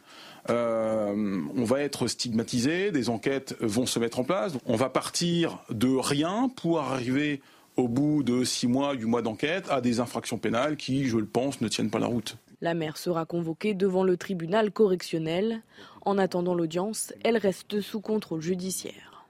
on 0.49 1.65
va 1.65 1.81
être 1.81 2.07
stigmatisé, 2.07 2.91
des 2.91 3.11
enquêtes 3.11 3.55
vont 3.61 3.85
se 3.87 3.99
mettre 3.99 4.19
en 4.19 4.25
place. 4.25 4.55
On 4.65 4.77
va 4.77 4.89
partir 4.89 5.59
de 5.71 5.95
rien 5.95 6.51
pour 6.57 6.81
arriver 6.81 7.43
au 7.79 7.89
bout 7.89 8.23
de 8.23 8.45
six 8.45 8.67
mois, 8.67 8.93
huit 8.93 9.05
mois 9.05 9.23
d'enquête, 9.23 9.71
à 9.71 9.81
des 9.81 10.01
infractions 10.01 10.39
pénales 10.39 10.77
qui, 10.77 11.07
je 11.07 11.17
le 11.17 11.27
pense, 11.27 11.61
ne 11.61 11.69
tiennent 11.69 11.91
pas 11.91 11.99
la 11.99 12.07
route. 12.07 12.37
La 12.61 12.75
mère 12.75 12.97
sera 12.97 13.25
convoquée 13.25 13.75
devant 13.75 14.03
le 14.03 14.17
tribunal 14.17 14.73
correctionnel. 14.73 15.63
En 16.05 16.19
attendant 16.19 16.55
l'audience, 16.55 17.13
elle 17.25 17.37
reste 17.37 17.81
sous 17.81 18.01
contrôle 18.01 18.41
judiciaire. 18.41 19.27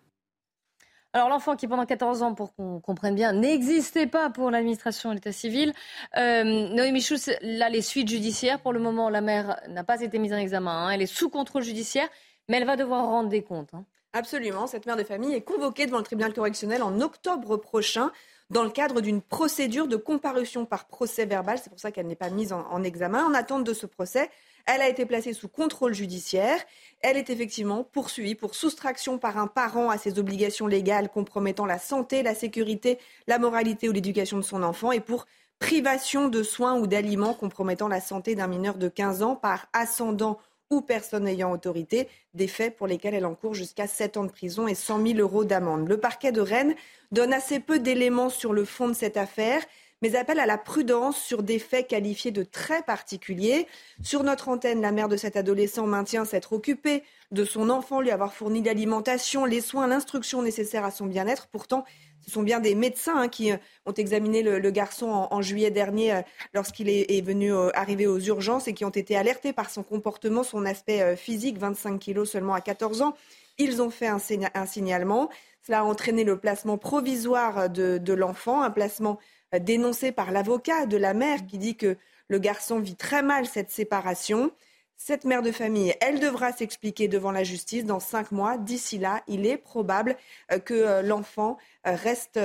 Alors 1.12 1.28
l'enfant 1.28 1.56
qui 1.56 1.66
pendant 1.66 1.86
14 1.86 2.22
ans, 2.22 2.34
pour 2.34 2.54
qu'on 2.54 2.80
comprenne 2.80 3.14
bien, 3.14 3.32
n'existait 3.32 4.06
pas 4.06 4.30
pour 4.30 4.50
l'administration 4.50 5.10
et 5.10 5.14
l'état 5.14 5.32
civil, 5.32 5.72
euh, 6.16 6.44
Noémie 6.44 7.00
Schulz, 7.00 7.30
là 7.40 7.70
les 7.70 7.82
suites 7.82 8.08
judiciaires, 8.08 8.60
pour 8.60 8.72
le 8.72 8.78
moment 8.78 9.08
la 9.08 9.22
mère 9.22 9.58
n'a 9.68 9.84
pas 9.84 10.02
été 10.02 10.18
mise 10.18 10.34
en 10.34 10.36
examen, 10.36 10.86
hein. 10.86 10.90
elle 10.90 11.00
est 11.00 11.06
sous 11.06 11.30
contrôle 11.30 11.62
judiciaire, 11.62 12.08
mais 12.48 12.58
elle 12.58 12.66
va 12.66 12.76
devoir 12.76 13.06
rendre 13.06 13.30
des 13.30 13.42
comptes. 13.42 13.72
Hein. 13.72 13.84
Absolument, 14.12 14.66
cette 14.66 14.86
mère 14.86 14.96
de 14.96 15.04
famille 15.04 15.34
est 15.34 15.42
convoquée 15.42 15.86
devant 15.86 15.98
le 15.98 16.04
tribunal 16.04 16.32
correctionnel 16.32 16.82
en 16.82 17.00
octobre 17.00 17.56
prochain 17.56 18.10
dans 18.50 18.62
le 18.62 18.70
cadre 18.70 19.00
d'une 19.00 19.20
procédure 19.20 19.88
de 19.88 19.96
comparution 19.96 20.64
par 20.64 20.86
procès 20.86 21.26
verbal. 21.26 21.58
C'est 21.62 21.70
pour 21.70 21.80
ça 21.80 21.92
qu'elle 21.92 22.06
n'est 22.06 22.16
pas 22.16 22.30
mise 22.30 22.52
en, 22.52 22.82
examen. 22.82 23.24
En 23.24 23.34
attente 23.34 23.64
de 23.64 23.74
ce 23.74 23.86
procès, 23.86 24.30
elle 24.66 24.80
a 24.80 24.88
été 24.88 25.04
placée 25.06 25.32
sous 25.32 25.48
contrôle 25.48 25.94
judiciaire. 25.94 26.58
Elle 27.00 27.16
est 27.16 27.30
effectivement 27.30 27.84
poursuivie 27.84 28.34
pour 28.34 28.54
soustraction 28.54 29.18
par 29.18 29.38
un 29.38 29.46
parent 29.46 29.90
à 29.90 29.98
ses 29.98 30.18
obligations 30.18 30.66
légales 30.66 31.10
compromettant 31.10 31.66
la 31.66 31.78
santé, 31.78 32.22
la 32.22 32.34
sécurité, 32.34 32.98
la 33.26 33.38
moralité 33.38 33.88
ou 33.88 33.92
l'éducation 33.92 34.38
de 34.38 34.42
son 34.42 34.62
enfant 34.62 34.92
et 34.92 35.00
pour 35.00 35.26
privation 35.58 36.28
de 36.28 36.42
soins 36.42 36.78
ou 36.78 36.86
d'aliments 36.86 37.34
compromettant 37.34 37.88
la 37.88 38.00
santé 38.00 38.34
d'un 38.34 38.46
mineur 38.46 38.76
de 38.76 38.88
15 38.88 39.22
ans 39.22 39.36
par 39.36 39.66
ascendant 39.72 40.38
ou 40.70 40.80
personne 40.80 41.26
ayant 41.26 41.52
autorité, 41.52 42.08
des 42.34 42.46
faits 42.46 42.76
pour 42.76 42.86
lesquels 42.86 43.14
elle 43.14 43.26
encourt 43.26 43.54
jusqu'à 43.54 43.86
7 43.86 44.16
ans 44.18 44.24
de 44.24 44.30
prison 44.30 44.68
et 44.68 44.74
100 44.74 45.06
000 45.06 45.18
euros 45.18 45.44
d'amende. 45.44 45.88
Le 45.88 45.98
parquet 45.98 46.32
de 46.32 46.40
Rennes 46.40 46.74
donne 47.10 47.32
assez 47.32 47.60
peu 47.60 47.78
d'éléments 47.78 48.30
sur 48.30 48.52
le 48.52 48.64
fond 48.64 48.88
de 48.88 48.94
cette 48.94 49.16
affaire 49.16 49.62
mais 50.02 50.16
appelle 50.16 50.40
à 50.40 50.46
la 50.46 50.58
prudence 50.58 51.20
sur 51.20 51.42
des 51.42 51.58
faits 51.58 51.88
qualifiés 51.88 52.30
de 52.30 52.44
très 52.44 52.82
particuliers. 52.82 53.66
Sur 54.02 54.22
notre 54.22 54.48
antenne, 54.48 54.80
la 54.80 54.92
mère 54.92 55.08
de 55.08 55.16
cet 55.16 55.36
adolescent 55.36 55.86
maintient 55.86 56.24
s'être 56.24 56.52
occupée 56.52 57.02
de 57.30 57.44
son 57.44 57.68
enfant, 57.70 58.00
lui 58.00 58.10
avoir 58.10 58.32
fourni 58.32 58.62
l'alimentation, 58.62 59.44
les 59.44 59.60
soins, 59.60 59.86
l'instruction 59.86 60.42
nécessaire 60.42 60.84
à 60.84 60.90
son 60.90 61.06
bien-être. 61.06 61.48
Pourtant, 61.48 61.84
ce 62.28 62.34
sont 62.34 62.42
bien 62.42 62.60
des 62.60 62.74
médecins 62.74 63.16
hein, 63.16 63.28
qui 63.28 63.52
euh, 63.52 63.56
ont 63.86 63.92
examiné 63.92 64.42
le, 64.42 64.70
garçon 64.70 65.28
en, 65.30 65.42
juillet 65.42 65.70
dernier 65.70 66.12
euh, 66.12 66.22
lorsqu'il 66.52 66.88
est, 66.90 67.24
venu 67.24 67.52
euh, 67.52 67.70
arriver 67.74 68.06
aux 68.06 68.18
urgences 68.18 68.68
et 68.68 68.74
qui 68.74 68.84
ont 68.84 68.90
été 68.90 69.16
alertés 69.16 69.54
par 69.54 69.70
son 69.70 69.82
comportement, 69.82 70.42
son 70.42 70.66
aspect 70.66 71.16
physique, 71.16 71.58
25 71.58 71.98
kilos 71.98 72.30
seulement 72.30 72.54
à 72.54 72.60
14 72.60 73.00
ans. 73.00 73.14
Ils 73.56 73.80
ont 73.80 73.90
fait 73.90 74.08
un, 74.08 74.18
signalement. 74.66 75.30
Cela 75.66 75.80
a 75.80 75.82
entraîné 75.84 76.22
le 76.22 76.38
placement 76.38 76.76
provisoire 76.78 77.70
de, 77.70 78.12
l'enfant, 78.12 78.62
un 78.62 78.70
placement 78.70 79.18
dénoncé 79.52 80.12
par 80.12 80.30
l'avocat 80.30 80.86
de 80.86 80.96
la 80.96 81.14
mère 81.14 81.46
qui 81.46 81.58
dit 81.58 81.76
que 81.76 81.96
le 82.28 82.38
garçon 82.38 82.78
vit 82.78 82.96
très 82.96 83.22
mal 83.22 83.46
cette 83.46 83.70
séparation. 83.70 84.52
Cette 85.00 85.24
mère 85.24 85.42
de 85.42 85.52
famille, 85.52 85.94
elle 86.00 86.18
devra 86.18 86.52
s'expliquer 86.52 87.06
devant 87.06 87.30
la 87.30 87.44
justice 87.44 87.84
dans 87.84 88.00
cinq 88.00 88.32
mois. 88.32 88.58
D'ici 88.58 88.98
là, 88.98 89.22
il 89.28 89.46
est 89.46 89.56
probable 89.56 90.16
euh, 90.50 90.58
que 90.58 90.74
euh, 90.74 91.02
l'enfant 91.02 91.56
euh, 91.86 91.94
reste, 91.94 92.40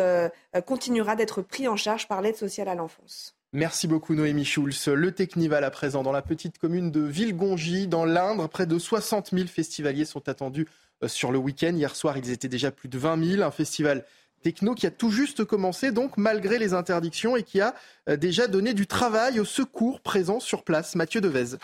continuera 0.67 1.15
d'être 1.15 1.41
pris 1.41 1.67
en 1.67 1.75
charge 1.75 2.07
par 2.07 2.21
l'aide 2.21 2.35
sociale 2.35 2.69
à 2.69 2.75
l'enfance. 2.75 3.35
Merci 3.53 3.87
beaucoup 3.87 4.13
Noémie 4.13 4.45
Schulz. 4.45 4.87
Le 4.87 5.11
Technival 5.11 5.63
à 5.63 5.71
présent 5.71 6.03
dans 6.03 6.11
la 6.11 6.21
petite 6.21 6.59
commune 6.59 6.91
de 6.91 7.01
Villegongy 7.01 7.87
dans 7.87 8.05
l'Indre. 8.05 8.47
Près 8.47 8.67
de 8.67 8.77
60 8.77 9.31
000 9.31 9.47
festivaliers 9.47 10.05
sont 10.05 10.29
attendus 10.29 10.67
sur 11.07 11.31
le 11.31 11.39
week-end. 11.39 11.73
Hier 11.75 11.95
soir, 11.95 12.17
ils 12.17 12.31
étaient 12.31 12.47
déjà 12.47 12.71
plus 12.71 12.89
de 12.89 12.97
20 12.97 13.31
000. 13.35 13.43
Un 13.43 13.51
festival 13.51 14.05
techno 14.43 14.75
qui 14.75 14.85
a 14.85 14.91
tout 14.91 15.09
juste 15.09 15.43
commencé, 15.43 15.91
donc 15.91 16.17
malgré 16.17 16.59
les 16.59 16.73
interdictions, 16.73 17.35
et 17.35 17.41
qui 17.41 17.61
a 17.61 17.73
déjà 18.17 18.45
donné 18.47 18.75
du 18.75 18.85
travail 18.85 19.39
aux 19.39 19.45
secours 19.45 20.01
présents 20.01 20.39
sur 20.39 20.63
place. 20.63 20.93
Mathieu 20.95 21.21
Devez. 21.21 21.57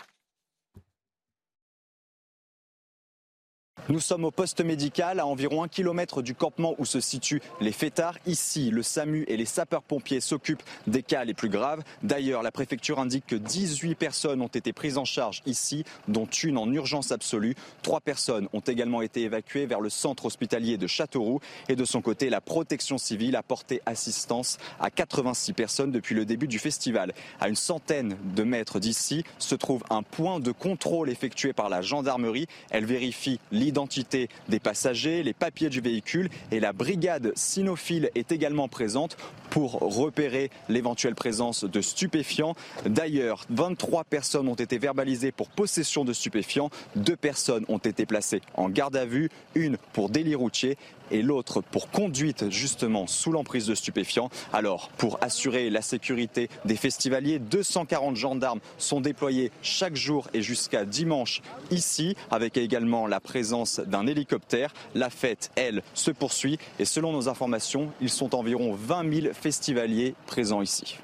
Nous 3.88 3.98
sommes 3.98 4.24
au 4.24 4.30
poste 4.30 4.60
médical 4.60 5.18
à 5.18 5.26
environ 5.26 5.64
un 5.64 5.68
kilomètre 5.68 6.22
du 6.22 6.34
campement 6.34 6.74
où 6.78 6.84
se 6.84 7.00
situent 7.00 7.42
les 7.60 7.72
fêtards. 7.72 8.18
Ici, 8.26 8.70
le 8.70 8.82
SAMU 8.82 9.24
et 9.26 9.36
les 9.36 9.46
sapeurs-pompiers 9.46 10.20
s'occupent 10.20 10.62
des 10.86 11.02
cas 11.02 11.24
les 11.24 11.34
plus 11.34 11.48
graves. 11.48 11.82
D'ailleurs, 12.02 12.42
la 12.42 12.52
préfecture 12.52 13.00
indique 13.00 13.26
que 13.26 13.34
18 13.34 13.94
personnes 13.96 14.42
ont 14.42 14.48
été 14.48 14.72
prises 14.72 14.98
en 14.98 15.04
charge 15.04 15.42
ici, 15.46 15.84
dont 16.06 16.26
une 16.26 16.58
en 16.58 16.70
urgence 16.70 17.10
absolue. 17.10 17.56
Trois 17.82 18.00
personnes 18.00 18.48
ont 18.52 18.60
également 18.60 19.02
été 19.02 19.22
évacuées 19.22 19.66
vers 19.66 19.80
le 19.80 19.90
centre 19.90 20.26
hospitalier 20.26 20.76
de 20.76 20.86
Châteauroux. 20.86 21.40
Et 21.68 21.74
de 21.74 21.84
son 21.84 22.02
côté, 22.02 22.30
la 22.30 22.40
protection 22.40 22.98
civile 22.98 23.34
a 23.34 23.42
porté 23.42 23.80
assistance 23.86 24.58
à 24.78 24.90
86 24.90 25.52
personnes 25.52 25.90
depuis 25.90 26.14
le 26.14 26.24
début 26.24 26.48
du 26.48 26.58
festival. 26.58 27.12
À 27.40 27.48
une 27.48 27.56
centaine 27.56 28.16
de 28.36 28.42
mètres 28.44 28.78
d'ici 28.78 29.24
se 29.38 29.54
trouve 29.54 29.82
un 29.90 30.02
point 30.02 30.38
de 30.38 30.52
contrôle 30.52 31.10
effectué 31.10 31.52
par 31.52 31.68
la 31.68 31.82
gendarmerie. 31.82 32.46
Elle 32.70 32.84
vérifie 32.84 33.40
l'identité 33.50 33.69
l'identité 33.70 34.28
des 34.48 34.58
passagers, 34.58 35.22
les 35.22 35.32
papiers 35.32 35.68
du 35.68 35.80
véhicule 35.80 36.28
et 36.50 36.58
la 36.58 36.72
brigade 36.72 37.32
cynophile 37.36 38.10
est 38.16 38.32
également 38.32 38.66
présente 38.66 39.16
pour 39.48 39.74
repérer 39.74 40.50
l'éventuelle 40.68 41.14
présence 41.14 41.62
de 41.62 41.80
stupéfiants. 41.80 42.56
D'ailleurs, 42.84 43.46
23 43.50 44.02
personnes 44.02 44.48
ont 44.48 44.56
été 44.56 44.78
verbalisées 44.78 45.30
pour 45.30 45.50
possession 45.50 46.04
de 46.04 46.12
stupéfiants, 46.12 46.70
deux 46.96 47.14
personnes 47.14 47.64
ont 47.68 47.78
été 47.78 48.06
placées 48.06 48.42
en 48.54 48.68
garde 48.68 48.96
à 48.96 49.04
vue, 49.04 49.30
une 49.54 49.76
pour 49.92 50.08
délit 50.08 50.34
routier 50.34 50.76
et 51.10 51.22
l'autre 51.22 51.60
pour 51.60 51.90
conduite 51.90 52.50
justement 52.50 53.06
sous 53.06 53.32
l'emprise 53.32 53.66
de 53.66 53.74
stupéfiants. 53.74 54.30
Alors, 54.52 54.90
pour 54.96 55.18
assurer 55.22 55.70
la 55.70 55.82
sécurité 55.82 56.48
des 56.64 56.76
festivaliers, 56.76 57.38
240 57.38 58.16
gendarmes 58.16 58.60
sont 58.78 59.00
déployés 59.00 59.50
chaque 59.62 59.96
jour 59.96 60.28
et 60.34 60.42
jusqu'à 60.42 60.84
dimanche 60.84 61.42
ici, 61.70 62.16
avec 62.30 62.56
également 62.56 63.06
la 63.06 63.20
présence 63.20 63.80
d'un 63.80 64.06
hélicoptère. 64.06 64.72
La 64.94 65.10
fête, 65.10 65.50
elle, 65.56 65.82
se 65.94 66.10
poursuit 66.10 66.58
et 66.78 66.84
selon 66.84 67.12
nos 67.12 67.28
informations, 67.28 67.92
ils 68.00 68.10
sont 68.10 68.34
environ 68.34 68.74
20 68.74 69.22
000 69.22 69.34
festivaliers 69.34 70.14
présents 70.26 70.62
ici. 70.62 70.98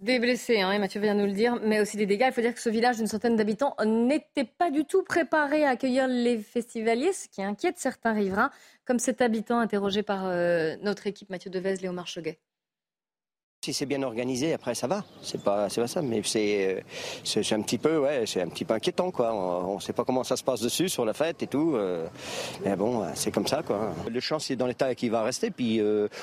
Des 0.00 0.18
blessés, 0.18 0.62
hein, 0.62 0.78
Mathieu 0.78 0.98
vient 0.98 1.12
nous 1.12 1.26
le 1.26 1.32
dire, 1.32 1.60
mais 1.62 1.78
aussi 1.78 1.98
des 1.98 2.06
dégâts. 2.06 2.24
Il 2.28 2.32
faut 2.32 2.40
dire 2.40 2.54
que 2.54 2.60
ce 2.60 2.70
village 2.70 2.96
d'une 2.96 3.06
centaine 3.06 3.36
d'habitants 3.36 3.76
n'était 3.84 4.44
pas 4.46 4.70
du 4.70 4.86
tout 4.86 5.02
préparé 5.02 5.62
à 5.64 5.70
accueillir 5.70 6.08
les 6.08 6.38
festivaliers, 6.38 7.12
ce 7.12 7.28
qui 7.28 7.42
inquiète 7.42 7.78
certains 7.78 8.14
riverains, 8.14 8.50
comme 8.90 8.98
cet 8.98 9.20
habitant 9.20 9.60
interrogé 9.60 10.02
par 10.02 10.22
euh, 10.24 10.74
notre 10.82 11.06
équipe 11.06 11.30
Mathieu 11.30 11.48
Devez, 11.48 11.76
Léo 11.76 11.92
Marcheguet. 11.92 12.40
Si 13.64 13.72
c'est 13.72 13.86
bien 13.86 14.02
organisé, 14.02 14.52
après 14.52 14.74
ça 14.74 14.88
va. 14.88 15.04
C'est 15.22 15.44
pas, 15.44 15.68
c'est 15.68 15.80
pas 15.80 15.86
ça, 15.86 16.02
mais 16.02 16.22
c'est, 16.24 16.74
euh, 16.74 16.80
c'est, 17.22 17.52
un 17.52 17.62
petit 17.62 17.78
peu, 17.78 17.98
ouais, 17.98 18.24
c'est 18.26 18.42
un 18.42 18.48
petit 18.48 18.64
peu 18.64 18.74
inquiétant, 18.74 19.12
quoi. 19.12 19.32
On, 19.32 19.76
ne 19.76 19.80
sait 19.80 19.92
pas 19.92 20.02
comment 20.04 20.24
ça 20.24 20.34
se 20.34 20.42
passe 20.42 20.60
dessus 20.60 20.88
sur 20.88 21.04
la 21.04 21.12
fête 21.12 21.40
et 21.44 21.46
tout. 21.46 21.76
Euh. 21.76 22.08
mais 22.64 22.74
bon, 22.74 23.04
c'est 23.14 23.30
comme 23.30 23.46
ça, 23.46 23.62
quoi. 23.62 23.94
Le 24.10 24.18
champ, 24.18 24.40
c'est 24.40 24.56
dans 24.56 24.66
l'état 24.66 24.92
qui 24.96 25.08
va 25.08 25.22
rester, 25.22 25.52
puis 25.52 25.80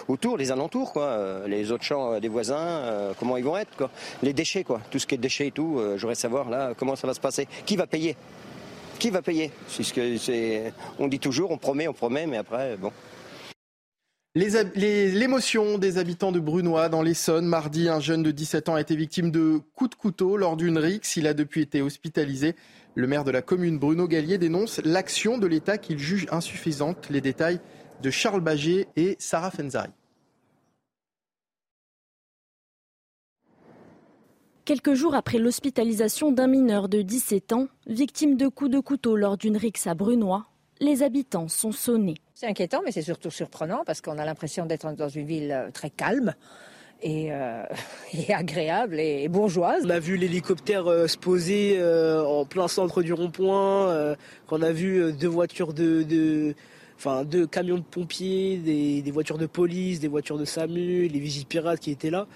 autour, 0.09 0.35
les 0.35 0.51
alentours, 0.51 0.91
quoi. 0.91 1.47
Les 1.47 1.71
autres 1.71 1.85
champs 1.85 2.19
des 2.19 2.27
voisins, 2.27 3.13
comment 3.17 3.37
ils 3.37 3.45
vont 3.45 3.55
être, 3.55 3.77
quoi. 3.77 3.89
Les 4.21 4.33
déchets, 4.33 4.65
quoi. 4.65 4.81
Tout 4.91 4.99
ce 4.99 5.07
qui 5.07 5.15
est 5.15 5.19
déchets 5.19 5.47
et 5.47 5.51
tout. 5.51 5.81
J'aurais 5.95 6.15
savoir 6.15 6.49
là 6.49 6.73
comment 6.75 6.97
ça 6.97 7.07
va 7.07 7.13
se 7.13 7.21
passer. 7.21 7.47
Qui 7.65 7.77
va 7.77 7.87
payer? 7.87 8.17
Qui 8.99 9.09
va 9.09 9.21
payer? 9.21 9.51
On 10.99 11.07
dit 11.07 11.19
toujours, 11.19 11.51
on 11.51 11.57
promet, 11.57 11.87
on 11.87 11.93
promet, 11.93 12.25
mais 12.25 12.37
après, 12.37 12.77
bon. 12.77 12.91
L'émotion 14.35 15.77
des 15.77 15.97
habitants 15.97 16.31
de 16.31 16.39
Brunois 16.39 16.89
dans 16.89 17.01
l'Essonne. 17.01 17.45
Mardi, 17.45 17.89
un 17.89 17.99
jeune 17.99 18.21
de 18.21 18.31
17 18.31 18.69
ans 18.69 18.75
a 18.75 18.81
été 18.81 18.95
victime 18.95 19.31
de 19.31 19.59
coups 19.75 19.91
de 19.91 19.95
couteau 19.95 20.37
lors 20.37 20.57
d'une 20.57 20.77
rixe. 20.77 21.15
Il 21.15 21.25
a 21.27 21.33
depuis 21.33 21.61
été 21.61 21.81
hospitalisé. 21.81 22.55
Le 22.93 23.07
maire 23.07 23.23
de 23.23 23.31
la 23.31 23.41
commune, 23.41 23.79
Bruno 23.79 24.07
Gallier, 24.07 24.37
dénonce 24.37 24.79
l'action 24.83 25.37
de 25.37 25.47
l'État 25.47 25.77
qu'il 25.77 25.97
juge 25.97 26.27
insuffisante. 26.31 27.09
Les 27.09 27.21
détails 27.21 27.59
de 28.03 28.11
Charles 28.11 28.41
Baget 28.41 28.87
et 28.95 29.15
Sarah 29.19 29.51
Fenzari. 29.51 29.89
Quelques 34.67 34.95
jours 34.95 35.15
après 35.15 35.37
l'hospitalisation 35.37 36.33
d'un 36.33 36.47
mineur 36.47 36.89
de 36.89 37.01
17 37.01 37.53
ans, 37.53 37.69
victime 37.87 38.35
de 38.35 38.49
coups 38.49 38.69
de 38.69 38.81
couteau 38.81 39.15
lors 39.15 39.37
d'une 39.37 39.55
rixe 39.55 39.87
à 39.87 39.93
Brunois, 39.93 40.47
les 40.81 41.03
habitants 41.03 41.47
sont 41.47 41.71
sonnés. 41.71 42.17
C'est 42.33 42.47
inquiétant, 42.47 42.81
mais 42.83 42.91
c'est 42.91 43.01
surtout 43.01 43.31
surprenant 43.31 43.83
parce 43.85 44.01
qu'on 44.01 44.17
a 44.17 44.25
l'impression 44.25 44.65
d'être 44.65 44.91
dans 44.91 45.07
une 45.07 45.25
ville 45.25 45.53
euh, 45.53 45.71
très 45.71 45.89
calme. 45.89 46.33
Euh, 47.05 47.63
et, 48.13 48.33
agréable 48.33 48.99
et 48.99 49.29
bourgeoise. 49.29 49.83
On 49.85 49.89
a 49.89 49.99
vu 49.99 50.17
l'hélicoptère 50.17 50.87
euh, 50.87 51.07
se 51.07 51.17
poser 51.17 51.81
en 51.81 52.43
plein 52.43 52.67
centre 52.67 53.01
du 53.01 53.13
rond-point, 53.13 54.17
qu'on 54.47 54.61
a 54.61 54.73
vu 54.73 55.13
deux 55.13 55.29
voitures 55.29 55.71
de, 55.71 56.53
enfin 56.97 57.23
deux 57.23 57.47
camions 57.47 57.77
de 57.77 57.83
pompiers, 57.83 58.57
des, 58.57 59.11
voitures 59.11 59.37
de 59.37 59.45
police, 59.45 60.01
des 60.01 60.09
voitures 60.09 60.37
de 60.37 60.43
SAMU, 60.43 61.07
les 61.07 61.19
vigiles 61.19 61.45
pirates 61.45 61.79
qui 61.79 61.91
étaient 61.91 62.09
là. 62.09 62.27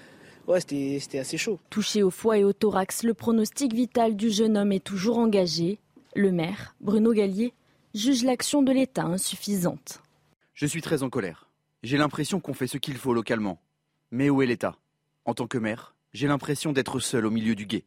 Ouais, 0.46 0.60
c'était 0.60 1.18
assez 1.18 1.38
chaud. 1.38 1.58
Touché 1.70 2.02
au 2.02 2.10
foie 2.10 2.38
et 2.38 2.44
au 2.44 2.52
thorax, 2.52 3.04
le 3.04 3.14
pronostic 3.14 3.72
vital 3.72 4.16
du 4.16 4.30
jeune 4.30 4.56
homme 4.56 4.72
est 4.72 4.84
toujours 4.84 5.18
engagé. 5.18 5.78
Le 6.14 6.32
maire, 6.32 6.74
Bruno 6.80 7.12
Gallier, 7.12 7.54
juge 7.94 8.24
l'action 8.24 8.62
de 8.62 8.72
l'État 8.72 9.04
insuffisante. 9.04 10.02
Je 10.54 10.66
suis 10.66 10.82
très 10.82 11.02
en 11.02 11.10
colère. 11.10 11.48
J'ai 11.82 11.96
l'impression 11.96 12.40
qu'on 12.40 12.54
fait 12.54 12.66
ce 12.66 12.78
qu'il 12.78 12.96
faut 12.96 13.14
localement. 13.14 13.60
Mais 14.10 14.30
où 14.30 14.42
est 14.42 14.46
l'État? 14.46 14.76
En 15.24 15.34
tant 15.34 15.46
que 15.46 15.58
maire, 15.58 15.94
j'ai 16.12 16.28
l'impression 16.28 16.72
d'être 16.72 17.00
seul 17.00 17.24
au 17.24 17.30
milieu 17.30 17.54
du 17.54 17.66
guet. 17.66 17.84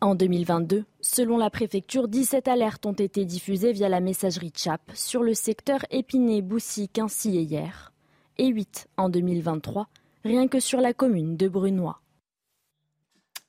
En 0.00 0.14
2022, 0.14 0.84
selon 1.02 1.36
la 1.36 1.50
préfecture, 1.50 2.08
17 2.08 2.48
alertes 2.48 2.86
ont 2.86 2.92
été 2.92 3.26
diffusées 3.26 3.72
via 3.72 3.90
la 3.90 4.00
messagerie 4.00 4.52
CHAP 4.54 4.80
sur 4.94 5.22
le 5.22 5.34
secteur 5.34 5.84
Épinay-Boussy-Quincy 5.90 7.36
et 7.36 7.42
hier, 7.42 7.92
et 8.38 8.46
8 8.48 8.88
en 8.96 9.10
2023, 9.10 9.88
rien 10.24 10.48
que 10.48 10.60
sur 10.60 10.80
la 10.80 10.92
commune 10.92 11.36
de 11.36 11.48
Brunois. 11.48 12.00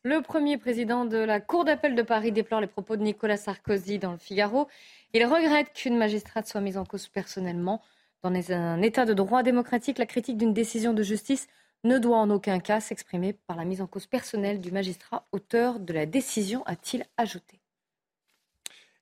Le 0.04 0.22
premier 0.22 0.58
président 0.58 1.06
de 1.06 1.18
la 1.18 1.40
Cour 1.40 1.64
d'appel 1.64 1.94
de 1.94 2.02
Paris 2.02 2.32
déplore 2.32 2.60
les 2.60 2.68
propos 2.68 2.98
de 2.98 3.04
Nicolas 3.04 3.38
Sarkozy 3.38 4.00
dans 4.00 4.12
le 4.12 4.18
Figaro. 4.18 4.68
Il 5.14 5.24
regrette 5.26 5.74
qu'une 5.74 5.98
magistrate 5.98 6.48
soit 6.48 6.62
mise 6.62 6.78
en 6.78 6.86
cause 6.86 7.08
personnellement. 7.08 7.82
Dans 8.24 8.34
un 8.52 8.82
état 8.82 9.06
de 9.06 9.14
droit 9.14 9.44
démocratique, 9.44 10.00
la 10.00 10.08
critique 10.08 10.38
d'une 10.38 10.54
décision 10.54 10.94
de 10.94 11.04
justice 11.04 11.48
ne 11.84 12.00
doit 12.00 12.18
en 12.18 12.32
aucun 12.32 12.60
cas 12.60 12.80
s'exprimer 12.80 13.34
par 13.34 13.58
la 13.58 13.66
mise 13.66 13.82
en 13.82 13.88
cause 13.88 14.08
personnelle 14.08 14.60
du 14.60 14.72
magistrat 14.72 15.28
auteur 15.32 15.80
de 15.80 15.94
la 15.94 16.08
décision, 16.08 16.64
a-t-il 16.66 17.06
ajouté. 17.18 17.61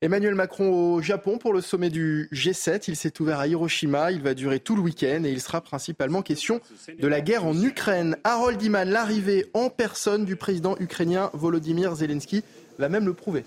Emmanuel 0.02 0.34
Macron 0.34 0.70
au 0.70 1.02
Japon 1.02 1.38
pour 1.38 1.52
le 1.52 1.60
sommet 1.60 1.90
du 1.90 2.30
G7. 2.32 2.86
Il 2.88 2.96
s'est 2.96 3.20
ouvert 3.20 3.40
à 3.40 3.48
Hiroshima. 3.48 4.14
Il 4.14 4.22
va 4.22 4.34
durer 4.34 4.62
tout 4.62 4.78
le 4.78 4.82
week-end 4.82 5.26
et 5.26 5.30
il 5.30 5.42
sera 5.42 5.60
principalement 5.60 6.22
question 6.22 6.62
de 6.98 7.06
la 7.06 7.20
guerre 7.20 7.46
en 7.46 7.62
Ukraine. 7.62 8.16
Harold 8.24 8.62
Iman, 8.62 8.90
l'arrivée 8.90 9.50
en 9.54 9.70
personne 9.70 10.24
du 10.24 10.38
président 10.38 10.78
ukrainien 10.80 11.30
Volodymyr 11.34 11.96
Zelensky, 11.96 12.46
va 12.78 12.88
même 12.88 13.08
le 13.08 13.14
prouver. 13.14 13.44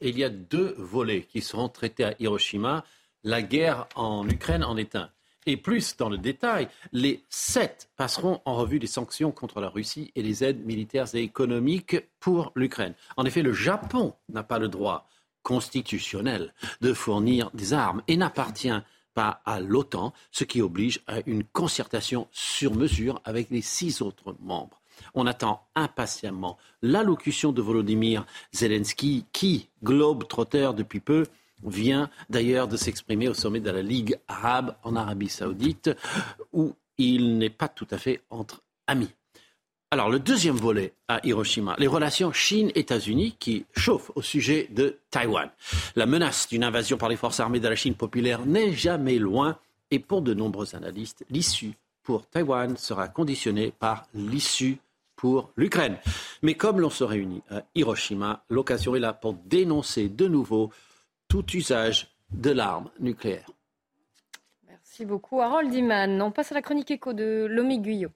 Il 0.00 0.18
y 0.18 0.24
a 0.24 0.30
deux 0.30 0.74
volets 0.78 1.26
qui 1.30 1.42
seront 1.42 1.68
traités 1.68 2.04
à 2.04 2.14
Hiroshima. 2.18 2.82
La 3.22 3.42
guerre 3.42 3.86
en 3.96 4.26
Ukraine 4.26 4.64
en 4.64 4.78
est 4.78 4.96
un. 4.96 5.10
Et 5.44 5.58
plus 5.58 5.98
dans 5.98 6.08
le 6.08 6.16
détail, 6.16 6.68
les 6.92 7.22
sept 7.28 7.90
passeront 7.96 8.40
en 8.46 8.54
revue 8.54 8.78
les 8.78 8.86
sanctions 8.86 9.30
contre 9.30 9.60
la 9.60 9.68
Russie 9.68 10.10
et 10.16 10.22
les 10.22 10.42
aides 10.42 10.64
militaires 10.64 11.14
et 11.14 11.20
économiques 11.20 11.98
pour 12.18 12.52
l'Ukraine. 12.56 12.94
En 13.18 13.26
effet, 13.26 13.42
le 13.42 13.52
Japon 13.52 14.14
n'a 14.30 14.42
pas 14.42 14.58
le 14.58 14.68
droit 14.68 15.06
constitutionnel 15.46 16.52
de 16.80 16.92
fournir 16.92 17.52
des 17.54 17.72
armes 17.72 18.02
et 18.08 18.16
n'appartient 18.16 18.80
pas 19.14 19.42
à 19.46 19.60
l'OTAN, 19.60 20.12
ce 20.32 20.42
qui 20.42 20.60
oblige 20.60 21.02
à 21.06 21.20
une 21.24 21.44
concertation 21.44 22.26
sur 22.32 22.74
mesure 22.74 23.20
avec 23.24 23.50
les 23.50 23.62
six 23.62 24.02
autres 24.02 24.34
membres. 24.40 24.82
On 25.14 25.24
attend 25.24 25.64
impatiemment 25.76 26.58
l'allocution 26.82 27.52
de 27.52 27.62
Volodymyr 27.62 28.26
Zelensky, 28.52 29.24
qui, 29.32 29.68
globe 29.84 30.26
trotteur 30.26 30.74
depuis 30.74 30.98
peu, 30.98 31.26
vient 31.62 32.10
d'ailleurs 32.28 32.66
de 32.66 32.76
s'exprimer 32.76 33.28
au 33.28 33.34
sommet 33.34 33.60
de 33.60 33.70
la 33.70 33.82
Ligue 33.82 34.18
arabe 34.26 34.74
en 34.82 34.96
Arabie 34.96 35.28
saoudite, 35.28 35.90
où 36.52 36.74
il 36.98 37.38
n'est 37.38 37.50
pas 37.50 37.68
tout 37.68 37.86
à 37.92 37.98
fait 37.98 38.20
entre 38.30 38.62
amis. 38.88 39.14
Alors, 39.92 40.10
le 40.10 40.18
deuxième 40.18 40.56
volet 40.56 40.94
à 41.06 41.24
Hiroshima, 41.24 41.76
les 41.78 41.86
relations 41.86 42.32
Chine-États-Unis 42.32 43.36
qui 43.38 43.66
chauffent 43.76 44.10
au 44.16 44.22
sujet 44.22 44.66
de 44.72 44.98
Taïwan. 45.10 45.48
La 45.94 46.06
menace 46.06 46.48
d'une 46.48 46.64
invasion 46.64 46.98
par 46.98 47.08
les 47.08 47.14
forces 47.14 47.38
armées 47.38 47.60
de 47.60 47.68
la 47.68 47.76
Chine 47.76 47.94
populaire 47.94 48.44
n'est 48.44 48.72
jamais 48.72 49.18
loin 49.18 49.58
et 49.92 50.00
pour 50.00 50.22
de 50.22 50.34
nombreux 50.34 50.74
analystes, 50.74 51.24
l'issue 51.30 51.74
pour 52.02 52.26
Taïwan 52.26 52.76
sera 52.76 53.08
conditionnée 53.08 53.72
par 53.78 54.06
l'issue 54.12 54.78
pour 55.14 55.52
l'Ukraine. 55.56 55.98
Mais 56.42 56.54
comme 56.54 56.80
l'on 56.80 56.90
se 56.90 57.04
réunit 57.04 57.42
à 57.50 57.62
Hiroshima, 57.76 58.44
l'occasion 58.50 58.96
est 58.96 59.00
là 59.00 59.12
pour 59.12 59.34
dénoncer 59.34 60.08
de 60.08 60.26
nouveau 60.26 60.72
tout 61.28 61.44
usage 61.54 62.08
de 62.30 62.50
l'arme 62.50 62.90
nucléaire. 62.98 63.46
Merci 64.66 65.04
beaucoup, 65.04 65.40
Harold 65.40 65.72
Iman. 65.72 66.20
On 66.22 66.32
passe 66.32 66.50
à 66.50 66.56
la 66.56 66.62
chronique 66.62 66.90
écho 66.90 67.12
de 67.12 67.46
Lomi 67.48 67.78
Guyot. 67.78 68.10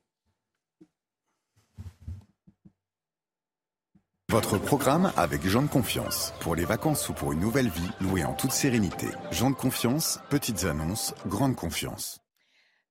Votre 4.31 4.59
programme 4.59 5.11
avec 5.16 5.45
Jean 5.45 5.62
de 5.62 5.66
Confiance. 5.66 6.33
Pour 6.39 6.55
les 6.55 6.64
vacances 6.64 7.09
ou 7.09 7.12
pour 7.12 7.33
une 7.33 7.41
nouvelle 7.41 7.66
vie, 7.66 7.91
louée 8.01 8.24
en 8.24 8.33
toute 8.33 8.53
sérénité. 8.53 9.09
Jean 9.33 9.51
de 9.51 9.57
Confiance, 9.57 10.20
petites 10.31 10.66
annonces, 10.66 11.16
grande 11.26 11.57
confiance. 11.57 12.20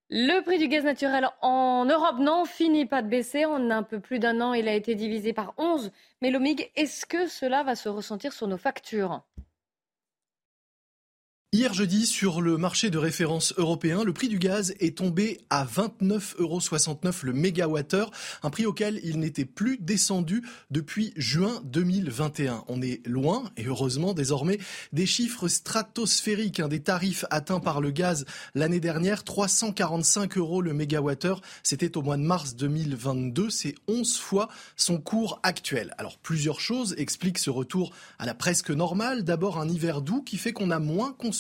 Le 0.10 0.42
prix 0.44 0.58
du 0.58 0.68
gaz 0.68 0.84
naturel 0.84 1.30
en 1.42 1.86
Europe 1.86 2.20
n'en 2.20 2.44
finit 2.44 2.86
pas 2.86 3.02
de 3.02 3.08
baisser. 3.08 3.46
En 3.46 3.72
un 3.72 3.84
peu 3.84 4.02
plus 4.02 4.20
d'un 4.20 4.42
an, 4.42 4.52
il 4.52 4.68
a 4.68 4.74
été 4.74 4.96
divisé 4.96 5.32
par 5.32 5.54
11. 5.58 5.94
Mais 6.22 6.30
l'OMIG, 6.30 6.72
est-ce 6.76 7.06
que 7.06 7.26
cela 7.28 7.64
va 7.64 7.78
se 7.78 7.88
ressentir 7.88 8.34
sur 8.34 8.48
nos 8.48 8.58
factures? 8.58 9.22
Hier 11.52 11.74
jeudi, 11.74 12.06
sur 12.06 12.42
le 12.42 12.58
marché 12.58 12.92
de 12.92 13.00
référence 13.00 13.56
européen, 13.58 14.04
le 14.04 14.14
prix 14.14 14.28
du 14.28 14.38
gaz 14.38 14.76
est 14.80 15.00
tombé 15.00 15.40
à 15.50 15.66
29,69 15.66 16.38
euros 16.38 16.60
le 17.24 17.34
mégawattheure, 17.34 18.12
un 18.44 18.52
prix 18.52 18.68
auquel 18.68 19.00
il 19.04 19.18
n'était 19.18 19.46
plus 19.46 19.80
descendu 19.80 20.44
depuis 20.70 21.12
juin 21.16 21.60
2021. 21.64 22.66
On 22.68 22.84
est 22.84 23.02
loin, 23.08 23.50
et 23.58 23.66
heureusement 23.66 24.14
désormais, 24.14 24.60
des 24.94 25.08
chiffres 25.08 25.48
stratosphériques, 25.48 26.60
hein, 26.60 26.68
des 26.68 26.82
tarifs 26.82 27.26
atteints 27.32 27.60
par 27.60 27.82
le 27.82 27.90
gaz 27.90 28.26
l'année 28.54 28.80
dernière, 28.80 29.24
345 29.24 30.38
euros 30.38 30.62
le 30.62 30.76
mégawattheure, 30.76 31.42
c'était 31.64 31.98
au 31.98 32.04
mois 32.04 32.18
de 32.18 32.22
mars 32.22 32.58
2022, 32.58 33.50
c'est 33.50 33.74
11 33.88 34.18
fois 34.20 34.50
son 34.76 35.00
cours 35.00 35.40
actuel. 35.42 35.96
Alors 35.98 36.20
plusieurs 36.20 36.60
choses 36.60 36.94
expliquent 37.00 37.40
ce 37.40 37.50
retour 37.50 37.92
à 38.20 38.28
la 38.28 38.36
presque 38.36 38.70
normale. 38.70 39.24
D'abord 39.24 39.60
un 39.60 39.68
hiver 39.68 40.04
doux 40.04 40.22
qui 40.22 40.38
fait 40.38 40.54
qu'on 40.54 40.70
a 40.70 40.78
moins 40.78 41.12
consommé 41.12 41.39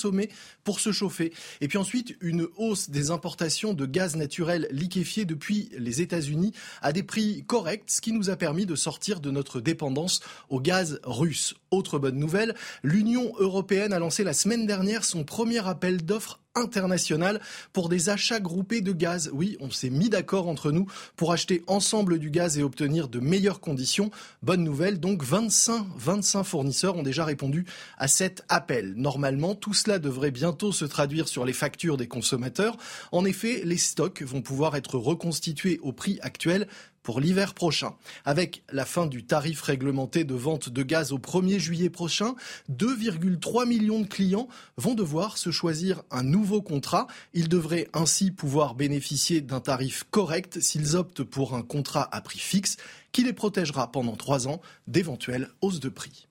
pour 0.63 0.79
se 0.79 0.91
chauffer. 0.91 1.33
Et 1.61 1.67
puis 1.67 1.77
ensuite, 1.77 2.15
une 2.21 2.47
hausse 2.57 2.89
des 2.89 3.11
importations 3.11 3.73
de 3.73 3.85
gaz 3.85 4.15
naturel 4.15 4.67
liquéfié 4.71 5.25
depuis 5.25 5.69
les 5.77 6.01
États-Unis 6.01 6.53
à 6.81 6.93
des 6.93 7.03
prix 7.03 7.43
corrects, 7.45 7.83
ce 7.87 8.01
qui 8.01 8.11
nous 8.11 8.29
a 8.29 8.35
permis 8.35 8.65
de 8.65 8.75
sortir 8.75 9.19
de 9.19 9.31
notre 9.31 9.61
dépendance 9.61 10.21
au 10.49 10.59
gaz 10.59 10.99
russe. 11.03 11.55
Autre 11.71 11.99
bonne 11.99 12.17
nouvelle, 12.17 12.55
l'Union 12.83 13.33
européenne 13.39 13.93
a 13.93 13.99
lancé 13.99 14.23
la 14.23 14.33
semaine 14.33 14.65
dernière 14.65 15.03
son 15.03 15.23
premier 15.23 15.67
appel 15.67 16.03
d'offres 16.03 16.39
international 16.55 17.39
pour 17.73 17.89
des 17.89 18.09
achats 18.09 18.39
groupés 18.39 18.81
de 18.81 18.91
gaz. 18.91 19.29
Oui, 19.33 19.57
on 19.59 19.69
s'est 19.69 19.89
mis 19.89 20.09
d'accord 20.09 20.47
entre 20.47 20.71
nous 20.71 20.87
pour 21.15 21.31
acheter 21.31 21.63
ensemble 21.67 22.19
du 22.19 22.29
gaz 22.29 22.57
et 22.57 22.63
obtenir 22.63 23.07
de 23.07 23.19
meilleures 23.19 23.59
conditions. 23.59 24.11
Bonne 24.43 24.63
nouvelle, 24.63 24.99
donc 24.99 25.23
25, 25.23 25.85
25 25.97 26.43
fournisseurs 26.43 26.95
ont 26.95 27.03
déjà 27.03 27.25
répondu 27.25 27.65
à 27.97 28.07
cet 28.07 28.43
appel. 28.49 28.93
Normalement, 28.95 29.55
tout 29.55 29.73
cela 29.73 29.99
devrait 29.99 30.31
bientôt 30.31 30.71
se 30.71 30.85
traduire 30.85 31.27
sur 31.27 31.45
les 31.45 31.53
factures 31.53 31.97
des 31.97 32.07
consommateurs. 32.07 32.77
En 33.11 33.25
effet, 33.25 33.61
les 33.63 33.77
stocks 33.77 34.21
vont 34.21 34.41
pouvoir 34.41 34.75
être 34.75 34.97
reconstitués 34.97 35.79
au 35.81 35.91
prix 35.91 36.19
actuel 36.21 36.67
pour 37.09 37.21
l'hiver 37.21 37.55
prochain. 37.55 37.95
Avec 38.23 38.61
la 38.71 38.85
fin 38.85 39.07
du 39.07 39.23
tarif 39.23 39.63
réglementé 39.63 40.25
de 40.25 40.35
vente 40.35 40.69
de 40.69 40.83
gaz 40.83 41.11
au 41.11 41.17
1er 41.17 41.57
juillet 41.57 41.89
prochain, 41.89 42.35
2,3 42.71 43.67
millions 43.67 44.01
de 44.01 44.05
clients 44.05 44.47
vont 44.77 44.93
devoir 44.93 45.39
se 45.39 45.49
choisir 45.49 46.03
un 46.11 46.21
nouveau 46.21 46.61
contrat. 46.61 47.07
Ils 47.33 47.49
devraient 47.49 47.87
ainsi 47.95 48.29
pouvoir 48.29 48.75
bénéficier 48.75 49.41
d'un 49.41 49.59
tarif 49.59 50.05
correct 50.11 50.61
s'ils 50.61 50.95
optent 50.95 51.23
pour 51.23 51.55
un 51.55 51.63
contrat 51.63 52.07
à 52.11 52.21
prix 52.21 52.37
fixe 52.37 52.77
qui 53.11 53.23
les 53.23 53.33
protégera 53.33 53.91
pendant 53.91 54.15
trois 54.15 54.47
ans 54.47 54.61
d'éventuelles 54.85 55.49
hausses 55.61 55.79
de 55.79 55.89
prix. 55.89 56.27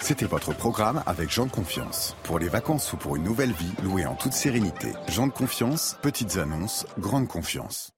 C'était 0.00 0.26
votre 0.26 0.54
programme 0.54 1.02
avec 1.06 1.28
Jean 1.28 1.46
de 1.46 1.50
Confiance. 1.50 2.14
Pour 2.22 2.38
les 2.38 2.48
vacances 2.48 2.92
ou 2.92 2.96
pour 2.98 3.16
une 3.16 3.24
nouvelle 3.24 3.50
vie, 3.50 3.72
louée 3.82 4.06
en 4.06 4.14
toute 4.14 4.32
sérénité. 4.32 4.92
Jean 5.08 5.26
de 5.26 5.32
Confiance, 5.32 5.96
petites 6.02 6.36
annonces, 6.36 6.86
grande 7.00 7.26
confiance. 7.26 7.91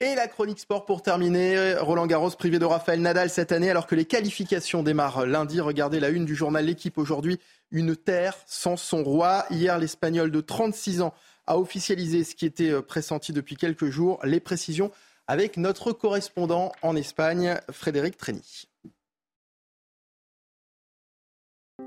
Et 0.00 0.14
la 0.14 0.28
chronique 0.28 0.58
sport 0.58 0.84
pour 0.84 1.00
terminer. 1.00 1.76
Roland 1.76 2.06
Garros 2.06 2.30
privé 2.30 2.58
de 2.58 2.66
Raphaël 2.66 3.00
Nadal 3.00 3.30
cette 3.30 3.50
année 3.50 3.70
alors 3.70 3.86
que 3.86 3.94
les 3.94 4.04
qualifications 4.04 4.82
démarrent 4.82 5.24
lundi. 5.24 5.58
Regardez 5.58 6.00
la 6.00 6.10
une 6.10 6.26
du 6.26 6.34
journal 6.34 6.66
L'équipe 6.66 6.98
aujourd'hui. 6.98 7.40
Une 7.70 7.96
terre 7.96 8.36
sans 8.44 8.76
son 8.76 9.02
roi. 9.02 9.46
Hier, 9.50 9.78
l'Espagnol 9.78 10.30
de 10.30 10.40
36 10.42 11.00
ans 11.00 11.14
a 11.46 11.58
officialisé 11.58 12.24
ce 12.24 12.34
qui 12.34 12.44
était 12.44 12.70
euh, 12.70 12.82
pressenti 12.82 13.32
depuis 13.32 13.56
quelques 13.56 13.88
jours. 13.88 14.20
Les 14.22 14.38
précisions 14.38 14.90
avec 15.28 15.56
notre 15.56 15.92
correspondant 15.92 16.72
en 16.82 16.94
Espagne, 16.94 17.58
Frédéric 17.70 18.18
Treni. 18.18 18.68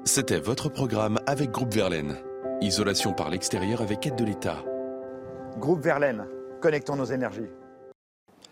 C'était 0.04 0.40
votre 0.40 0.70
programme 0.70 1.20
avec 1.28 1.52
Groupe 1.52 1.74
Verlaine. 1.76 2.18
Isolation 2.62 3.14
par 3.14 3.30
l'extérieur 3.30 3.82
avec 3.82 4.08
aide 4.08 4.16
de 4.16 4.26
l'État. 4.26 4.64
Groupe 5.58 5.82
Verlaine, 5.82 6.26
connectons 6.60 6.96
nos 6.96 7.06
énergies. 7.06 7.50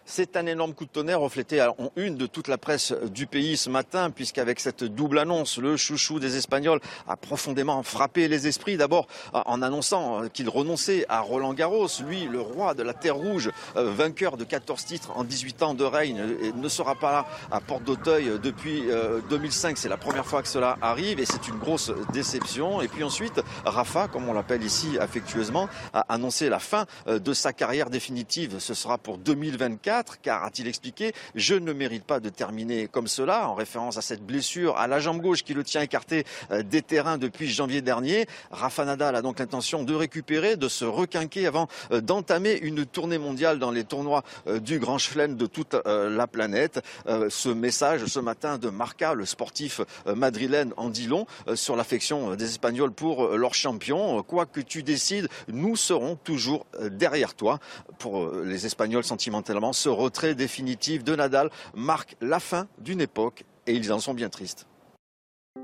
C'est 0.09 0.37
un 0.37 0.45
énorme 0.45 0.73
coup 0.73 0.85
de 0.85 0.89
tonnerre 0.89 1.19
reflété 1.19 1.61
en 1.61 1.91
une 1.97 2.15
de 2.15 2.27
toute 2.27 2.47
la 2.47 2.57
presse 2.57 2.93
du 3.11 3.27
pays 3.27 3.57
ce 3.57 3.69
matin, 3.69 4.09
puisqu'avec 4.09 4.61
cette 4.61 4.85
double 4.85 5.19
annonce, 5.19 5.57
le 5.57 5.75
chouchou 5.75 6.21
des 6.21 6.37
Espagnols 6.37 6.79
a 7.09 7.17
profondément 7.17 7.83
frappé 7.83 8.29
les 8.29 8.47
esprits. 8.47 8.77
D'abord 8.77 9.07
en 9.33 9.61
annonçant 9.61 10.29
qu'il 10.29 10.47
renonçait 10.47 11.05
à 11.09 11.19
Roland 11.19 11.53
Garros, 11.53 11.89
lui, 12.07 12.23
le 12.23 12.39
roi 12.39 12.73
de 12.73 12.83
la 12.83 12.93
Terre 12.93 13.17
Rouge, 13.17 13.51
euh, 13.75 13.91
vainqueur 13.91 14.37
de 14.37 14.45
14 14.45 14.85
titres 14.85 15.11
en 15.13 15.25
18 15.25 15.61
ans 15.63 15.73
de 15.73 15.83
règne, 15.83 16.23
ne 16.55 16.69
sera 16.69 16.95
pas 16.95 17.11
là 17.11 17.25
à 17.51 17.59
Porte 17.59 17.83
d'Auteuil 17.83 18.39
depuis 18.41 18.83
2005. 19.29 19.71
Euh, 19.71 19.73
c'est 19.75 19.89
la 19.89 19.97
première 19.97 20.25
fois 20.25 20.41
que 20.41 20.47
cela 20.47 20.77
arrive 20.81 21.19
et 21.19 21.25
c'est 21.25 21.49
une 21.49 21.57
grosse 21.57 21.91
déception. 22.13 22.81
Et 22.81 22.87
puis 22.87 23.03
ensuite, 23.03 23.41
Rafa, 23.65 24.07
comme 24.07 24.29
on 24.29 24.33
l'appelle 24.33 24.63
ici 24.63 24.97
affectueusement, 24.97 25.67
a 25.93 26.05
annoncé 26.07 26.47
la 26.47 26.59
fin 26.59 26.85
euh, 27.09 27.19
de 27.19 27.33
sa 27.33 27.51
carrière 27.51 27.89
définitive. 27.89 28.59
Ce 28.59 28.73
sera 28.73 28.97
pour 28.97 29.17
2024, 29.17 29.96
car, 30.21 30.43
a-t-il 30.43 30.67
expliqué, 30.67 31.13
je 31.35 31.55
ne 31.55 31.73
mérite 31.73 32.03
pas 32.03 32.19
de 32.19 32.29
terminer 32.29 32.87
comme 32.87 33.07
cela, 33.07 33.49
en 33.49 33.55
référence 33.55 33.97
à 33.97 34.01
cette 34.01 34.23
blessure 34.23 34.77
à 34.77 34.87
la 34.87 34.99
jambe 34.99 35.21
gauche 35.21 35.43
qui 35.43 35.53
le 35.53 35.63
tient 35.63 35.81
écarté 35.81 36.25
euh, 36.51 36.63
des 36.63 36.81
terrains 36.81 37.17
depuis 37.17 37.47
janvier 37.49 37.81
dernier. 37.81 38.27
Rafa 38.51 38.85
Nadal 38.85 39.15
a 39.15 39.21
donc 39.21 39.39
l'intention 39.39 39.83
de 39.83 39.93
récupérer, 39.93 40.55
de 40.55 40.67
se 40.67 40.85
requinquer 40.85 41.47
avant 41.47 41.67
euh, 41.91 42.01
d'entamer 42.01 42.57
une 42.61 42.85
tournée 42.85 43.17
mondiale 43.17 43.59
dans 43.59 43.71
les 43.71 43.83
tournois 43.83 44.23
du 44.61 44.79
Grand 44.79 44.97
Chelem 44.97 45.35
de 45.35 45.45
toute 45.45 45.75
la 45.85 46.27
planète. 46.27 46.81
Ce 47.29 47.49
message 47.49 48.05
ce 48.05 48.19
matin 48.19 48.57
de 48.57 48.69
Marca, 48.69 49.13
le 49.13 49.25
sportif 49.25 49.81
madrilène, 50.05 50.73
en 50.77 50.89
dit 50.89 51.07
long 51.07 51.25
sur 51.55 51.75
l'affection 51.75 52.35
des 52.35 52.45
Espagnols 52.45 52.91
pour 52.91 53.35
leur 53.37 53.53
champion. 53.53 54.21
Quoi 54.23 54.45
que 54.45 54.61
tu 54.61 54.83
décides, 54.83 55.27
nous 55.47 55.75
serons 55.75 56.15
toujours 56.15 56.65
derrière 56.79 57.33
toi. 57.33 57.59
Pour 57.99 58.31
les 58.31 58.65
Espagnols, 58.65 59.03
sentimentalement, 59.03 59.73
ce 59.73 59.86
retrait 59.87 60.35
définitif 60.35 61.03
de 61.03 61.15
Nadal 61.15 61.49
marque 61.75 62.15
la 62.21 62.39
fin 62.39 62.67
d'une 62.79 63.01
époque 63.01 63.43
et 63.65 63.73
ils 63.73 63.91
en 63.91 63.99
sont 63.99 64.13
bien 64.13 64.29
tristes. 64.29 64.67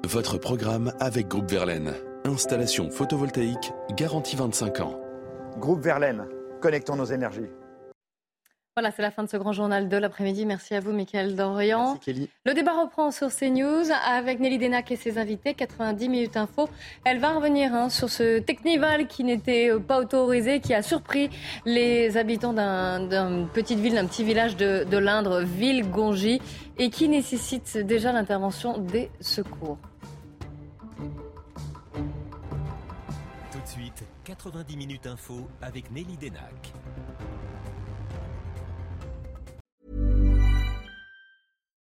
Votre 0.06 0.38
programme 0.38 0.94
avec 1.00 1.28
Groupe 1.28 1.50
Verlaine. 1.50 1.94
Installation 2.26 2.90
photovoltaïque 2.90 3.72
garantie 3.96 4.36
25 4.36 4.80
ans. 4.82 5.00
Groupe 5.58 5.82
Verlaine, 5.82 6.26
connectons 6.62 6.96
nos 6.96 7.06
énergies. 7.06 7.50
Voilà, 8.76 8.90
c'est 8.90 9.04
la 9.04 9.12
fin 9.12 9.22
de 9.22 9.30
ce 9.30 9.38
grand 9.38 9.52
journal 9.52 9.88
de 9.88 9.98
l'après-midi. 9.98 10.48
Merci 10.48 10.74
à 10.74 10.80
vous, 10.80 10.94
Mickaël 10.94 11.36
Dorian. 11.36 12.00
Le 12.44 12.54
débat 12.56 12.72
reprend 12.82 13.12
sur 13.12 13.30
CNews 13.30 13.92
avec 14.04 14.40
Nelly 14.40 14.58
Denac 14.58 14.90
et 14.92 14.96
ses 14.96 15.20
invités. 15.20 15.54
90 15.54 16.10
minutes 16.10 16.38
info. 16.38 16.68
Elle 17.04 17.20
va 17.20 17.34
revenir 17.34 17.72
hein, 17.76 17.90
sur 17.90 18.10
ce 18.10 18.40
Technival 18.40 19.06
qui 19.06 19.24
n'était 19.26 19.70
pas 19.80 20.00
autorisé, 20.00 20.60
qui 20.60 20.74
a 20.74 20.82
surpris 20.82 21.30
les 21.66 22.18
habitants 22.18 22.54
d'une 22.54 23.48
petite 23.54 23.78
ville, 23.78 23.94
d'un 23.94 24.08
petit 24.08 24.24
village 24.24 24.58
de, 24.58 24.86
de 24.90 24.98
l'Indre, 24.98 25.42
Ville-Gongy, 25.42 26.42
et 26.80 26.90
qui 26.90 27.10
nécessite 27.10 27.78
déjà 27.78 28.12
l'intervention 28.12 28.80
des 28.80 29.12
secours. 29.20 29.78
Tout 33.52 33.60
de 33.60 33.68
suite, 33.68 34.04
90 34.24 34.76
minutes 34.78 35.06
info 35.06 35.48
avec 35.62 35.92
Nelly 35.92 36.18
Denac. 36.18 36.74